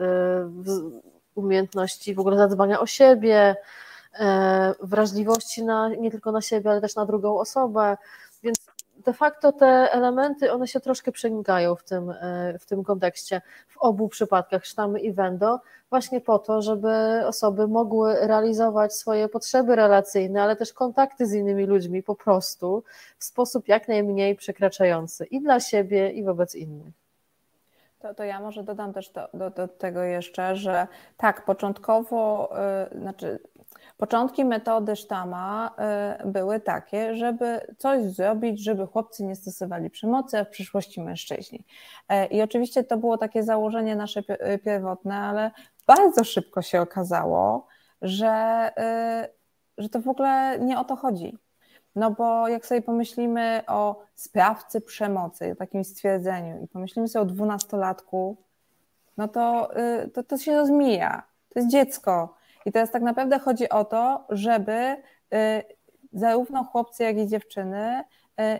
[1.34, 3.56] umiejętności w ogóle zadbania o siebie,
[4.18, 7.96] E, wrażliwości na, nie tylko na siebie, ale też na drugą osobę,
[9.04, 13.78] de facto te elementy, one się troszkę przenikają w tym, e, w tym kontekście, w
[13.78, 15.60] obu przypadkach, sztamy i wendo,
[15.90, 21.66] właśnie po to, żeby osoby mogły realizować swoje potrzeby relacyjne, ale też kontakty z innymi
[21.66, 22.84] ludźmi po prostu
[23.18, 26.94] w sposób jak najmniej przekraczający i dla siebie, i wobec innych.
[28.04, 30.86] To, to ja może dodam też do, do, do tego jeszcze, że
[31.16, 32.50] tak, początkowo,
[32.92, 33.38] yy, znaczy
[33.96, 35.74] Początki metody sztama
[36.24, 41.64] y, były takie, żeby coś zrobić, żeby chłopcy nie stosowali przemocy, a w przyszłości mężczyźni.
[42.08, 45.50] E, I oczywiście to było takie założenie nasze y, pierwotne, ale
[45.86, 47.66] bardzo szybko się okazało,
[48.02, 48.70] że,
[49.78, 51.38] y, że to w ogóle nie o to chodzi.
[51.96, 57.26] No bo jak sobie pomyślimy o sprawcy przemocy, o takim stwierdzeniu i pomyślimy sobie o
[57.26, 58.36] dwunastolatku,
[59.16, 59.70] no to,
[60.14, 61.22] to to się rozmija.
[61.48, 62.34] To jest dziecko.
[62.64, 64.96] I teraz tak naprawdę chodzi o to, żeby y,
[66.12, 68.00] zarówno chłopcy, jak i dziewczyny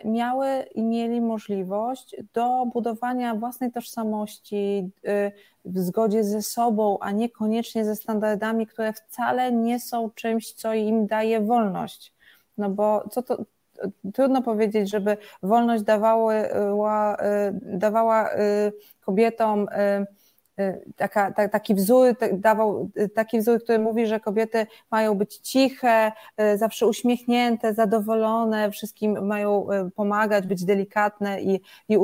[0.05, 5.33] y, miały i mieli możliwość do budowania własnej tożsamości y,
[5.65, 11.07] w zgodzie ze sobą, a niekoniecznie ze standardami, które wcale nie są czymś, co im
[11.07, 12.15] daje wolność.
[12.59, 13.45] No bo co to,
[14.15, 16.33] trudno powiedzieć, żeby wolność dawała,
[17.63, 18.31] dawała
[19.01, 19.69] kobietom
[20.97, 26.13] taka, ta, taki wzór dawał, taki wzór, który mówi, że kobiety mają być ciche,
[26.57, 29.67] zawsze uśmiechnięte, zadowolone, wszystkim mają
[29.97, 31.99] pomagać, być delikatne i, i,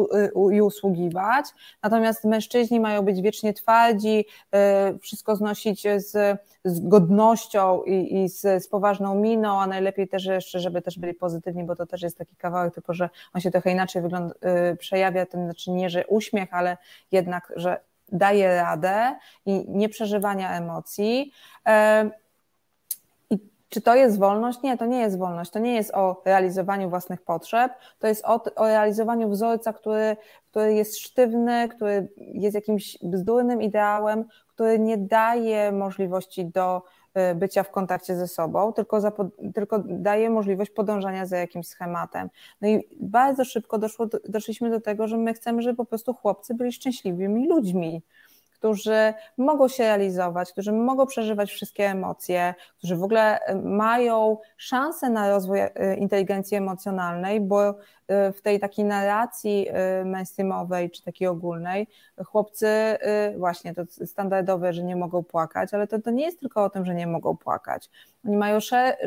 [0.52, 1.46] i usługiwać.
[1.82, 4.24] Natomiast mężczyźni mają być wiecznie twardzi,
[5.00, 10.60] wszystko znosić z, z godnością i, i z, z poważną miną, a najlepiej też jeszcze,
[10.60, 13.70] żeby też byli pozytywni, bo to też jest taki kawałek, tylko że on się trochę
[13.72, 14.34] inaczej wygląda,
[14.78, 16.76] przejawia, ten znaczy nie, że uśmiech, ale
[17.12, 17.80] jednak, że
[18.12, 19.16] daje radę
[19.46, 21.32] i nie przeżywania emocji.
[23.30, 23.38] I
[23.68, 24.62] czy to jest wolność?
[24.62, 25.50] Nie, to nie jest wolność.
[25.50, 30.16] To nie jest o realizowaniu własnych potrzeb, to jest o, o realizowaniu wzorca, który,
[30.50, 36.82] który jest sztywny, który jest jakimś bzdurnym ideałem, który nie daje możliwości do
[37.34, 39.12] bycia w kontakcie ze sobą, tylko, za,
[39.54, 42.30] tylko daje możliwość podążania za jakimś schematem.
[42.60, 46.54] No i bardzo szybko doszło, doszliśmy do tego, że my chcemy, żeby po prostu chłopcy
[46.54, 48.02] byli szczęśliwymi ludźmi
[48.60, 55.10] którzy mogą się realizować, którzy mogą przeżywać wszystkie emocje, którzy w ogóle e, mają szansę
[55.10, 59.66] na rozwój e, inteligencji emocjonalnej, bo e, w tej takiej narracji
[60.04, 61.86] mainstreamowej czy takiej ogólnej
[62.26, 62.68] chłopcy
[63.36, 66.84] właśnie to standardowe, że nie mogą płakać, ale to, to nie jest tylko o tym,
[66.86, 67.90] że nie mogą płakać.
[68.26, 68.58] Oni mają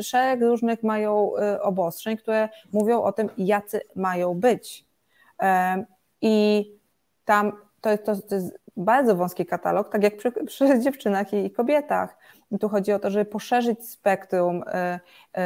[0.01, 1.31] szereg, różnych mają
[1.61, 4.85] obostrzeń, które mówią o tym, jacy mają być.
[6.21, 6.65] I
[7.25, 7.51] tam
[7.81, 12.17] to, to, to jest bardzo wąski katalog, tak jak przy, przy dziewczynach i kobietach.
[12.51, 14.99] I tu chodzi o to, żeby poszerzyć spektrum y,
[15.39, 15.43] y,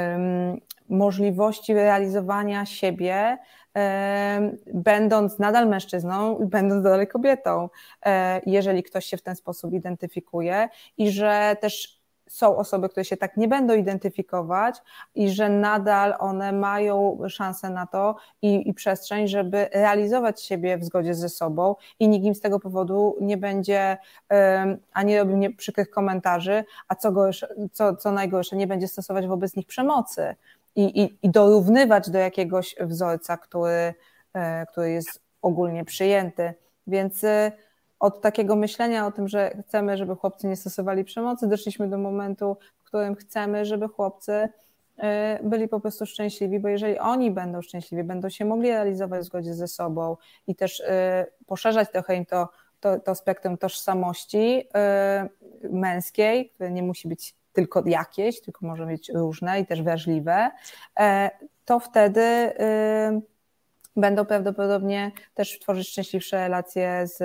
[0.89, 3.81] możliwości realizowania siebie, y,
[4.73, 7.69] będąc nadal mężczyzną i będąc dalej kobietą,
[8.05, 11.96] e, jeżeli ktoś się w ten sposób identyfikuje, i że też
[12.27, 14.81] są osoby, które się tak nie będą identyfikować
[15.15, 20.83] i że nadal one mają szansę na to i, i, przestrzeń, żeby realizować siebie w
[20.83, 23.97] zgodzie ze sobą i nikt im z tego powodu nie będzie
[24.29, 29.27] um, ani robił nie przykrych komentarzy, a co, gorsze, co, co najgorsze, nie będzie stosować
[29.27, 30.35] wobec nich przemocy
[30.75, 33.93] i, i, i dorównywać do jakiegoś wzorca, który,
[34.33, 36.53] e, który jest ogólnie przyjęty.
[36.87, 37.51] Więc e,
[37.99, 42.57] od takiego myślenia o tym, że chcemy, żeby chłopcy nie stosowali przemocy, doszliśmy do momentu,
[42.77, 45.01] w którym chcemy, żeby chłopcy y,
[45.43, 49.53] byli po prostu szczęśliwi, bo jeżeli oni będą szczęśliwi, będą się mogli realizować w zgodzie
[49.53, 50.17] ze sobą
[50.47, 50.85] i też y,
[51.45, 52.49] poszerzać trochę im to,
[52.79, 54.67] to, to spektrum tożsamości
[55.63, 60.51] y, męskiej, które nie musi być tylko jakieś, tylko może być różne i też wrażliwe,
[61.65, 62.53] to wtedy
[63.97, 67.17] będą prawdopodobnie też tworzyć szczęśliwsze relacje z,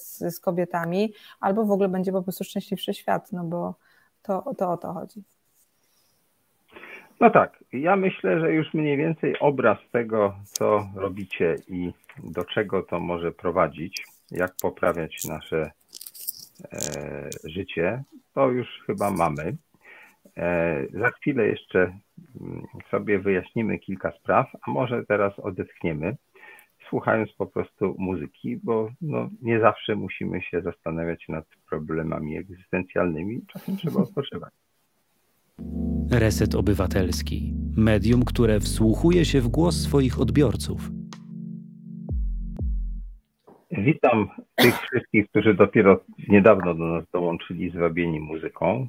[0.00, 3.74] z, z, kobietami, albo w ogóle będzie po prostu szczęśliwszy świat, no bo
[4.22, 5.22] to, to o to chodzi.
[7.20, 11.92] No tak, ja myślę, że już mniej więcej obraz tego, co robicie i
[12.24, 15.70] do czego to może prowadzić, jak poprawiać nasze
[16.72, 18.02] e, życie,
[18.34, 19.56] to już chyba mamy.
[20.36, 21.78] E, za chwilę jeszcze
[22.40, 26.16] mm, sobie wyjaśnimy kilka spraw, a może teraz odetchniemy,
[26.88, 33.76] słuchając po prostu muzyki, bo no, nie zawsze musimy się zastanawiać nad problemami egzystencjalnymi, czasem
[33.76, 34.52] trzeba odpoczywać.
[36.10, 37.54] Reset Obywatelski.
[37.76, 40.99] Medium, które wsłuchuje się w głos swoich odbiorców
[43.70, 48.86] Witam tych wszystkich, którzy dopiero niedawno do nas dołączyli zwabieni muzyką.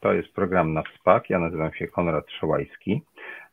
[0.00, 1.30] To jest program na WSPAK.
[1.30, 3.02] Ja nazywam się Konrad Szołajski,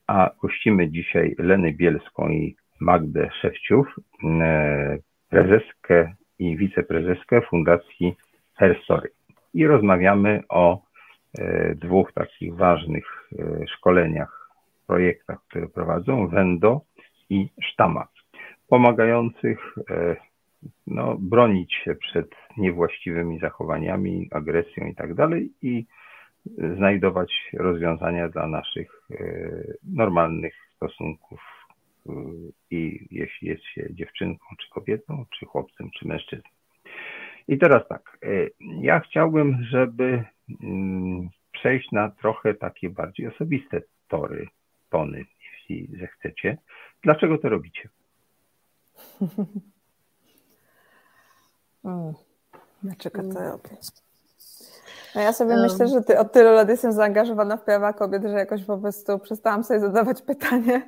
[0.07, 4.97] a gościmy dzisiaj Lenę Bielską i Magdę Szewciów, e,
[5.29, 8.15] prezeskę i wiceprezeskę Fundacji
[8.55, 9.09] Herstory.
[9.53, 10.81] I rozmawiamy o
[11.37, 14.49] e, dwóch takich ważnych e, szkoleniach,
[14.87, 16.81] projektach, które prowadzą, Wendo
[17.29, 18.07] i Sztama,
[18.67, 19.75] pomagających
[20.87, 25.85] no, bronić się przed niewłaściwymi zachowaniami, agresją i tak dalej i
[26.77, 29.17] znajdować rozwiązania dla naszych e,
[29.83, 31.39] normalnych stosunków
[32.09, 32.11] e,
[32.71, 36.49] i jeśli jest się dziewczynką, czy kobietą, czy chłopcem, czy mężczyzną.
[37.47, 38.27] I teraz tak, e,
[38.81, 40.23] ja chciałbym, żeby
[40.63, 44.47] mm, przejść na trochę takie bardziej osobiste tory,
[44.89, 46.57] tony, jeśli zechcecie.
[47.03, 47.89] Dlaczego to robicie?
[51.85, 52.13] Mm.
[52.83, 53.77] Dlaczego to robię?
[55.15, 55.61] No ja sobie um.
[55.61, 59.19] myślę, że ty, od tylu lat jestem zaangażowana w prawa kobiet, że jakoś po prostu
[59.19, 60.87] przestałam sobie zadawać pytanie,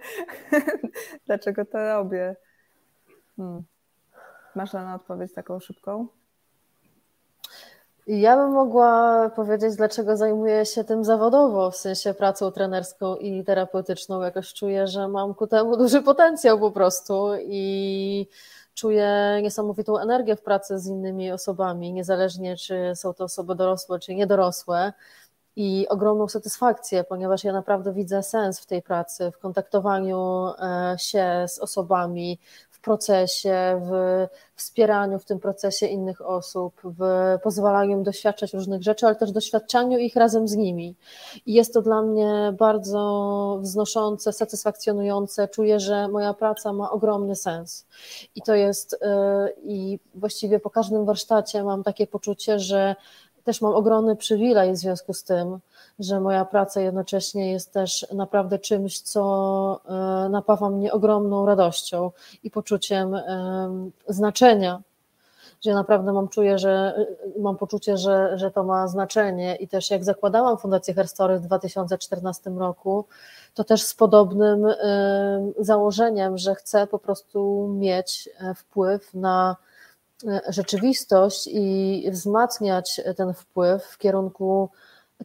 [1.26, 2.36] dlaczego to robię.
[3.38, 3.64] Hmm.
[4.56, 6.08] Masz na odpowiedź taką szybką?
[8.08, 14.22] Ja bym mogła powiedzieć, dlaczego zajmuję się tym zawodowo, w sensie pracą trenerską i terapeutyczną.
[14.22, 18.28] Jakoś czuję, że mam ku temu duży potencjał po prostu i
[18.74, 24.16] czuję niesamowitą energię w pracy z innymi osobami, niezależnie czy są to osoby dorosłe, czy
[24.16, 24.94] niedorosłe
[25.56, 31.46] i ogromną satysfakcję, ponieważ ja naprawdę widzę sens w tej pracy, w kontaktowaniu e, się
[31.48, 32.40] z osobami,
[32.84, 37.00] procesie, w wspieraniu w tym procesie innych osób, w
[37.44, 40.96] pozwalaniu im doświadczać różnych rzeczy, ale też doświadczaniu ich razem z nimi.
[41.46, 45.48] I jest to dla mnie bardzo wznoszące, satysfakcjonujące.
[45.48, 47.86] Czuję, że moja praca ma ogromny sens.
[48.36, 52.96] I to jest, e, i właściwie po każdym warsztacie mam takie poczucie, że
[53.44, 55.60] też mam ogromny przywilej w związku z tym,
[56.00, 59.82] że moja praca jednocześnie jest też naprawdę czymś, co
[60.26, 62.12] e, napawa mnie ogromną radością
[62.44, 63.16] i poczuciem
[64.08, 64.82] znaczenia.
[65.62, 67.06] Że ja naprawdę mam czuję, że
[67.40, 72.50] mam poczucie, że, że to ma znaczenie i też jak zakładałam Fundację Herstory w 2014
[72.50, 73.06] roku,
[73.54, 74.68] to też z podobnym
[75.60, 79.56] założeniem, że chcę po prostu mieć e, wpływ na
[80.48, 84.70] rzeczywistość i wzmacniać ten wpływ w kierunku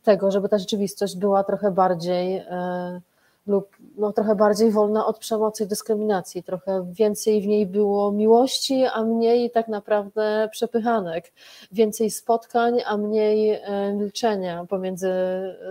[0.03, 3.01] tego, żeby ta rzeczywistość była trochę bardziej e,
[3.47, 8.85] lub no, trochę bardziej wolna od przemocy i dyskryminacji, trochę więcej w niej było miłości,
[8.85, 11.33] a mniej tak naprawdę przepychanek,
[11.73, 15.11] więcej spotkań, a mniej e, milczenia pomiędzy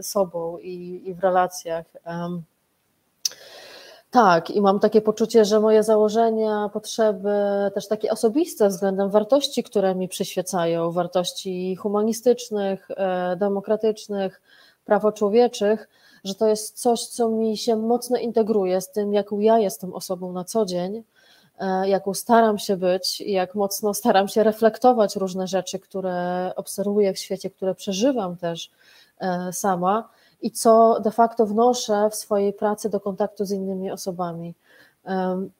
[0.01, 1.85] sobą i, i w relacjach.
[4.11, 7.29] Tak, i mam takie poczucie, że moje założenia, potrzeby,
[7.73, 14.41] też takie osobiste względem wartości, które mi przyświecają, wartości humanistycznych, e, demokratycznych,
[14.85, 15.89] prawoczłowieczych,
[16.23, 20.33] że to jest coś, co mi się mocno integruje z tym, jaką ja jestem osobą
[20.33, 21.03] na co dzień,
[21.59, 27.13] e, jaką staram się być i jak mocno staram się reflektować różne rzeczy, które obserwuję
[27.13, 28.71] w świecie, które przeżywam też
[29.19, 30.09] e, sama
[30.41, 34.55] i co de facto wnoszę w swojej pracy do kontaktu z innymi osobami.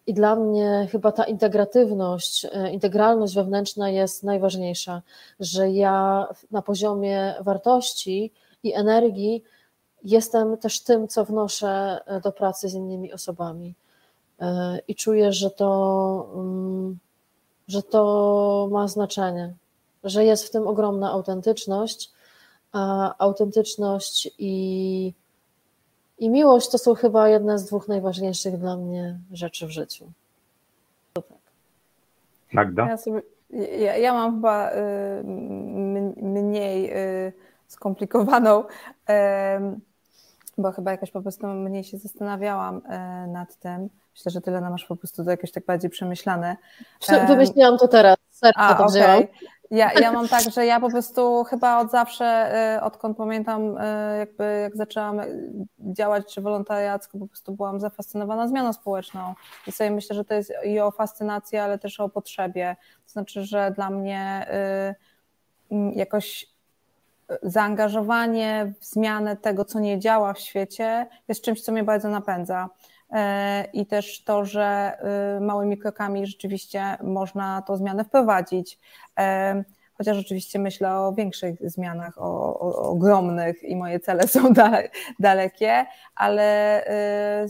[0.08, 5.02] I dla mnie chyba ta integratywność, e, integralność wewnętrzna jest najważniejsza,
[5.40, 8.32] że ja na poziomie wartości
[8.64, 9.44] i energii
[10.04, 13.76] jestem też tym, co wnoszę e, do pracy z innymi osobami.
[14.40, 16.98] E, I czuję, że to, mm,
[17.68, 19.54] że to ma znaczenie,
[20.04, 22.12] że jest w tym ogromna autentyczność
[23.18, 25.14] autentyczność i,
[26.19, 30.11] i miłość to są chyba jedne z dwóch najważniejszych dla mnie rzeczy w życiu.
[31.14, 31.38] To tak.
[32.53, 32.88] Magda?
[32.88, 33.22] Ja, sobie,
[33.80, 35.23] ja, ja mam chyba y,
[36.22, 37.34] mniej y,
[37.68, 39.14] skomplikowaną, y,
[40.57, 43.89] bo chyba jakoś po prostu mniej się zastanawiałam y, nad tym.
[44.15, 46.57] Myślę, że tyle masz po prostu to jakoś tak bardziej przemyślane.
[47.27, 49.18] Wymyśliłam to teraz, serca to wzięłam.
[49.18, 49.27] Okay.
[49.72, 54.18] Ja, ja mam tak, że ja po prostu chyba od zawsze, y, odkąd pamiętam, y,
[54.18, 55.22] jakby jak zaczęłam
[55.80, 59.34] działać czy wolontariacko, po prostu byłam zafascynowana zmianą społeczną.
[59.68, 62.76] I sobie myślę, że to jest i o fascynacji, ale też o potrzebie.
[63.06, 64.48] To znaczy, że dla mnie
[65.72, 66.57] y, jakoś
[67.44, 72.69] zaangażowanie w zmianę tego, co nie działa w świecie, jest czymś, co mnie bardzo napędza
[73.73, 74.97] i też to, że
[75.41, 78.79] małymi krokami rzeczywiście można tą zmianę wprowadzić
[79.98, 85.86] chociaż oczywiście myślę o większych zmianach, o, o, ogromnych i moje cele są dale, dalekie,
[86.15, 86.82] ale
[87.44, 87.48] y,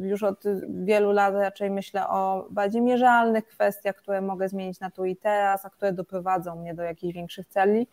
[0.00, 5.04] już od wielu lat raczej myślę o bardziej mierzalnych kwestiach, które mogę zmienić na tu
[5.04, 7.86] i teraz, a które doprowadzą mnie do jakichś większych celi.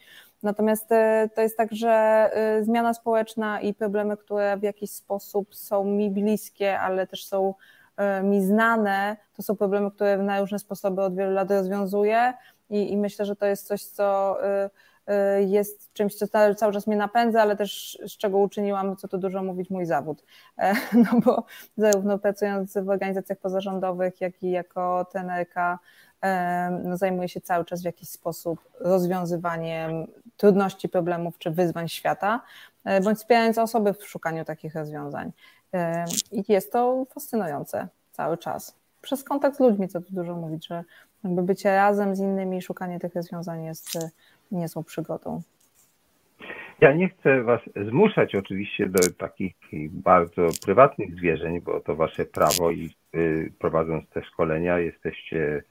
[0.44, 2.30] Natomiast y, to jest tak, że
[2.60, 7.54] y, zmiana społeczna i problemy, które w jakiś sposób są mi bliskie, ale też są
[8.24, 12.34] mi znane, to są problemy, które na różne sposoby od wielu lat rozwiązuję
[12.70, 14.70] i, i myślę, że to jest coś, co y,
[15.14, 19.18] y, jest czymś, co cały czas mnie napędza, ale też z czego uczyniłam, co tu
[19.18, 20.24] dużo mówić, mój zawód.
[20.58, 20.74] E,
[21.12, 21.46] no bo
[21.78, 25.80] zarówno pracując w organizacjach pozarządowych, jak i jako trenerka,
[26.22, 30.08] e, no zajmuję się cały czas w jakiś sposób rozwiązywaniem
[30.38, 32.42] trudności, problemów czy wyzwań świata,
[32.86, 35.32] e, bądź wspierając osoby w szukaniu takich rozwiązań.
[36.32, 38.76] I jest to fascynujące cały czas.
[39.02, 40.84] Przez kontakt z ludźmi, co tu dużo mówić, że
[41.24, 44.10] jakby bycie razem z innymi, szukanie tych rozwiązań jest e,
[44.52, 45.42] niezłą przygodą.
[46.82, 49.56] Ja nie chcę Was zmuszać oczywiście do takich
[49.92, 55.64] bardzo prywatnych zwierzeń, bo to Wasze prawo i y, prowadząc te szkolenia jesteście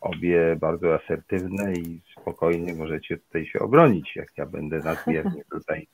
[0.00, 5.86] obie bardzo asertywne i spokojnie możecie tutaj się obronić, jak ja będę nadmiernie tutaj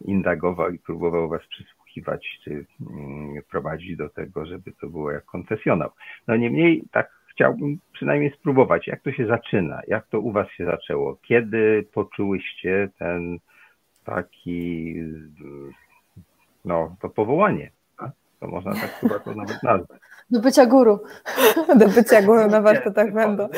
[0.00, 5.90] indagował i próbował Was przysłuchiwać, czy mm, prowadzić do tego, żeby to było jak koncesjonał.
[6.28, 10.64] No niemniej tak chciałbym przynajmniej spróbować, jak to się zaczyna, jak to u Was się
[10.64, 13.38] zaczęło, kiedy poczułyście ten
[14.04, 14.94] taki,
[16.64, 17.70] no to powołanie,
[18.40, 20.00] to można tak chyba to nawet nazwać.
[20.30, 20.98] Do bycia guru.
[21.80, 23.48] Do bycia guru na warsztatach będą.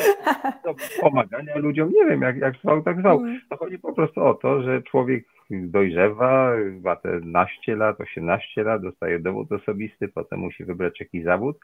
[0.63, 3.19] Do pomagania ludziom, nie wiem jak, jak zwał, tak zwał.
[3.19, 3.39] Mm.
[3.49, 6.51] To chodzi po prostu o to, że człowiek dojrzewa,
[6.83, 11.59] ma te naście lat, 18 lat, dostaje dowód osobisty, potem musi wybrać jakiś zawód.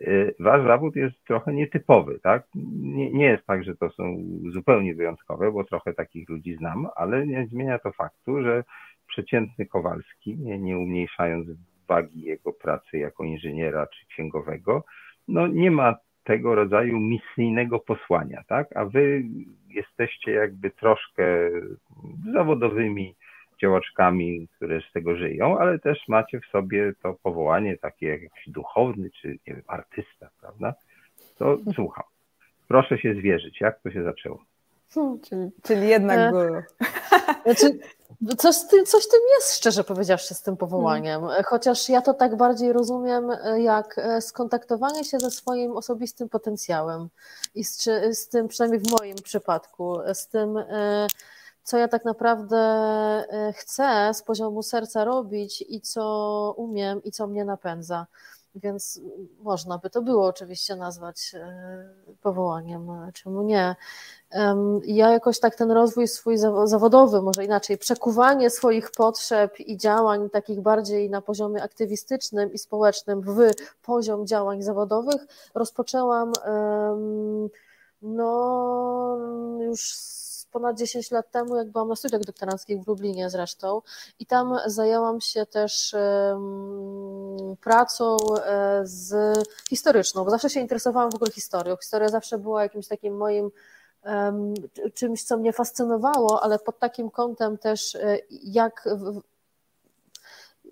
[0.00, 2.46] Y, wasz zawód jest trochę nietypowy, tak?
[2.74, 4.16] Nie, nie jest tak, że to są
[4.52, 8.64] zupełnie wyjątkowe, bo trochę takich ludzi znam, ale nie zmienia to faktu, że
[9.06, 11.48] przeciętny Kowalski, nie, nie umniejszając
[11.88, 14.84] wagi jego pracy jako inżyniera czy księgowego,
[15.28, 15.94] no nie ma
[16.24, 18.76] tego rodzaju misyjnego posłania, tak?
[18.76, 19.22] A wy
[19.68, 21.50] jesteście jakby troszkę
[22.34, 23.14] zawodowymi
[23.60, 28.48] działaczkami, które z tego żyją, ale też macie w sobie to powołanie takie jak jakiś
[28.48, 30.74] duchowny czy nie wiem, artysta, prawda?
[31.38, 32.04] To słucham.
[32.68, 34.44] Proszę się zwierzyć, jak to się zaczęło?
[34.94, 36.62] Hmm, czyli, czyli jednak e, guru.
[37.44, 37.78] Znaczy,
[38.36, 38.56] coś,
[38.86, 41.20] coś tym jest, szczerze powiedziawszy, z tym powołaniem.
[41.20, 41.44] Hmm.
[41.44, 47.08] Chociaż ja to tak bardziej rozumiem, e, jak e, skontaktowanie się ze swoim osobistym potencjałem
[47.54, 47.82] i z,
[48.18, 50.58] z tym, przynajmniej w moim przypadku, z tym
[51.66, 57.26] co ja tak naprawdę e, chcę z poziomu serca robić i co umiem i co
[57.26, 58.06] mnie napędza.
[58.54, 59.00] Więc
[59.38, 61.88] można by to było oczywiście nazwać e,
[62.20, 63.76] powołaniem, czemu nie.
[64.84, 70.60] Ja jakoś tak ten rozwój swój zawodowy, może inaczej, przekuwanie swoich potrzeb i działań takich
[70.60, 73.36] bardziej na poziomie aktywistycznym i społecznym w
[73.82, 76.32] poziom działań zawodowych rozpoczęłam
[78.02, 79.18] no
[79.60, 79.92] już
[80.56, 83.82] ponad 10 lat temu, jak byłam na studiach doktoranckich w Lublinie zresztą
[84.18, 85.94] i tam zajęłam się też
[87.60, 89.38] pracą e, z
[89.68, 91.76] historyczną, bo zawsze się interesowałam w ogóle historią.
[91.76, 93.50] Historia zawsze była jakimś takim moim
[94.94, 98.88] czymś, co mnie fascynowało, ale pod takim kątem też, e, jak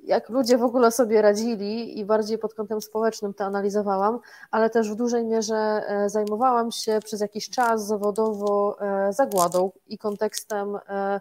[0.04, 4.18] jak ludzie w ogóle sobie radzili i bardziej pod kątem społecznym to analizowałam,
[4.50, 9.98] ale też w dużej mierze e, zajmowałam się przez jakiś czas zawodowo e, zagładą i
[9.98, 11.20] kontekstem e,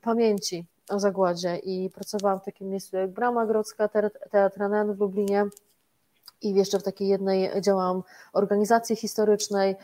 [0.00, 1.56] pamięci o zagładzie.
[1.56, 3.88] I pracowałam w takim miejscu jak Brama Grodzka,
[4.30, 5.46] Teatr NN w Lublinie.
[6.42, 8.02] I jeszcze w takiej jednej działałam
[8.32, 9.76] organizacji historycznej,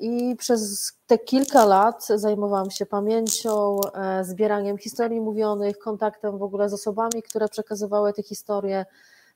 [0.00, 6.68] I przez te kilka lat zajmowałam się pamięcią, e, zbieraniem historii mówionych, kontaktem w ogóle
[6.68, 8.86] z osobami, które przekazywały te historie,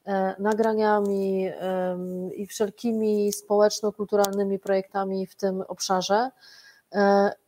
[0.05, 1.51] e, nagraniami
[2.37, 6.31] i wszelkimi społeczno-kulturalnymi projektami w tym obszarze.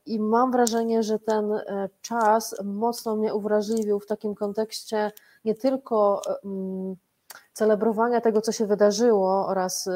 [0.06, 1.60] I mam wrażenie, że ten
[2.02, 5.12] czas mocno mnie uwrażliwił w takim kontekście
[5.44, 6.22] nie tylko
[7.54, 9.90] celebrowania tego, co się wydarzyło oraz y,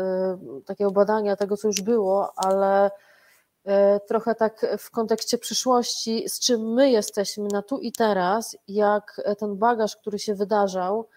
[0.66, 3.70] takiego badania tego, co już było, ale y,
[4.08, 9.56] trochę tak w kontekście przyszłości, z czym my jesteśmy na tu i teraz, jak ten
[9.56, 11.08] bagaż, który się wydarzał,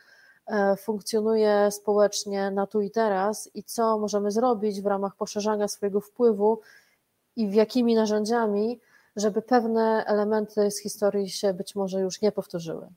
[0.47, 6.01] e, funkcjonuje społecznie na tu i teraz i co możemy zrobić w ramach poszerzania swojego
[6.01, 6.59] wpływu
[7.35, 8.80] i w jakimi narzędziami,
[9.15, 12.88] żeby pewne elementy z historii się być może już nie powtórzyły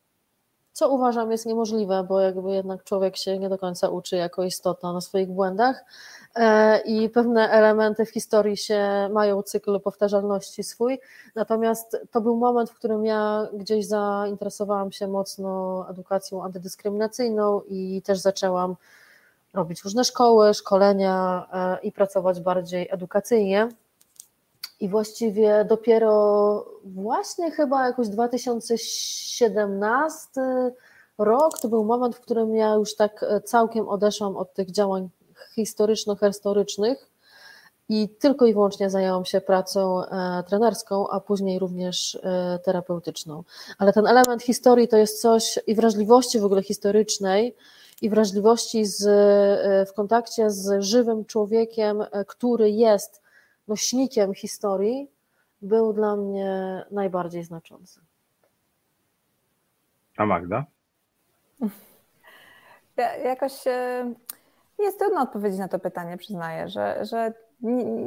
[0.75, 4.93] co uważam jest niemożliwe, bo jakby jednak człowiek się nie do końca uczy jako istota
[4.93, 5.85] na swoich błędach
[6.35, 11.01] e, i pewne elementy w historii się mają cykl powtarzalności swój.
[11.35, 18.19] Natomiast to był moment, w którym ja gdzieś zainteresowałam się mocno edukacją antydyskryminacyjną i też
[18.19, 18.77] zaczęłam
[19.53, 23.69] robić różne szkoły, szkolenia e, i pracować bardziej edukacyjnie.
[24.81, 30.41] I właściwie dopiero właśnie chyba jakoś 2017
[31.19, 35.09] rok to był moment, w którym ja już tak e, całkiem odeszłam od tych działań
[35.55, 37.11] historyczno-historycznych
[37.89, 43.45] i tylko i wyłącznie zajęłam się pracą e, trenerską, a później również e, terapeutyczną.
[43.79, 47.57] Ale ten element historii to jest coś i wrażliwości w ogóle historycznej,
[48.03, 49.03] i wrażliwości z,
[49.89, 53.23] w kontakcie z żywym człowiekiem, który jest
[53.69, 55.11] nośnikiem historii,
[55.63, 58.01] był dla mnie najbardziej znaczący.
[60.17, 60.65] A Magda?
[62.97, 64.13] Ja, jakoś e,
[64.79, 67.33] jest trudno odpowiedzieć na to pytanie, przyznaję, że, że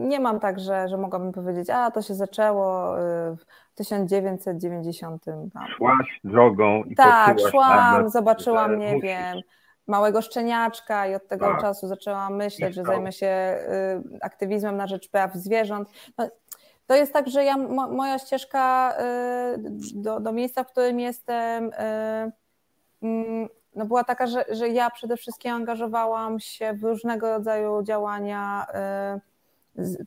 [0.08, 5.26] nie mam tak, że, że mogłabym powiedzieć, a to się zaczęło e, w 1990.
[5.26, 5.68] Tam.
[5.78, 9.04] Szłaś drogą i Tak, szłam, zobaczyłam, nie musisz.
[9.04, 9.38] wiem,
[9.88, 11.62] małego szczeniaczka i od tego tak.
[11.62, 13.58] czasu zaczęłam myśleć, że zajmę się
[14.16, 15.90] y, aktywizmem na rzecz praw zwierząt.
[16.18, 16.28] No,
[16.88, 18.94] to jest tak, że ja, moja ścieżka
[19.56, 19.58] y,
[19.94, 22.32] do, do miejsca, w którym jestem, y,
[23.02, 28.66] mm, no była taka, że, że ja przede wszystkim angażowałam się w różnego rodzaju działania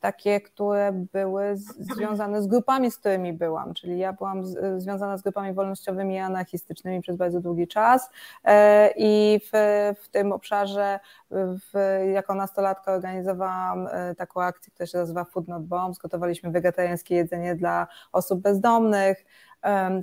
[0.01, 1.57] takie, które były
[1.97, 4.43] związane z grupami, z którymi byłam, czyli ja byłam
[4.77, 8.11] związana z grupami wolnościowymi i anarchistycznymi przez bardzo długi czas
[8.45, 9.51] e, i w,
[10.01, 15.65] w tym obszarze w, jako nastolatka organizowałam e, taką akcję, która się nazywa Food Not
[15.65, 19.25] Bombs, gotowaliśmy wegetariańskie jedzenie dla osób bezdomnych,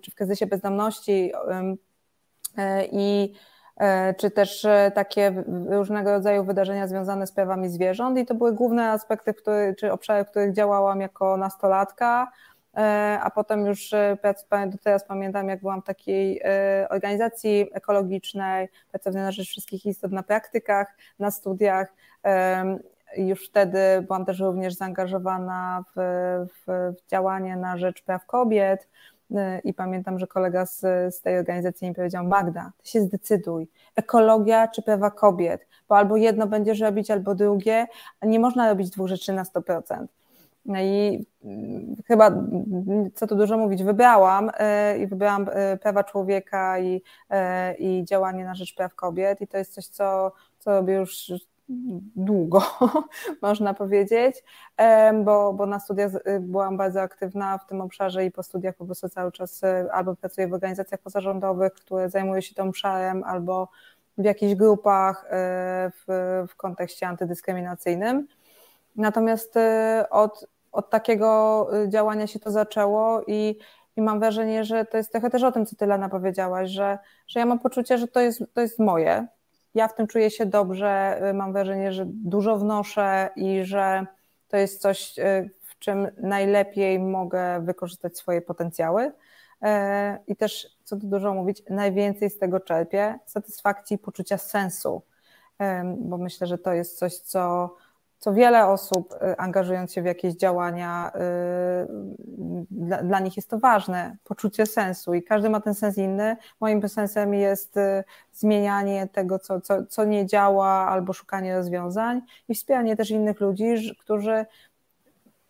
[0.02, 1.32] czy w kryzysie bezdomności
[2.92, 3.38] i E,
[4.18, 8.92] czy też e, takie różnego rodzaju wydarzenia związane z prawami zwierząt i to były główne
[8.92, 12.32] aspekty, który, czy obszary, w których działałam jako nastolatka,
[12.78, 13.92] e, a potem już
[14.72, 16.42] do teraz pamiętam, jak byłam w takiej
[16.90, 21.94] organizacji ekologicznej, pracownia na rzecz wszystkich istot na praktykach, na studiach.
[23.18, 26.00] Już wtedy byłam też również zaangażowana w,
[26.50, 28.88] w, w działanie na rzecz praw kobiet.
[29.64, 30.80] I pamiętam, że kolega z,
[31.16, 36.18] z tej organizacji mi powiedział: Magda, ty się zdecyduj, ekologia czy prawa kobiet, bo albo
[36.18, 37.88] jedno będziesz robić, albo drugie,
[38.22, 40.06] nie można robić dwóch rzeczy na 100%.
[40.66, 42.32] No i mm, chyba,
[43.16, 47.02] co tu dużo mówić, wybrałam y, i wybrałam y, prawa człowieka i,
[47.80, 51.32] i działanie na rzecz praw kobiet, i to jest coś, co, co robię już
[52.16, 52.62] długo,
[53.42, 54.44] można powiedzieć,
[55.24, 58.86] bo, bo na studiach y, byłam bardzo aktywna w tym obszarze i po studiach po
[58.86, 63.68] prostu cały czas y, albo pracuję w organizacjach pozarządowych, które zajmują się tym obszarem, albo
[64.18, 65.28] w jakichś grupach y,
[65.92, 66.06] w,
[66.50, 68.28] w kontekście antydyskryminacyjnym.
[68.96, 69.56] Natomiast
[70.10, 73.60] od, od takiego działania się to zaczęło i,
[73.98, 76.98] i mam wrażenie, że to jest trochę też o tym, co ty Lena powiedziałaś, że,
[77.28, 79.28] że ja mam poczucie, że to jest, to jest moje,
[79.78, 84.06] ja w tym czuję się dobrze, y, mam wrażenie, że dużo wnoszę i że
[84.48, 89.04] to jest coś, y, w czym najlepiej mogę wykorzystać swoje potencjały.
[89.06, 89.14] Y,
[90.28, 95.02] I też, co tu dużo mówić, najwięcej z tego czerpię satysfakcji i poczucia sensu,
[95.98, 97.76] bo myślę, że to jest coś, co
[98.20, 101.88] co wiele osób y, angażując się w jakieś działania, y,
[102.72, 106.38] dla, dla, nich jest to ważne, poczucie sensu i każdy ma ten sens inny.
[106.60, 108.04] Moim sensem jest y,
[108.34, 113.96] zmienianie tego, co, co, co nie działa, albo szukanie rozwiązań i wspieranie też innych ludzi,
[114.00, 114.46] którzy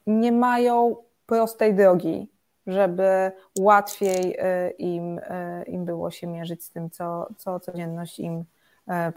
[0.07, 0.95] nie mają
[1.26, 2.30] prostej drogi,
[2.68, 4.38] żeby łatwiej
[4.77, 5.19] im,
[5.68, 8.45] im było się mierzyć z tym, co, co codzienność im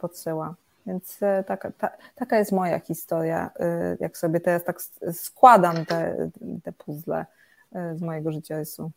[0.01, 0.55] podsyła.
[0.87, 4.81] Więc e, taka, ta, taka jest moja historia, e, jak sobie teraz tak
[5.13, 6.31] składam te,
[6.65, 7.27] te puzzle
[7.73, 8.91] e, z mojego życiorysu.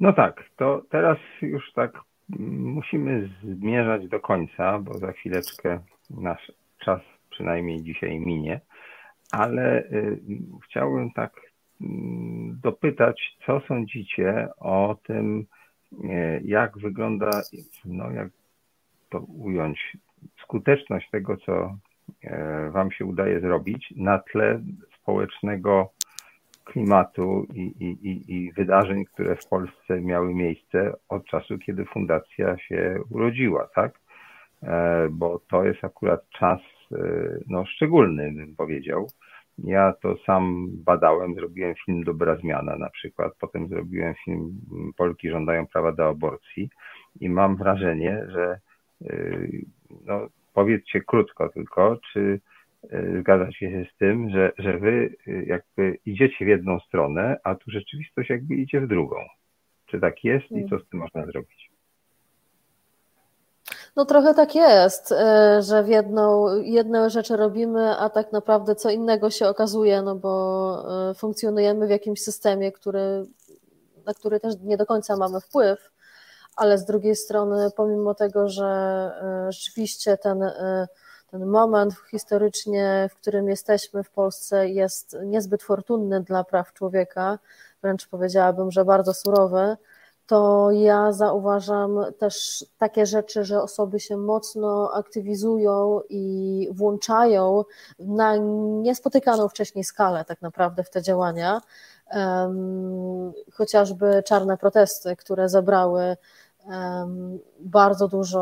[0.00, 1.92] No tak, to teraz już tak
[2.38, 5.80] musimy zmierzać do końca, bo za chwileczkę
[6.10, 7.00] nasz czas
[7.30, 8.60] przynajmniej dzisiaj minie,
[9.32, 9.84] ale
[10.64, 11.32] chciałbym tak
[11.80, 15.46] mm, dopytać, co sądzicie o tym,
[16.42, 17.30] jak wygląda,
[17.84, 18.28] no jak
[19.08, 19.96] to ująć,
[20.42, 21.76] skuteczność tego, co
[22.24, 24.60] e, Wam się udaje zrobić na tle
[25.02, 25.90] społecznego
[26.64, 33.00] klimatu i, i, i wydarzeń, które w Polsce miały miejsce od czasu, kiedy fundacja się
[33.10, 34.00] urodziła, tak?
[34.62, 36.60] E, bo to jest akurat czas
[36.92, 36.98] e,
[37.48, 39.08] no, szczególny, bym powiedział.
[39.58, 44.60] Ja to sam badałem, zrobiłem film Dobra Zmiana na przykład, potem zrobiłem film
[44.96, 46.70] Polki żądają prawa do aborcji
[47.20, 48.60] i mam wrażenie, że
[50.06, 52.40] no, powiedzcie krótko tylko, czy
[52.92, 57.54] yy, zgadzacie się z tym, że, że wy yy, jakby idziecie w jedną stronę, a
[57.54, 59.16] tu rzeczywistość jakby idzie w drugą.
[59.86, 61.70] Czy tak jest i co z tym można zrobić?
[63.96, 65.14] No trochę tak jest,
[65.60, 71.14] że w jedną, jedne rzeczy robimy, a tak naprawdę co innego się okazuje, no bo
[71.14, 73.24] funkcjonujemy w jakimś systemie, który,
[74.06, 75.90] na który też nie do końca mamy wpływ
[76.58, 80.88] ale z drugiej strony, pomimo tego, że e, rzeczywiście ten, e,
[81.30, 87.38] ten moment historycznie, w którym jesteśmy w Polsce, jest niezbyt fortunny dla praw człowieka,
[87.82, 89.76] wręcz powiedziałabym, że bardzo surowy,
[90.28, 97.64] to ja zauważam też takie rzeczy, że osoby się mocno aktywizują i włączają
[97.98, 98.36] na
[98.82, 101.60] niespotykaną wcześniej skalę tak naprawdę w te działania.
[103.52, 106.16] Chociażby czarne protesty, które zabrały
[107.60, 108.40] bardzo dużo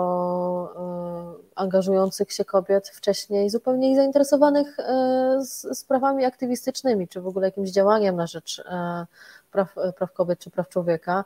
[0.76, 5.38] e, angażujących się kobiet wcześniej, zupełnie zainteresowanych e,
[5.74, 9.06] sprawami aktywistycznymi, czy w ogóle jakimś działaniem na rzecz e,
[9.52, 11.24] praw, praw kobiet czy praw człowieka.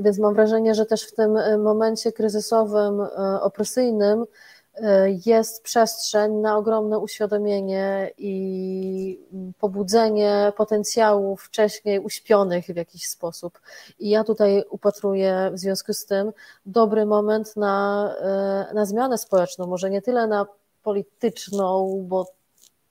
[0.00, 3.00] Więc mam wrażenie, że też w tym momencie kryzysowym,
[3.40, 4.24] opresyjnym,
[5.26, 9.26] jest przestrzeń na ogromne uświadomienie i
[9.58, 13.60] pobudzenie potencjałów wcześniej uśpionych w jakiś sposób.
[13.98, 16.32] I ja tutaj upatruję w związku z tym
[16.66, 18.14] dobry moment na,
[18.74, 20.46] na zmianę społeczną, może nie tyle na
[20.82, 22.26] polityczną, bo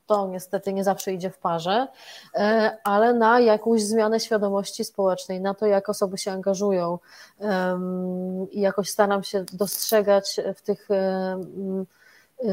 [0.05, 1.87] to niestety nie zawsze idzie w parze,
[2.33, 6.99] e, ale na jakąś zmianę świadomości społecznej, na to, jak osoby się angażują
[8.51, 10.87] i jakoś staram się dostrzegać w tych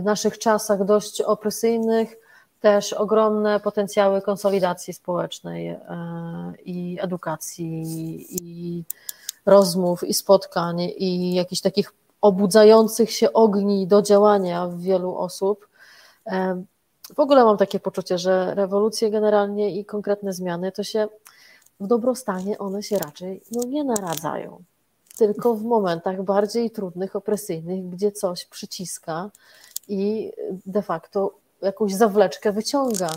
[0.03, 2.17] naszych czasach dość opresyjnych
[2.63, 5.79] też ogromne potencjały konsolidacji społecznej e,
[6.65, 8.85] i edukacji, i
[9.47, 15.69] rozmów, i spotkań, i jakichś takich obudzających się ogni do działania w wielu osób.
[17.15, 21.09] W ogóle mam takie poczucie, że rewolucje generalnie i konkretne zmiany to się
[21.81, 24.63] w dobrostanie one się raczej no, nie naradzają.
[25.17, 29.31] Tylko w momentach bardziej trudnych, opresyjnych, gdzie coś przyciska
[29.89, 30.33] i
[30.67, 33.11] de facto jakąś zawleczkę wyciąga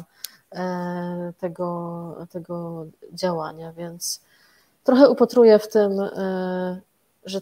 [0.52, 4.22] e, tego, tego działania, więc
[4.84, 6.82] trochę upatruję w tym, e,
[7.26, 7.41] że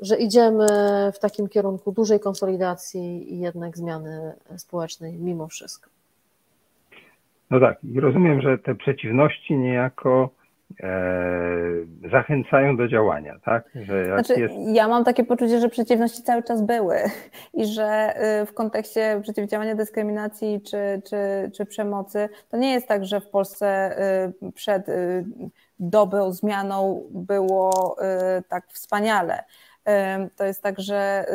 [0.00, 0.66] że idziemy
[1.14, 5.90] w takim kierunku dużej konsolidacji i jednak zmiany społecznej mimo wszystko.
[7.50, 10.30] No tak, i rozumiem, że te przeciwności niejako
[10.82, 13.70] E, zachęcają do działania, tak?
[13.74, 14.54] Że znaczy, jest...
[14.66, 16.96] Ja mam takie poczucie, że przeciwności cały czas były
[17.54, 23.04] i że y, w kontekście przeciwdziałania dyskryminacji czy, czy, czy przemocy, to nie jest tak,
[23.04, 23.96] że w Polsce
[24.42, 25.24] y, przed y,
[25.78, 27.96] dobrą zmianą było
[28.48, 29.44] tak wspaniale.
[30.36, 31.26] To jest tak, że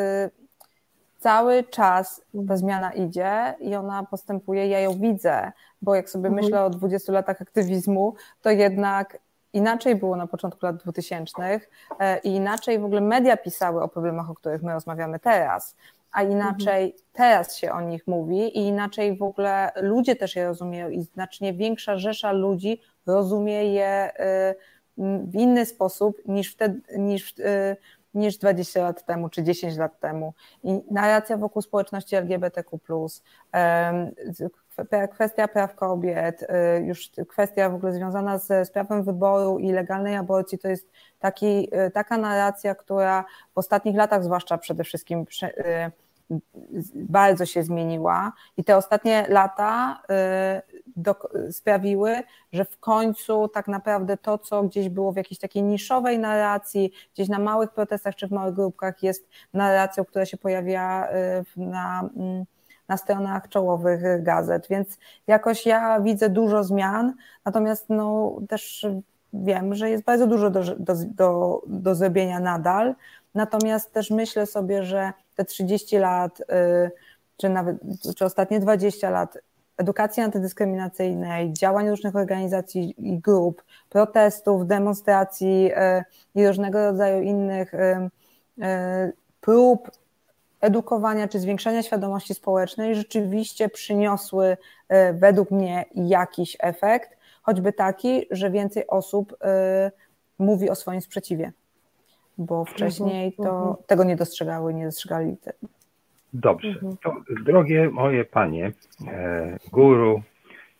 [1.21, 5.51] cały czas ta zmiana idzie i ona postępuje, ja ją widzę,
[5.81, 6.45] bo jak sobie mhm.
[6.45, 9.17] myślę o 20 latach aktywizmu, to jednak
[9.53, 11.59] inaczej było na początku lat 2000
[11.99, 15.75] e, i inaczej w ogóle media pisały o problemach, o których my rozmawiamy teraz,
[16.11, 17.03] a inaczej mhm.
[17.13, 21.53] teraz się o nich mówi i inaczej w ogóle ludzie też je rozumieją i znacznie
[21.53, 24.55] większa rzesza ludzi rozumie je e,
[24.97, 27.75] w inny sposób niż wtedy, niż e,
[28.13, 30.33] niż 20 lat temu czy 10 lat temu.
[30.63, 32.79] I narracja wokół społeczności LGBTQ,
[35.11, 36.47] kwestia praw kobiet, y,
[36.81, 41.69] już kwestia w ogóle związana z, z prawem wyboru i legalnej aborcji, to jest taki,
[41.87, 43.25] y, taka narracja, która
[43.55, 45.91] w ostatnich latach, zwłaszcza przede wszystkim, y,
[46.95, 50.01] bardzo się zmieniła i te ostatnie lata
[50.95, 51.15] do,
[51.51, 52.15] sprawiły,
[52.53, 57.29] że w końcu tak naprawdę to, co gdzieś było w jakiejś takiej niszowej narracji, gdzieś
[57.29, 61.07] na małych protestach czy w małych grupkach, jest narracją, która się pojawia
[61.57, 62.45] na mm,
[62.91, 67.13] na stronach czołowych gazet, więc jakoś ja widzę dużo zmian,
[67.45, 68.87] natomiast no, też
[69.33, 72.95] wiem, że jest bardzo dużo do, do, do, do zrobienia nadal,
[73.35, 76.43] natomiast też myślę sobie, że te 30 lat, y,
[77.37, 77.77] czy nawet
[78.17, 79.37] czy ostatnie 20 lat
[79.77, 86.03] edukacji antydyskryminacyjnej, działań różnych organizacji i grup, protestów, demonstracji y,
[86.35, 88.09] i różnego rodzaju innych y,
[89.41, 89.91] prób
[90.61, 94.57] edukowania czy zwiększania świadomości społecznej rzeczywiście przyniosły
[95.13, 99.37] według mnie jakiś efekt, choćby taki, że więcej osób
[100.39, 101.51] mówi o swoim sprzeciwie,
[102.45, 103.75] bo wcześniej mhm, to mhm.
[103.87, 105.35] tego nie dostrzegały, nie dostrzegali.
[106.33, 106.97] Dobrze, mhm.
[107.03, 108.71] to drogie moje panie,
[109.07, 110.21] e, guru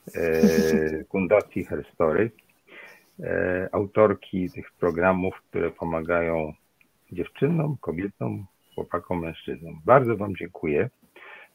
[1.12, 2.32] Fundacji Herstory,
[3.72, 6.54] autorki tych programów, które pomagają
[7.12, 9.82] dziewczynom, kobietom, chłopakom, mężczyznom.
[9.86, 10.90] Bardzo Wam dziękuję.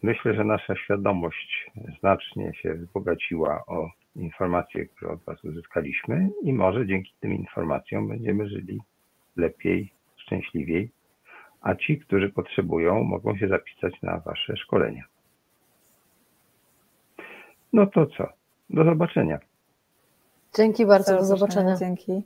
[0.03, 1.71] Myślę, że nasza świadomość
[2.01, 8.49] znacznie się wzbogaciła o informacje, które od Was uzyskaliśmy i może dzięki tym informacjom będziemy
[8.49, 8.81] żyli
[9.37, 9.93] lepiej,
[10.27, 10.91] szczęśliwiej,
[11.61, 15.05] a ci, którzy potrzebują, mogą się zapisać na Wasze szkolenia.
[17.73, 18.29] No to co?
[18.71, 19.39] Do zobaczenia.
[20.57, 21.77] Dzięki bardzo, do zobaczenia.
[21.77, 22.23] Dzięki.